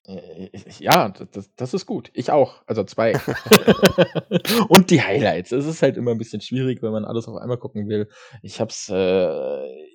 Äh, 0.07 0.49
Ja, 0.79 1.09
das, 1.09 1.49
das 1.55 1.73
ist 1.73 1.85
gut. 1.85 2.09
Ich 2.13 2.31
auch. 2.31 2.61
Also 2.67 2.83
zwei. 2.83 3.13
Und 4.69 4.89
die 4.91 5.01
Highlights. 5.01 5.51
Es 5.51 5.65
ist 5.65 5.81
halt 5.81 5.97
immer 5.97 6.11
ein 6.11 6.17
bisschen 6.17 6.41
schwierig, 6.41 6.81
wenn 6.81 6.91
man 6.91 7.05
alles 7.05 7.27
auf 7.27 7.37
einmal 7.37 7.57
gucken 7.57 7.87
will. 7.89 8.09
Ich 8.41 8.59
habe 8.59 8.69
es 8.71 8.89
äh, 8.89 9.87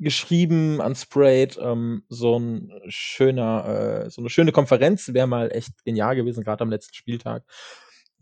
geschrieben 0.00 0.80
an 0.80 0.94
Sprayed. 0.94 1.58
Ähm, 1.60 2.04
so 2.08 2.38
ein 2.38 2.72
schöner, 2.88 4.04
äh, 4.06 4.10
so 4.10 4.20
eine 4.22 4.30
schöne 4.30 4.52
Konferenz 4.52 5.12
wäre 5.12 5.26
mal 5.26 5.50
echt 5.54 5.84
genial 5.84 6.16
gewesen, 6.16 6.44
gerade 6.44 6.62
am 6.62 6.70
letzten 6.70 6.94
Spieltag. 6.94 7.44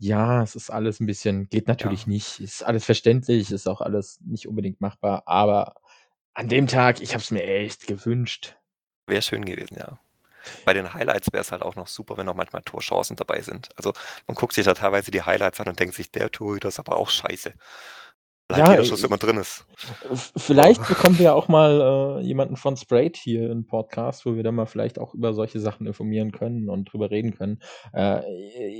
Ja, 0.01 0.41
es 0.41 0.55
ist 0.55 0.71
alles 0.71 0.99
ein 0.99 1.05
bisschen, 1.05 1.47
geht 1.49 1.67
natürlich 1.67 2.01
Ja. 2.01 2.09
nicht. 2.09 2.39
Ist 2.39 2.63
alles 2.63 2.85
verständlich, 2.85 3.51
ist 3.51 3.67
auch 3.67 3.81
alles 3.81 4.19
nicht 4.21 4.47
unbedingt 4.47 4.81
machbar. 4.81 5.21
Aber 5.27 5.75
an 6.33 6.47
dem 6.47 6.65
Tag, 6.65 7.01
ich 7.01 7.11
habe 7.13 7.21
es 7.21 7.29
mir 7.29 7.43
echt 7.43 7.85
gewünscht. 7.85 8.55
Wäre 9.05 9.21
schön 9.21 9.45
gewesen, 9.45 9.77
ja. 9.77 9.99
Bei 10.65 10.73
den 10.73 10.91
Highlights 10.95 11.31
wäre 11.31 11.41
es 11.41 11.51
halt 11.51 11.61
auch 11.61 11.75
noch 11.75 11.85
super, 11.85 12.17
wenn 12.17 12.27
auch 12.27 12.33
manchmal 12.35 12.63
Torchancen 12.63 13.15
dabei 13.15 13.41
sind. 13.41 13.69
Also 13.77 13.93
man 14.25 14.33
guckt 14.33 14.53
sich 14.53 14.65
da 14.65 14.73
teilweise 14.73 15.11
die 15.11 15.21
Highlights 15.21 15.59
an 15.59 15.67
und 15.67 15.79
denkt 15.79 15.93
sich, 15.93 16.11
der 16.11 16.31
Torhüter 16.31 16.69
ist 16.69 16.79
aber 16.79 16.97
auch 16.97 17.11
scheiße. 17.11 17.53
Ja, 18.57 18.71
jeder 18.71 18.85
Schuss 18.85 19.03
immer 19.03 19.17
drin 19.17 19.37
ist. 19.37 19.65
Vielleicht 20.37 20.87
bekommen 20.87 21.19
wir 21.19 21.35
auch 21.35 21.47
mal 21.47 22.19
äh, 22.19 22.25
jemanden 22.25 22.55
von 22.55 22.77
Sprayed 22.77 23.17
hier 23.17 23.49
in 23.49 23.65
Podcast, 23.65 24.25
wo 24.25 24.35
wir 24.35 24.43
dann 24.43 24.55
mal 24.55 24.65
vielleicht 24.65 24.99
auch 24.99 25.13
über 25.13 25.33
solche 25.33 25.59
Sachen 25.59 25.87
informieren 25.87 26.31
können 26.31 26.69
und 26.69 26.91
drüber 26.91 27.11
reden 27.11 27.35
können. 27.35 27.61
Äh, 27.93 28.21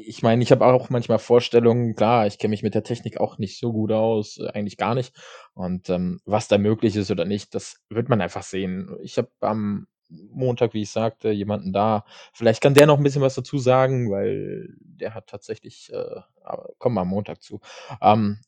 ich 0.06 0.24
meine, 0.24 0.44
ich 0.44 0.52
habe 0.52 0.66
auch 0.66 0.90
manchmal 0.90 1.20
Vorstellungen, 1.20 1.96
klar, 1.96 2.28
ich 2.28 2.38
kenne 2.38 2.52
mich 2.52 2.64
mit 2.64 2.76
der 2.76 2.84
Technik 2.84 3.20
auch 3.20 3.38
nicht 3.38 3.60
so 3.60 3.72
gut 3.72 3.92
aus, 3.92 4.40
eigentlich 4.40 4.78
gar 4.78 4.96
nicht. 4.96 5.14
Und 5.54 5.90
ähm, 5.90 6.20
was 6.26 6.48
da 6.48 6.58
möglich 6.58 6.96
ist 6.96 7.12
oder 7.12 7.26
nicht, 7.26 7.54
das 7.56 7.82
wird 7.90 8.10
man 8.10 8.22
einfach 8.22 8.44
sehen. 8.44 8.96
Ich 9.02 9.18
habe 9.18 9.30
am 9.42 9.88
Montag, 10.12 10.74
wie 10.74 10.82
ich 10.82 10.92
sagte, 10.92 11.32
jemanden 11.32 11.74
da. 11.74 12.06
Vielleicht 12.34 12.62
kann 12.62 12.74
der 12.74 12.86
noch 12.86 12.98
ein 12.98 13.04
bisschen 13.04 13.22
was 13.22 13.36
dazu 13.36 13.58
sagen, 13.58 14.12
weil 14.12 14.76
der 14.80 15.14
hat 15.14 15.28
tatsächlich, 15.28 15.92
äh, 15.94 16.22
aber 16.44 16.70
kommen 16.78 16.96
wir 16.96 17.02
am 17.02 17.08
Montag 17.08 17.42
zu. 17.42 17.62
Ähm, 18.02 18.40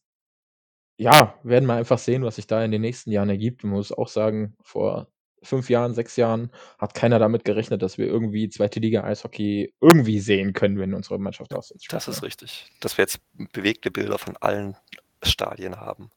ja, 0.97 1.39
werden 1.43 1.65
wir 1.65 1.73
einfach 1.73 1.97
sehen, 1.97 2.23
was 2.23 2.35
sich 2.35 2.47
da 2.47 2.63
in 2.63 2.71
den 2.71 2.81
nächsten 2.81 3.11
Jahren 3.11 3.29
ergibt. 3.29 3.63
Man 3.63 3.73
muss 3.73 3.91
auch 3.91 4.07
sagen, 4.07 4.55
vor 4.61 5.07
5 5.41 5.69
Jahren, 5.69 5.93
6 5.93 6.15
Jahren 6.15 6.51
hat 6.77 6.93
keiner 6.93 7.19
damit 7.19 7.45
gerechnet, 7.45 7.81
dass 7.81 7.97
wir 7.97 8.07
irgendwie 8.07 8.49
zweite 8.49 8.79
Liga 8.79 9.03
Eishockey 9.03 9.73
irgendwie 9.81 10.19
sehen 10.19 10.53
können, 10.53 10.79
wenn 10.79 10.93
unsere 10.93 11.19
Mannschaft 11.19 11.53
auswärts 11.53 11.85
Das 11.89 12.03
spielt, 12.03 12.15
ist 12.15 12.21
ne? 12.21 12.27
richtig. 12.27 12.71
Dass 12.79 12.97
wir 12.97 13.03
jetzt 13.03 13.19
bewegte 13.51 13.91
Bilder 13.91 14.17
von 14.17 14.37
allen 14.37 14.77
Stadien 15.23 15.77
haben. 15.77 16.11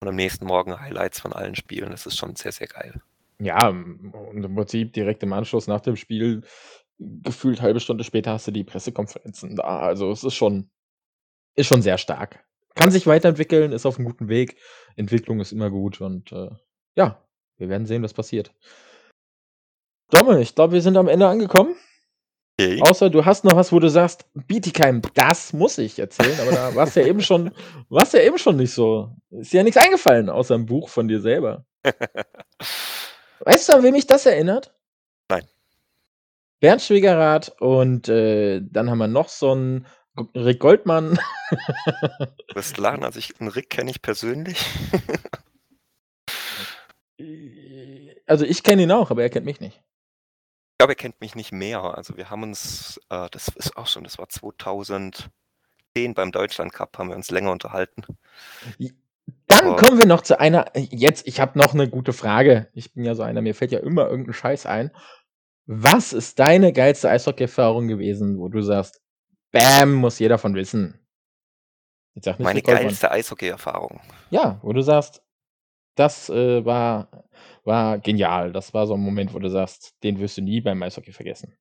Und 0.00 0.08
am 0.08 0.16
nächsten 0.16 0.46
Morgen 0.46 0.80
Highlights 0.80 1.20
von 1.20 1.32
allen 1.32 1.54
Spielen. 1.54 1.90
Das 1.90 2.06
ist 2.06 2.16
schon 2.16 2.36
sehr, 2.36 2.52
sehr 2.52 2.66
geil. 2.66 3.00
Ja, 3.38 3.68
und 3.68 4.44
im 4.44 4.54
Prinzip 4.54 4.92
direkt 4.92 5.22
im 5.22 5.32
Anschluss 5.32 5.66
nach 5.66 5.80
dem 5.80 5.96
Spiel, 5.96 6.42
gefühlt 6.98 7.60
halbe 7.60 7.80
Stunde 7.80 8.04
später 8.04 8.32
hast 8.32 8.46
du 8.46 8.50
die 8.52 8.64
Pressekonferenzen 8.64 9.56
da. 9.56 9.80
Also, 9.80 10.10
es 10.10 10.24
ist 10.24 10.34
schon 10.34 10.70
ist 11.54 11.66
schon 11.68 11.82
sehr 11.82 11.98
stark. 11.98 12.44
Kann 12.76 12.90
sich 12.90 13.06
weiterentwickeln, 13.06 13.72
ist 13.72 13.86
auf 13.86 13.98
'm 13.98 14.04
guten 14.04 14.28
Weg. 14.28 14.56
Entwicklung 14.96 15.40
ist 15.40 15.52
immer 15.52 15.70
gut 15.70 16.00
und, 16.00 16.32
äh, 16.32 16.50
ja, 16.96 17.22
wir 17.56 17.68
werden 17.68 17.86
sehen, 17.86 18.02
was 18.02 18.14
passiert. 18.14 18.54
Domme, 20.10 20.40
ich 20.40 20.54
glaube, 20.54 20.74
wir 20.74 20.82
sind 20.82 20.96
am 20.96 21.08
Ende 21.08 21.26
angekommen. 21.28 21.74
Okay. 22.60 22.80
Außer 22.82 23.10
du 23.10 23.24
hast 23.24 23.44
noch 23.44 23.56
was, 23.56 23.72
wo 23.72 23.80
du 23.80 23.88
sagst: 23.90 24.26
„Bietigheim, 24.48 25.02
das 25.14 25.52
muss 25.54 25.78
ich 25.78 25.98
erzählen“, 25.98 26.38
aber 26.40 26.52
da 26.52 26.74
warst 26.76 26.96
ja 26.96 27.04
eben 27.06 27.20
schon 27.22 27.50
warst 27.90 28.14
ja 28.14 28.20
eben 28.20 28.38
schon 28.38 28.56
nicht 28.58 28.72
so 28.72 29.10
ist 29.30 29.52
dir 29.52 29.58
ja 29.58 29.64
nix 29.64 29.76
eingefallen 29.76 30.30
außer 30.30 30.54
'n 30.56 30.66
Buch 30.66 30.88
von 30.90 31.08
dir 31.08 31.20
selber. 31.20 31.66
Weißt 33.40 33.68
du, 33.68 33.74
an 33.74 33.82
wen 33.82 33.92
mich 33.92 34.06
das 34.06 34.26
erinnert? 34.26 34.74
Nein. 35.30 35.44
Bernd 36.62 36.82
Schwiegerath 36.82 37.52
und, 37.60 38.08
äh, 38.08 38.60
dann 38.62 38.90
haben 38.90 38.98
wir 38.98 39.08
noch 39.08 39.28
so 39.28 39.52
'n 39.52 39.82
G 39.82 39.86
Rick 40.34 40.60
Goldmann. 40.60 41.18
Du 42.48 42.56
wirst 42.56 42.76
lachen, 42.78 43.04
also 43.04 43.18
ich 43.18 43.40
'n 43.40 43.48
Rick 43.48 43.70
kenne 43.70 43.90
ich 43.90 44.02
persönlich. 44.02 44.64
Also, 48.26 48.44
ich 48.44 48.62
kenne 48.62 48.82
ihn 48.84 48.92
auch, 48.92 49.10
aber 49.10 49.22
er 49.22 49.30
kennt 49.30 49.46
mich 49.46 49.60
nicht. 49.60 49.80
Ich 50.74 50.78
glaube, 50.78 50.94
er 50.94 50.96
kennt 50.96 51.20
mich 51.20 51.36
nicht 51.36 51.52
mehr. 51.52 51.82
Also, 51.96 52.16
wir 52.16 52.30
haben 52.30 52.42
uns, 52.42 53.00
äh, 53.08 53.28
das 53.30 53.46
ist 53.46 53.76
auch 53.76 53.86
schon 53.86 54.02
das 54.02 54.18
war 54.18 54.28
2010 54.28 55.30
beim 56.14 56.32
Deutschland 56.32 56.72
Cup 56.72 56.98
haben 56.98 57.08
wir 57.10 57.16
uns 57.16 57.30
länger 57.30 57.52
unterhalten. 57.52 58.02
Dann 59.48 59.74
Aber 59.74 59.76
kommen 59.76 59.98
wir 59.98 60.06
noch 60.06 60.22
zu 60.22 60.38
einer 60.40 60.66
jetzt 60.74 61.26
ich 61.28 61.40
habe 61.40 61.58
noch 61.58 61.74
'ne 61.74 61.88
gute 61.88 62.12
Frage. 62.12 62.68
Ich 62.74 62.92
bin 62.94 63.04
ja 63.04 63.14
so 63.14 63.22
einer, 63.22 63.42
mir 63.42 63.54
fällt 63.54 63.72
ja 63.72 63.80
immer 63.80 64.08
irgend 64.08 64.28
'n 64.28 64.32
Scheiß 64.32 64.66
ein. 64.66 64.90
Was 65.66 66.12
ist 66.14 66.38
deine 66.40 66.72
geilste 66.72 67.10
Eishockey-Erfahrung 67.10 67.88
gewesen, 67.88 68.38
wo 68.38 68.48
du 68.48 68.62
sagst: 68.62 69.00
„Bäm, 69.54 69.94
muss 69.94 70.18
jeder 70.18 70.36
von 70.38 70.54
wissen?“ 70.54 70.98
Jetzt 72.14 72.24
sag 72.26 72.38
nicht 72.38 72.44
meine 72.44 72.62
geilste 72.62 73.10
Eishockey-Erfahrung. 73.10 74.00
Ja, 74.30 74.58
wo 74.62 74.72
du 74.72 74.82
sagst, 74.82 75.22
das, 75.96 76.28
äh, 76.30 76.64
war 76.64 77.08
war 77.64 77.98
genial. 77.98 78.52
Das 78.52 78.74
war 78.74 78.86
so 78.86 78.94
'n 78.94 79.00
Moment, 79.00 79.34
wo 79.34 79.38
du 79.38 79.50
sagst, 79.50 79.94
den 80.02 80.18
wirst 80.20 80.38
du 80.38 80.42
nie 80.42 80.60
beim 80.60 80.82
Eishockey 80.82 81.12
vergessen. 81.12 81.56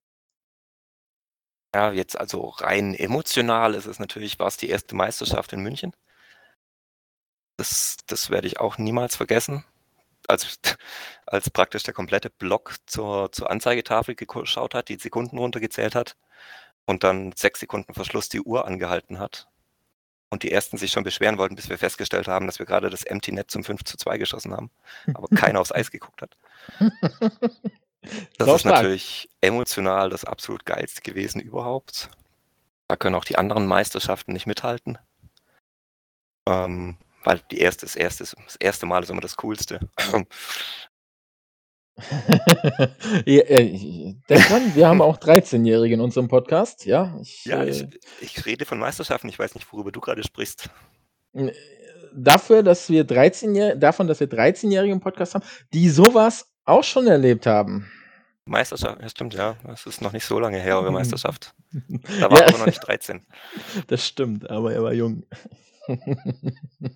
Ja, 1.75 1.91
jetzt 1.91 2.19
also 2.19 2.49
rein 2.49 2.93
emotional 2.95 3.73
ist 3.73 3.87
es 3.87 3.97
natürlich 3.99 4.37
war's 4.39 4.57
die 4.57 4.69
erste 4.69 4.95
Meisterschaft 4.95 5.53
in 5.53 5.61
München. 5.61 5.93
Das 7.59 7.97
das 8.07 8.29
werde 8.29 8.47
ich 8.47 8.59
auch 8.59 8.77
niemals 8.77 9.15
vergessen. 9.15 9.63
Als 10.27 10.59
als 11.27 11.49
praktisch 11.49 11.83
der 11.83 11.93
komplette 11.93 12.29
Block 12.31 12.75
zur 12.87 13.31
zur 13.31 13.51
Anzeigetafel 13.51 14.15
geschaut 14.15 14.75
hat, 14.75 14.89
die 14.89 14.97
Sekunden 14.97 15.37
runtergezählt 15.37 15.95
hat 15.95 16.17
und 16.85 17.03
dann 17.03 17.33
6 17.35 17.61
Sekunden 17.61 17.93
vor 17.93 18.05
Schluss 18.05 18.29
die 18.29 18.41
Uhr 18.41 18.65
angehalten 18.65 19.19
hat 19.19 19.47
und 20.29 20.43
die 20.43 20.51
Ersten 20.51 20.77
sich 20.77 20.91
schon 20.91 21.03
beschweren 21.03 21.37
wollten, 21.37 21.55
bis 21.55 21.69
wir 21.69 21.77
festgestellt 21.77 22.27
haben, 22.27 22.47
dass 22.47 22.59
wir 22.59 22.65
grade 22.65 22.89
das 22.89 23.03
Empty 23.03 23.31
Net 23.31 23.51
zum 23.51 23.63
5:2 23.63 24.17
geschossen 24.17 24.53
haben, 24.53 24.71
aber 25.13 25.27
keiner 25.35 25.61
aufs 25.61 25.71
Eis 25.71 25.91
geguckt 25.91 26.21
hat. 26.21 26.37
Das 28.37 28.47
Sau 28.47 28.55
ist 28.55 28.61
stark. 28.61 28.75
natürlich 28.75 29.29
emotional 29.41 30.09
das 30.09 30.25
absolut 30.25 30.65
Geilste 30.65 31.01
gewesen 31.01 31.39
überhaupt. 31.39 32.09
Da 32.89 32.97
können 32.97 33.15
auch 33.15 33.25
die 33.25 33.37
anderen 33.37 33.65
Meisterschaften 33.65 34.33
nicht 34.33 34.45
mithalten. 34.45 34.97
Ähm, 36.45 36.97
weil 37.23 37.39
die 37.51 37.59
erste 37.59 37.85
das 37.85 37.95
erste 37.95 38.25
das 38.25 38.55
erste 38.57 38.85
Mal 38.85 39.03
ist 39.03 39.09
immer 39.09 39.21
das 39.21 39.37
Coolste. 39.37 39.79
Ja, 43.25 43.41
äh, 43.43 44.15
wir 44.73 44.87
haben 44.87 45.01
auch 45.01 45.17
13-Jährige 45.17 45.93
in 45.95 46.01
unserem 46.01 46.27
Podcast, 46.27 46.85
ja? 46.85 47.17
Ich, 47.21 47.45
Ja, 47.45 47.63
ich 47.63 47.81
äh 47.83 47.89
ich 48.21 48.45
rede 48.45 48.65
von 48.65 48.79
Meisterschaften. 48.79 49.29
Ich 49.29 49.37
weiß 49.39 49.55
nicht, 49.55 49.71
worüber 49.71 49.91
du 49.91 49.99
grade 49.99 50.23
sprichst. 50.23 50.69
Dafür, 52.15 52.63
dass 52.63 52.89
wir 52.89 53.05
13-Jähr 53.05 53.75
davon, 53.75 54.07
dass 54.07 54.19
wir 54.19 54.27
13-Jährige 54.29 54.93
im 54.93 54.99
Podcast 54.99 55.35
haben, 55.35 55.43
die 55.73 55.89
so 55.89 56.13
was 56.13 56.47
auch 56.65 56.83
schon 56.83 57.07
erlebt 57.07 57.45
haben. 57.45 57.91
Meisterschaft, 58.45 59.01
ja 59.01 59.09
stimmt, 59.09 59.33
ja. 59.35 59.55
Das 59.65 59.85
ist 59.85 60.01
noch 60.01 60.11
nicht 60.11 60.25
so 60.25 60.37
lange 60.39 60.59
her, 60.59 60.77
eure 60.77 60.91
Meisterschaft. 60.91 61.53
Da 62.19 62.29
war 62.29 62.39
Ja. 62.39 62.45
er 62.45 62.47
aber 62.49 62.57
noch 62.59 62.65
nicht 62.67 62.85
13. 62.85 63.25
Das 63.87 64.05
stimmt, 64.05 64.49
aber 64.49 64.73
er 64.73 64.83
war 64.83 64.93
jung. 64.93 65.25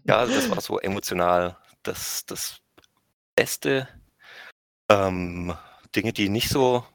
Ja, 0.05 0.17
also 0.17 0.33
das 0.33 0.49
war 0.49 0.61
so 0.61 0.79
emotional 0.79 1.57
das 1.83 2.25
das 2.25 2.59
Beste. 3.35 3.87
Ähm, 4.89 5.55
Dinge, 5.95 6.13
die 6.13 6.29
nicht 6.29 6.49
so 6.49 6.85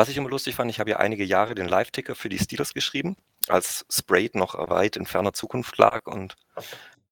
was 0.00 0.08
ich 0.08 0.16
immer 0.16 0.30
lustig 0.30 0.54
fand, 0.54 0.70
ich 0.70 0.80
habe 0.80 0.88
ja 0.88 0.96
einige 0.96 1.24
Jahre 1.24 1.54
den 1.54 1.68
Live-Ticker 1.68 2.14
für 2.14 2.30
die 2.30 2.38
Steelers 2.38 2.72
geschrieben, 2.72 3.16
als 3.48 3.84
Sprague 3.90 4.38
noch 4.38 4.54
weit 4.70 4.96
in 4.96 5.04
ferner 5.04 5.34
Zukunft 5.34 5.76
lag 5.76 6.06
und, 6.06 6.36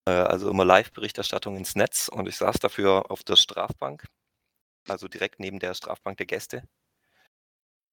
äh, 0.07 0.11
also 0.11 0.49
immer 0.49 0.65
Live-Berichterstattung 0.65 1.59
ins 1.59 1.75
Netz 1.75 2.09
und 2.09 2.27
ich 2.27 2.37
saß 2.37 2.61
dafür 2.61 3.11
auf 3.11 3.23
der 3.25 3.37
Strafbank, 3.37 4.07
also 4.89 5.07
direkt 5.07 5.39
neben 5.39 5.59
der 5.59 5.75
Strafbank 5.75 6.17
der 6.17 6.25
Gäste. 6.25 6.63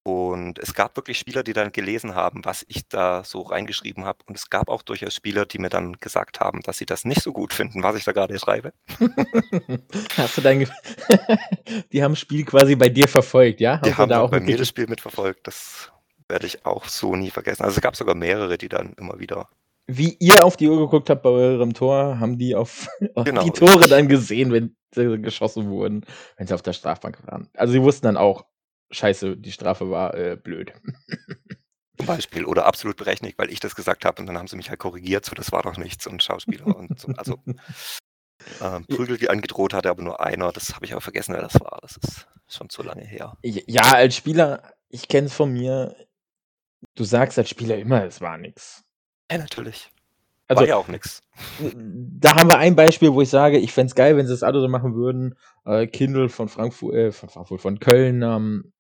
Und 0.06 0.60
es 0.60 0.76
gab 0.76 0.96
wirklich 0.98 1.18
Spieler, 1.18 1.44
die 1.44 1.54
dann 1.54 1.72
gelesen 1.72 2.14
haben, 2.14 2.46
was 2.46 2.64
ich 2.68 2.88
da 2.88 3.24
so 3.24 3.42
reingeschrieben 3.42 4.06
habe. 4.06 4.20
Und 4.28 4.38
es 4.38 4.52
gab 4.52 4.70
auch 4.70 4.84
durchaus 4.84 5.16
Spieler, 5.16 5.48
die 5.48 5.58
mir 5.58 5.70
dann 5.70 5.94
gesagt 6.00 6.40
haben, 6.40 6.62
dass 6.62 6.78
sie 6.78 6.86
das 6.86 7.06
nicht 7.06 7.22
so 7.24 7.34
gut 7.34 7.54
finden, 7.54 7.82
was 7.82 7.96
ich 7.96 8.04
da 8.04 8.12
grade 8.12 8.38
schreibe. 8.38 8.72
Hast 10.18 10.38
du 10.38 10.42
dein 10.42 10.60
Gef 10.60 10.72
die 11.92 12.04
haben 12.04 12.12
das 12.14 12.20
Spiel 12.20 12.46
quasi 12.46 12.76
bei 12.76 12.90
dir 12.90 13.08
verfolgt, 13.08 13.60
ja? 13.62 13.78
Die 13.84 13.94
Hast 13.94 13.98
du 13.98 13.98
haben 13.98 14.10
da 14.10 14.20
auch 14.22 14.32
bei 14.32 14.40
mir 14.40 14.58
das? 14.58 14.68
Spiel 14.68 14.88
mitverfolgt. 14.88 15.48
Das 15.48 15.92
werde 16.28 16.48
ich 16.48 16.66
auch 16.66 16.86
so 16.86 17.16
nie 17.16 17.32
vergessen. 17.32 17.64
Also, 17.64 17.76
es 17.78 17.82
gab 17.82 17.96
sogar 17.96 18.16
mehrere, 18.16 18.58
die 18.58 18.70
dann 18.70 18.94
immer 18.98 19.20
wieder 19.20 19.50
Wie 19.88 20.16
ihr 20.20 20.44
auf 20.44 20.58
die 20.58 20.68
Uhr 20.68 20.80
geguckt 20.80 21.10
habt 21.10 21.22
bei 21.24 21.30
eurem 21.30 21.74
Tor, 21.74 22.20
haben 22.20 22.38
die 22.38 22.56
auf 22.56 22.88
auf 23.16 23.26
Genau, 23.26 23.44
die 23.44 23.52
Tore 23.52 23.74
richtig. 23.82 23.90
dann 23.90 24.08
gesehen, 24.08 24.52
wenn 24.52 24.76
sie 24.94 25.22
geschossen 25.22 25.70
wurden, 25.70 26.06
wenn 26.38 26.48
sie 26.48 26.54
auf 26.56 26.62
der 26.64 26.74
Strafbank 26.74 27.20
waren. 27.28 27.50
Also, 27.56 27.74
sie 27.74 27.82
wussten 27.84 28.06
dann 28.08 28.18
auch: 28.18 28.46
„Scheiße, 28.92 29.38
die 29.38 29.52
Strafe 29.52 29.90
war, 29.90 30.14
äh, 30.16 30.38
blöd.“ 30.42 30.74
Zum 31.98 32.08
Beispiel 32.08 32.46
oder 32.46 32.66
absolut 32.66 32.98
berechtigt, 32.98 33.38
weil 33.38 33.50
ich 33.50 33.60
das 33.60 33.76
gesagt 33.76 34.04
habe 34.06 34.22
und 34.22 34.28
dann 34.28 34.38
haben 34.38 34.48
sie 34.48 34.58
mich 34.58 34.70
halt 34.70 34.80
korrigiert, 34.80 35.26
so: 35.26 35.34
„Das 35.34 35.52
war 35.52 35.64
doch 35.64 35.78
nichts“ 35.78 36.08
und 36.08 36.22
Schauspieler 36.22 36.68
und 36.68 37.00
so. 37.00 37.08
Also, 37.16 37.40
ähm, 38.62 38.86
Prügel, 38.88 39.18
die 39.18 39.30
angedroht 39.30 39.74
hatte 39.74 39.90
aber 39.90 40.04
nur 40.04 40.20
einer. 40.20 40.52
Das 40.52 40.76
habe 40.76 40.86
ich 40.86 40.94
auch 40.94 41.02
vergessen, 41.02 41.34
wer 41.34 41.42
das 41.42 41.56
war. 41.56 41.80
Das 41.82 41.98
ist 41.98 42.28
schon 42.48 42.70
zu 42.70 42.84
lange 42.84 43.06
her. 43.06 43.38
Ja, 43.44 43.94
als 43.94 44.16
Spieler 44.16 44.76
ich 44.96 45.08
kenne 45.08 45.28
es 45.28 45.34
von 45.34 45.52
mir, 45.52 45.96
du 46.96 47.04
sagst 47.04 47.38
als 47.38 47.50
Spieler 47.50 47.78
immer, 47.78 48.04
es 48.06 48.22
war 48.22 48.38
nix. 48.38 48.84
Ja, 49.32 49.38
natürlich. 49.38 49.90
Also, 50.48 50.62
War 50.62 50.68
ja 50.68 50.76
auch 50.78 50.88
nix. 50.88 51.22
da 51.60 52.36
haben 52.36 52.50
wir 52.50 52.60
ein 52.60 52.76
Beispiel, 52.76 53.12
wo 53.12 53.22
ich 53.22 53.30
sage, 53.30 53.58
ich 53.58 53.74
fände 53.74 53.90
es 53.90 53.96
geil, 53.96 54.16
wenn 54.16 54.28
sie 54.28 54.34
das 54.34 54.44
alle 54.44 54.62
so 54.62 54.68
machen 54.68 54.94
würden. 54.96 55.36
Äh, 55.66 55.88
Kindl 55.88 56.30
von 56.30 56.48
Frankfu 56.50 56.92
äh, 56.92 57.12
von 57.12 57.30
Frankfurt, 57.30 57.62
von 57.62 57.80
Köln, 57.80 58.22
ähm, 58.22 58.72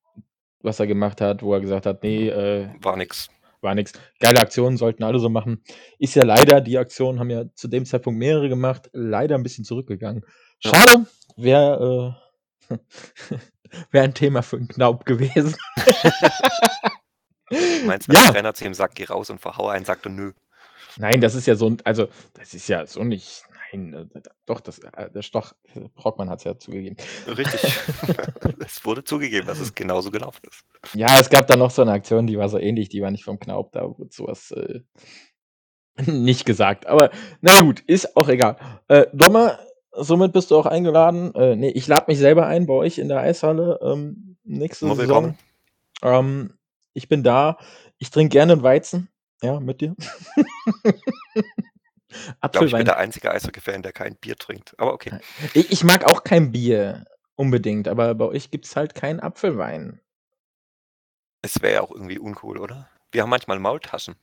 was 0.65 0.79
er 0.79 0.87
gemacht 0.87 1.21
hat, 1.21 1.43
wo 1.43 1.53
er 1.53 1.61
gesagt 1.61 1.85
hat: 1.85 2.03
„Ne, 2.03 2.29
äh, 2.29 2.69
War 2.81 2.97
nix. 2.97 3.29
war 3.61 3.75
nix.“ 3.75 3.93
Geile 4.19 4.39
Aktion, 4.41 4.77
sollten 4.77 5.03
alle 5.03 5.19
so 5.19 5.29
machen. 5.29 5.63
Ist 5.99 6.15
ja 6.15 6.23
leider 6.25 6.61
die 6.61 6.77
Aktion 6.77 7.19
haben 7.19 7.29
ja 7.29 7.45
zu 7.55 7.67
dem 7.69 7.85
Zeitpunkt 7.85 8.19
mehrere 8.19 8.49
gemacht, 8.49 8.89
leider 8.93 9.35
'n 9.35 9.43
bisschen 9.43 9.65
zurückgegangen. 9.65 10.23
Schade, 10.59 11.05
wäre, 11.37 12.17
äh 12.69 12.69
wäre 13.91 14.05
ein 14.05 14.13
Thema 14.15 14.43
für 14.43 14.57
'n 14.57 14.67
Knaub 14.69 15.05
gewesen. 15.05 15.55
Du 17.79 17.85
meinst, 17.85 18.11
der 18.11 18.21
Ja. 18.21 18.31
Trainer 18.31 18.53
zu 18.53 18.65
ihm 18.65 18.73
sagt: 18.73 18.95
„Geh 18.95 19.05
raus 19.05 19.29
und 19.29 19.41
verhaue 19.41 19.71
einen“, 19.71 19.85
sagt 19.85 20.05
er: 20.07 20.11
„Nö.“ 20.11 20.33
Nein, 20.97 21.21
das 21.21 21.35
ist 21.35 21.47
ja 21.47 21.55
so 21.55 21.75
also, 21.85 22.09
das 22.35 22.53
ist 22.53 22.67
ja 22.69 22.85
so 22.87 23.03
nicht 23.03 23.43
nein, 23.77 24.09
äh, 24.13 24.21
doch, 24.45 24.59
das 24.61 24.79
äh, 24.79 25.09
der 25.11 25.21
Stoch 25.21 25.53
Brockmann 25.95 26.29
hat's 26.29 26.43
ja 26.43 26.57
zugegeben. 26.57 26.97
Richtig. 27.27 27.61
Es 28.65 28.83
wurde 28.85 29.03
zugegeben, 29.03 29.47
dass 29.47 29.59
es 29.59 29.73
genauso 29.75 30.11
gelaufen 30.11 30.41
ist. 30.49 30.65
Ja, 30.95 31.19
es 31.19 31.29
gab 31.29 31.47
da 31.47 31.55
noch 31.55 31.71
so 31.71 31.83
'ne 31.83 31.91
Aktion, 31.91 32.27
die 32.27 32.37
war 32.37 32.49
so 32.49 32.57
ähnlich, 32.57 32.89
die 32.89 33.01
war 33.01 33.11
nicht 33.11 33.23
vom 33.23 33.39
Knaub, 33.39 33.71
da 33.73 33.83
wurde 33.83 34.09
so 34.11 34.27
was, 34.27 34.51
äh, 34.51 34.81
nicht 36.05 36.45
gesagt. 36.45 36.87
Aber 36.87 37.11
na 37.41 37.61
gut, 37.61 37.81
ist 37.81 38.15
auch 38.17 38.27
egal. 38.29 38.57
Äh, 38.87 39.07
Dommer, 39.13 39.59
somit 39.91 40.33
bist 40.33 40.51
du 40.51 40.57
auch 40.57 40.65
eingeladen 40.65 41.33
äh, 41.35 41.55
ne, 41.55 41.71
ich 41.71 41.87
lade 41.87 42.05
mich 42.07 42.19
selber 42.19 42.47
ein 42.47 42.65
bei 42.65 42.73
euch 42.73 42.97
in 42.97 43.07
der 43.09 43.19
Eishalle, 43.19 43.79
ähm, 43.81 44.37
nächste 44.43 44.85
Immer 44.85 44.95
Saison. 44.95 45.37
Ähm, 46.03 46.53
ich 46.93 47.07
bin 47.09 47.23
da. 47.23 47.57
Ich 47.97 48.09
trinke 48.11 48.33
gerne 48.33 48.53
'n 48.53 48.63
Weizen, 48.63 49.09
ja, 49.41 49.59
mit 49.59 49.81
dir. 49.81 49.95
Ich 52.43 52.51
glaube, 52.51 52.67
ich 52.67 52.75
bin 52.77 52.81
Apfelwein. 52.81 52.85
der 52.85 52.97
einzige 52.97 53.31
Eishockey-Fan, 53.31 53.81
der 53.83 53.91
kein 53.93 54.15
Bier 54.15 54.35
trinkt, 54.37 54.79
aber 54.79 54.93
okay. 54.93 55.13
I 55.55 55.65
ich 55.69 55.83
mag 55.83 56.05
auch 56.05 56.23
kein 56.23 56.51
Bier 56.51 57.05
unbedingt, 57.35 57.87
aber 57.87 58.15
bei 58.15 58.25
euch 58.25 58.51
gibt's 58.51 58.75
halt 58.75 58.95
keinen 58.95 59.19
Apfelwein. 59.19 59.99
Es 61.41 61.61
wäre 61.61 61.75
ja 61.75 61.81
auch 61.81 61.91
irgendwie 61.91 62.19
uncool, 62.19 62.57
oder? 62.57 62.89
Wir 63.11 63.21
haben 63.21 63.29
manchmal 63.29 63.59
Maultaschen 63.59 64.15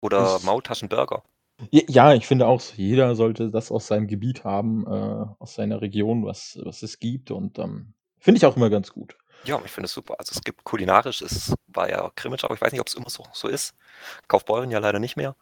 oder 0.00 0.36
Ich 0.36 0.42
Maultaschenburger. 0.42 1.22
Ja, 1.70 2.14
ich 2.14 2.26
finde 2.26 2.46
auch, 2.46 2.62
jeder 2.76 3.16
sollte 3.16 3.50
das 3.50 3.72
aus 3.72 3.88
seinem 3.88 4.06
Gebiet 4.06 4.44
haben, 4.44 4.86
äh, 4.86 5.26
aus 5.40 5.54
seiner 5.54 5.80
Region, 5.80 6.24
was 6.24 6.58
was 6.62 6.82
es 6.82 7.00
gibt 7.00 7.30
und, 7.32 7.58
ähm, 7.58 7.94
finde 8.20 8.38
ich 8.38 8.46
auch 8.46 8.56
immer 8.56 8.70
ganz 8.70 8.92
gut. 8.92 9.16
Ja, 9.44 9.60
ich 9.64 9.70
finde 9.70 9.86
es 9.86 9.92
super. 9.92 10.16
Also, 10.18 10.32
es 10.34 10.42
gibt 10.42 10.64
kulinarisch 10.64 11.22
es 11.22 11.54
war 11.68 11.88
ja 11.88 12.10
Krimitschau, 12.16 12.52
ich 12.54 12.60
weiß 12.60 12.72
nicht, 12.72 12.80
ob's 12.80 12.94
immer 12.94 13.10
so 13.10 13.24
so 13.32 13.48
ist. 13.48 13.74
Kaufbeuren 14.28 14.70
ja 14.70 14.78
leider 14.78 14.98
nicht 15.00 15.16
mehr. 15.16 15.36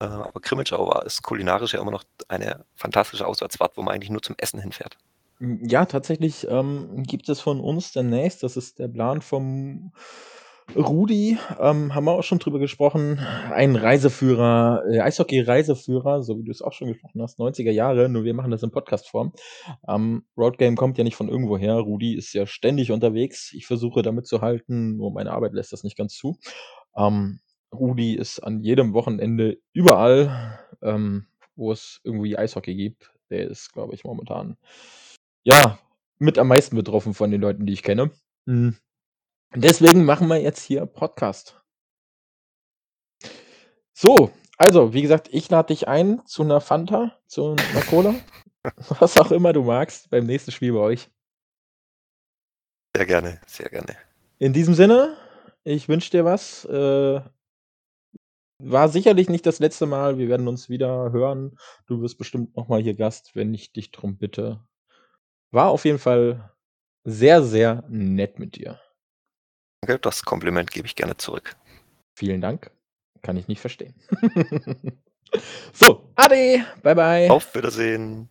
Äh, 0.00 0.04
aber 0.04 0.40
Krimitschau 0.40 0.88
war 0.88 1.06
ist 1.06 1.22
kulinarisch 1.22 1.74
ja 1.74 1.80
immer 1.80 1.90
noch 1.90 2.04
eine 2.28 2.64
fantastische 2.74 3.26
Auswärtsfahrt, 3.26 3.76
wo 3.76 3.82
man 3.82 3.94
eigentlich 3.94 4.10
nur 4.10 4.22
zum 4.22 4.36
Essen 4.38 4.60
hinfährt. 4.60 4.96
Hm, 5.38 5.60
ja, 5.66 5.84
tatsächlich, 5.84 6.46
ähm, 6.48 7.02
gibt 7.04 7.28
es 7.28 7.40
von 7.40 7.60
uns 7.60 7.92
demnächst 7.92 8.42
das 8.42 8.56
ist 8.56 8.78
der 8.78 8.88
Plan 8.88 9.20
vom 9.20 9.92
Rudi, 10.76 11.36
ähm, 11.58 11.94
haben 11.94 12.04
wir 12.04 12.12
auch 12.12 12.22
schon 12.22 12.38
drüber 12.38 12.60
gesprochen, 12.60 13.18
einen 13.18 13.74
Reiseführer 13.74 14.84
äh, 14.88 15.00
Eishockey-Reiseführer, 15.00 16.22
so 16.22 16.38
wie 16.38 16.44
du 16.44 16.50
es 16.52 16.62
auch 16.62 16.72
schon 16.72 16.88
gesprochen 16.88 17.20
hast, 17.22 17.40
90er 17.40 17.72
Jahre, 17.72 18.08
nur 18.08 18.22
wir 18.22 18.34
machen 18.34 18.52
das 18.52 18.62
in 18.62 18.70
Podcastform. 18.70 19.32
Ähm, 19.88 20.24
Road 20.36 20.58
kommt 20.76 20.96
ja 20.96 21.04
nicht 21.04 21.16
von 21.16 21.28
irgendwoher. 21.28 21.74
Rudi 21.74 22.14
ist 22.14 22.32
ja 22.34 22.46
ständig 22.46 22.92
unterwegs. 22.92 23.52
Ich 23.52 23.66
versuche 23.66 24.02
da 24.02 24.12
mitzuhalten, 24.12 24.96
nur 24.96 25.12
meine 25.12 25.32
Arbeit 25.32 25.54
lässt 25.54 25.72
das 25.72 25.82
nicht 25.82 25.96
ganz 25.96 26.14
zu. 26.14 26.38
Ähm, 26.96 27.40
Rudi 27.74 28.14
ist 28.14 28.40
an 28.40 28.60
jedem 28.60 28.92
Wochenende 28.94 29.58
überall, 29.72 30.58
ähm, 30.82 31.26
wo 31.56 31.72
es 31.72 32.00
irgendwie 32.04 32.36
Eishockey 32.36 32.74
gibt. 32.74 33.12
Der 33.30 33.48
ist, 33.48 33.72
glaube 33.72 33.94
ich, 33.94 34.04
momentan, 34.04 34.56
ja, 35.44 35.78
mit 36.18 36.38
am 36.38 36.48
meisten 36.48 36.76
betroffen 36.76 37.14
von 37.14 37.30
den 37.30 37.40
Leuten, 37.40 37.66
die 37.66 37.72
ich 37.72 37.82
kenne. 37.82 38.10
Hm, 38.46 38.76
deswegen 39.54 40.04
machen 40.04 40.28
wir 40.28 40.40
jetzt 40.40 40.62
hier 40.64 40.86
Podcast. 40.86 41.60
So, 43.94 44.30
also, 44.58 44.92
wie 44.94 45.02
gesagt, 45.02 45.28
ich 45.32 45.48
lade 45.50 45.68
dich 45.68 45.88
ein 45.88 46.22
zu 46.26 46.44
'ner 46.44 46.60
Fanta, 46.60 47.16
zu 47.26 47.54
'ner 47.54 47.82
Cola, 47.88 48.14
was 49.00 49.18
auch 49.18 49.30
immer 49.32 49.52
du 49.52 49.62
magst 49.64 50.10
beim 50.10 50.26
nächsten 50.26 50.52
Spiel 50.52 50.72
bei 50.72 50.80
euch. 50.80 51.10
Sehr 52.96 53.06
gerne, 53.06 53.40
sehr 53.46 53.68
gerne. 53.68 53.96
In 54.38 54.52
diesem 54.52 54.74
Sinne, 54.74 55.16
ich 55.64 55.88
wünsche 55.88 56.10
dir 56.10 56.24
was. 56.24 56.64
Äh, 56.64 57.20
war 58.62 58.88
sicherlich 58.88 59.28
nicht 59.28 59.46
das 59.46 59.58
letzte 59.58 59.86
Mal. 59.86 60.18
Wir 60.18 60.28
werden 60.28 60.48
uns 60.48 60.68
wieder 60.68 61.12
hören. 61.12 61.58
Du 61.86 62.00
wirst 62.02 62.18
bestimmt 62.18 62.56
noch 62.56 62.68
mal 62.68 62.82
hier 62.82 62.94
Gast, 62.94 63.34
wenn 63.34 63.52
ich 63.54 63.72
dich 63.72 63.90
drum 63.90 64.18
bitte. 64.18 64.64
War 65.50 65.70
auf 65.70 65.84
jeden 65.84 65.98
Fall 65.98 66.52
sehr, 67.04 67.42
sehr 67.42 67.84
nett 67.88 68.38
mit 68.38 68.56
dir. 68.56 68.80
Danke, 69.80 69.98
das 70.00 70.24
Kompliment 70.24 70.70
gebe 70.70 70.86
ich 70.86 70.96
gerne 70.96 71.16
zurück. 71.16 71.56
Vielen 72.14 72.40
Dank. 72.40 72.70
Kann 73.22 73.36
ich 73.36 73.48
nicht 73.48 73.60
verstehen. 73.60 73.94
So, 75.72 76.10
ade, 76.16 76.64
bye 76.82 76.94
bye. 76.94 77.30
Auf 77.30 77.54
Wiedersehen. 77.54 78.29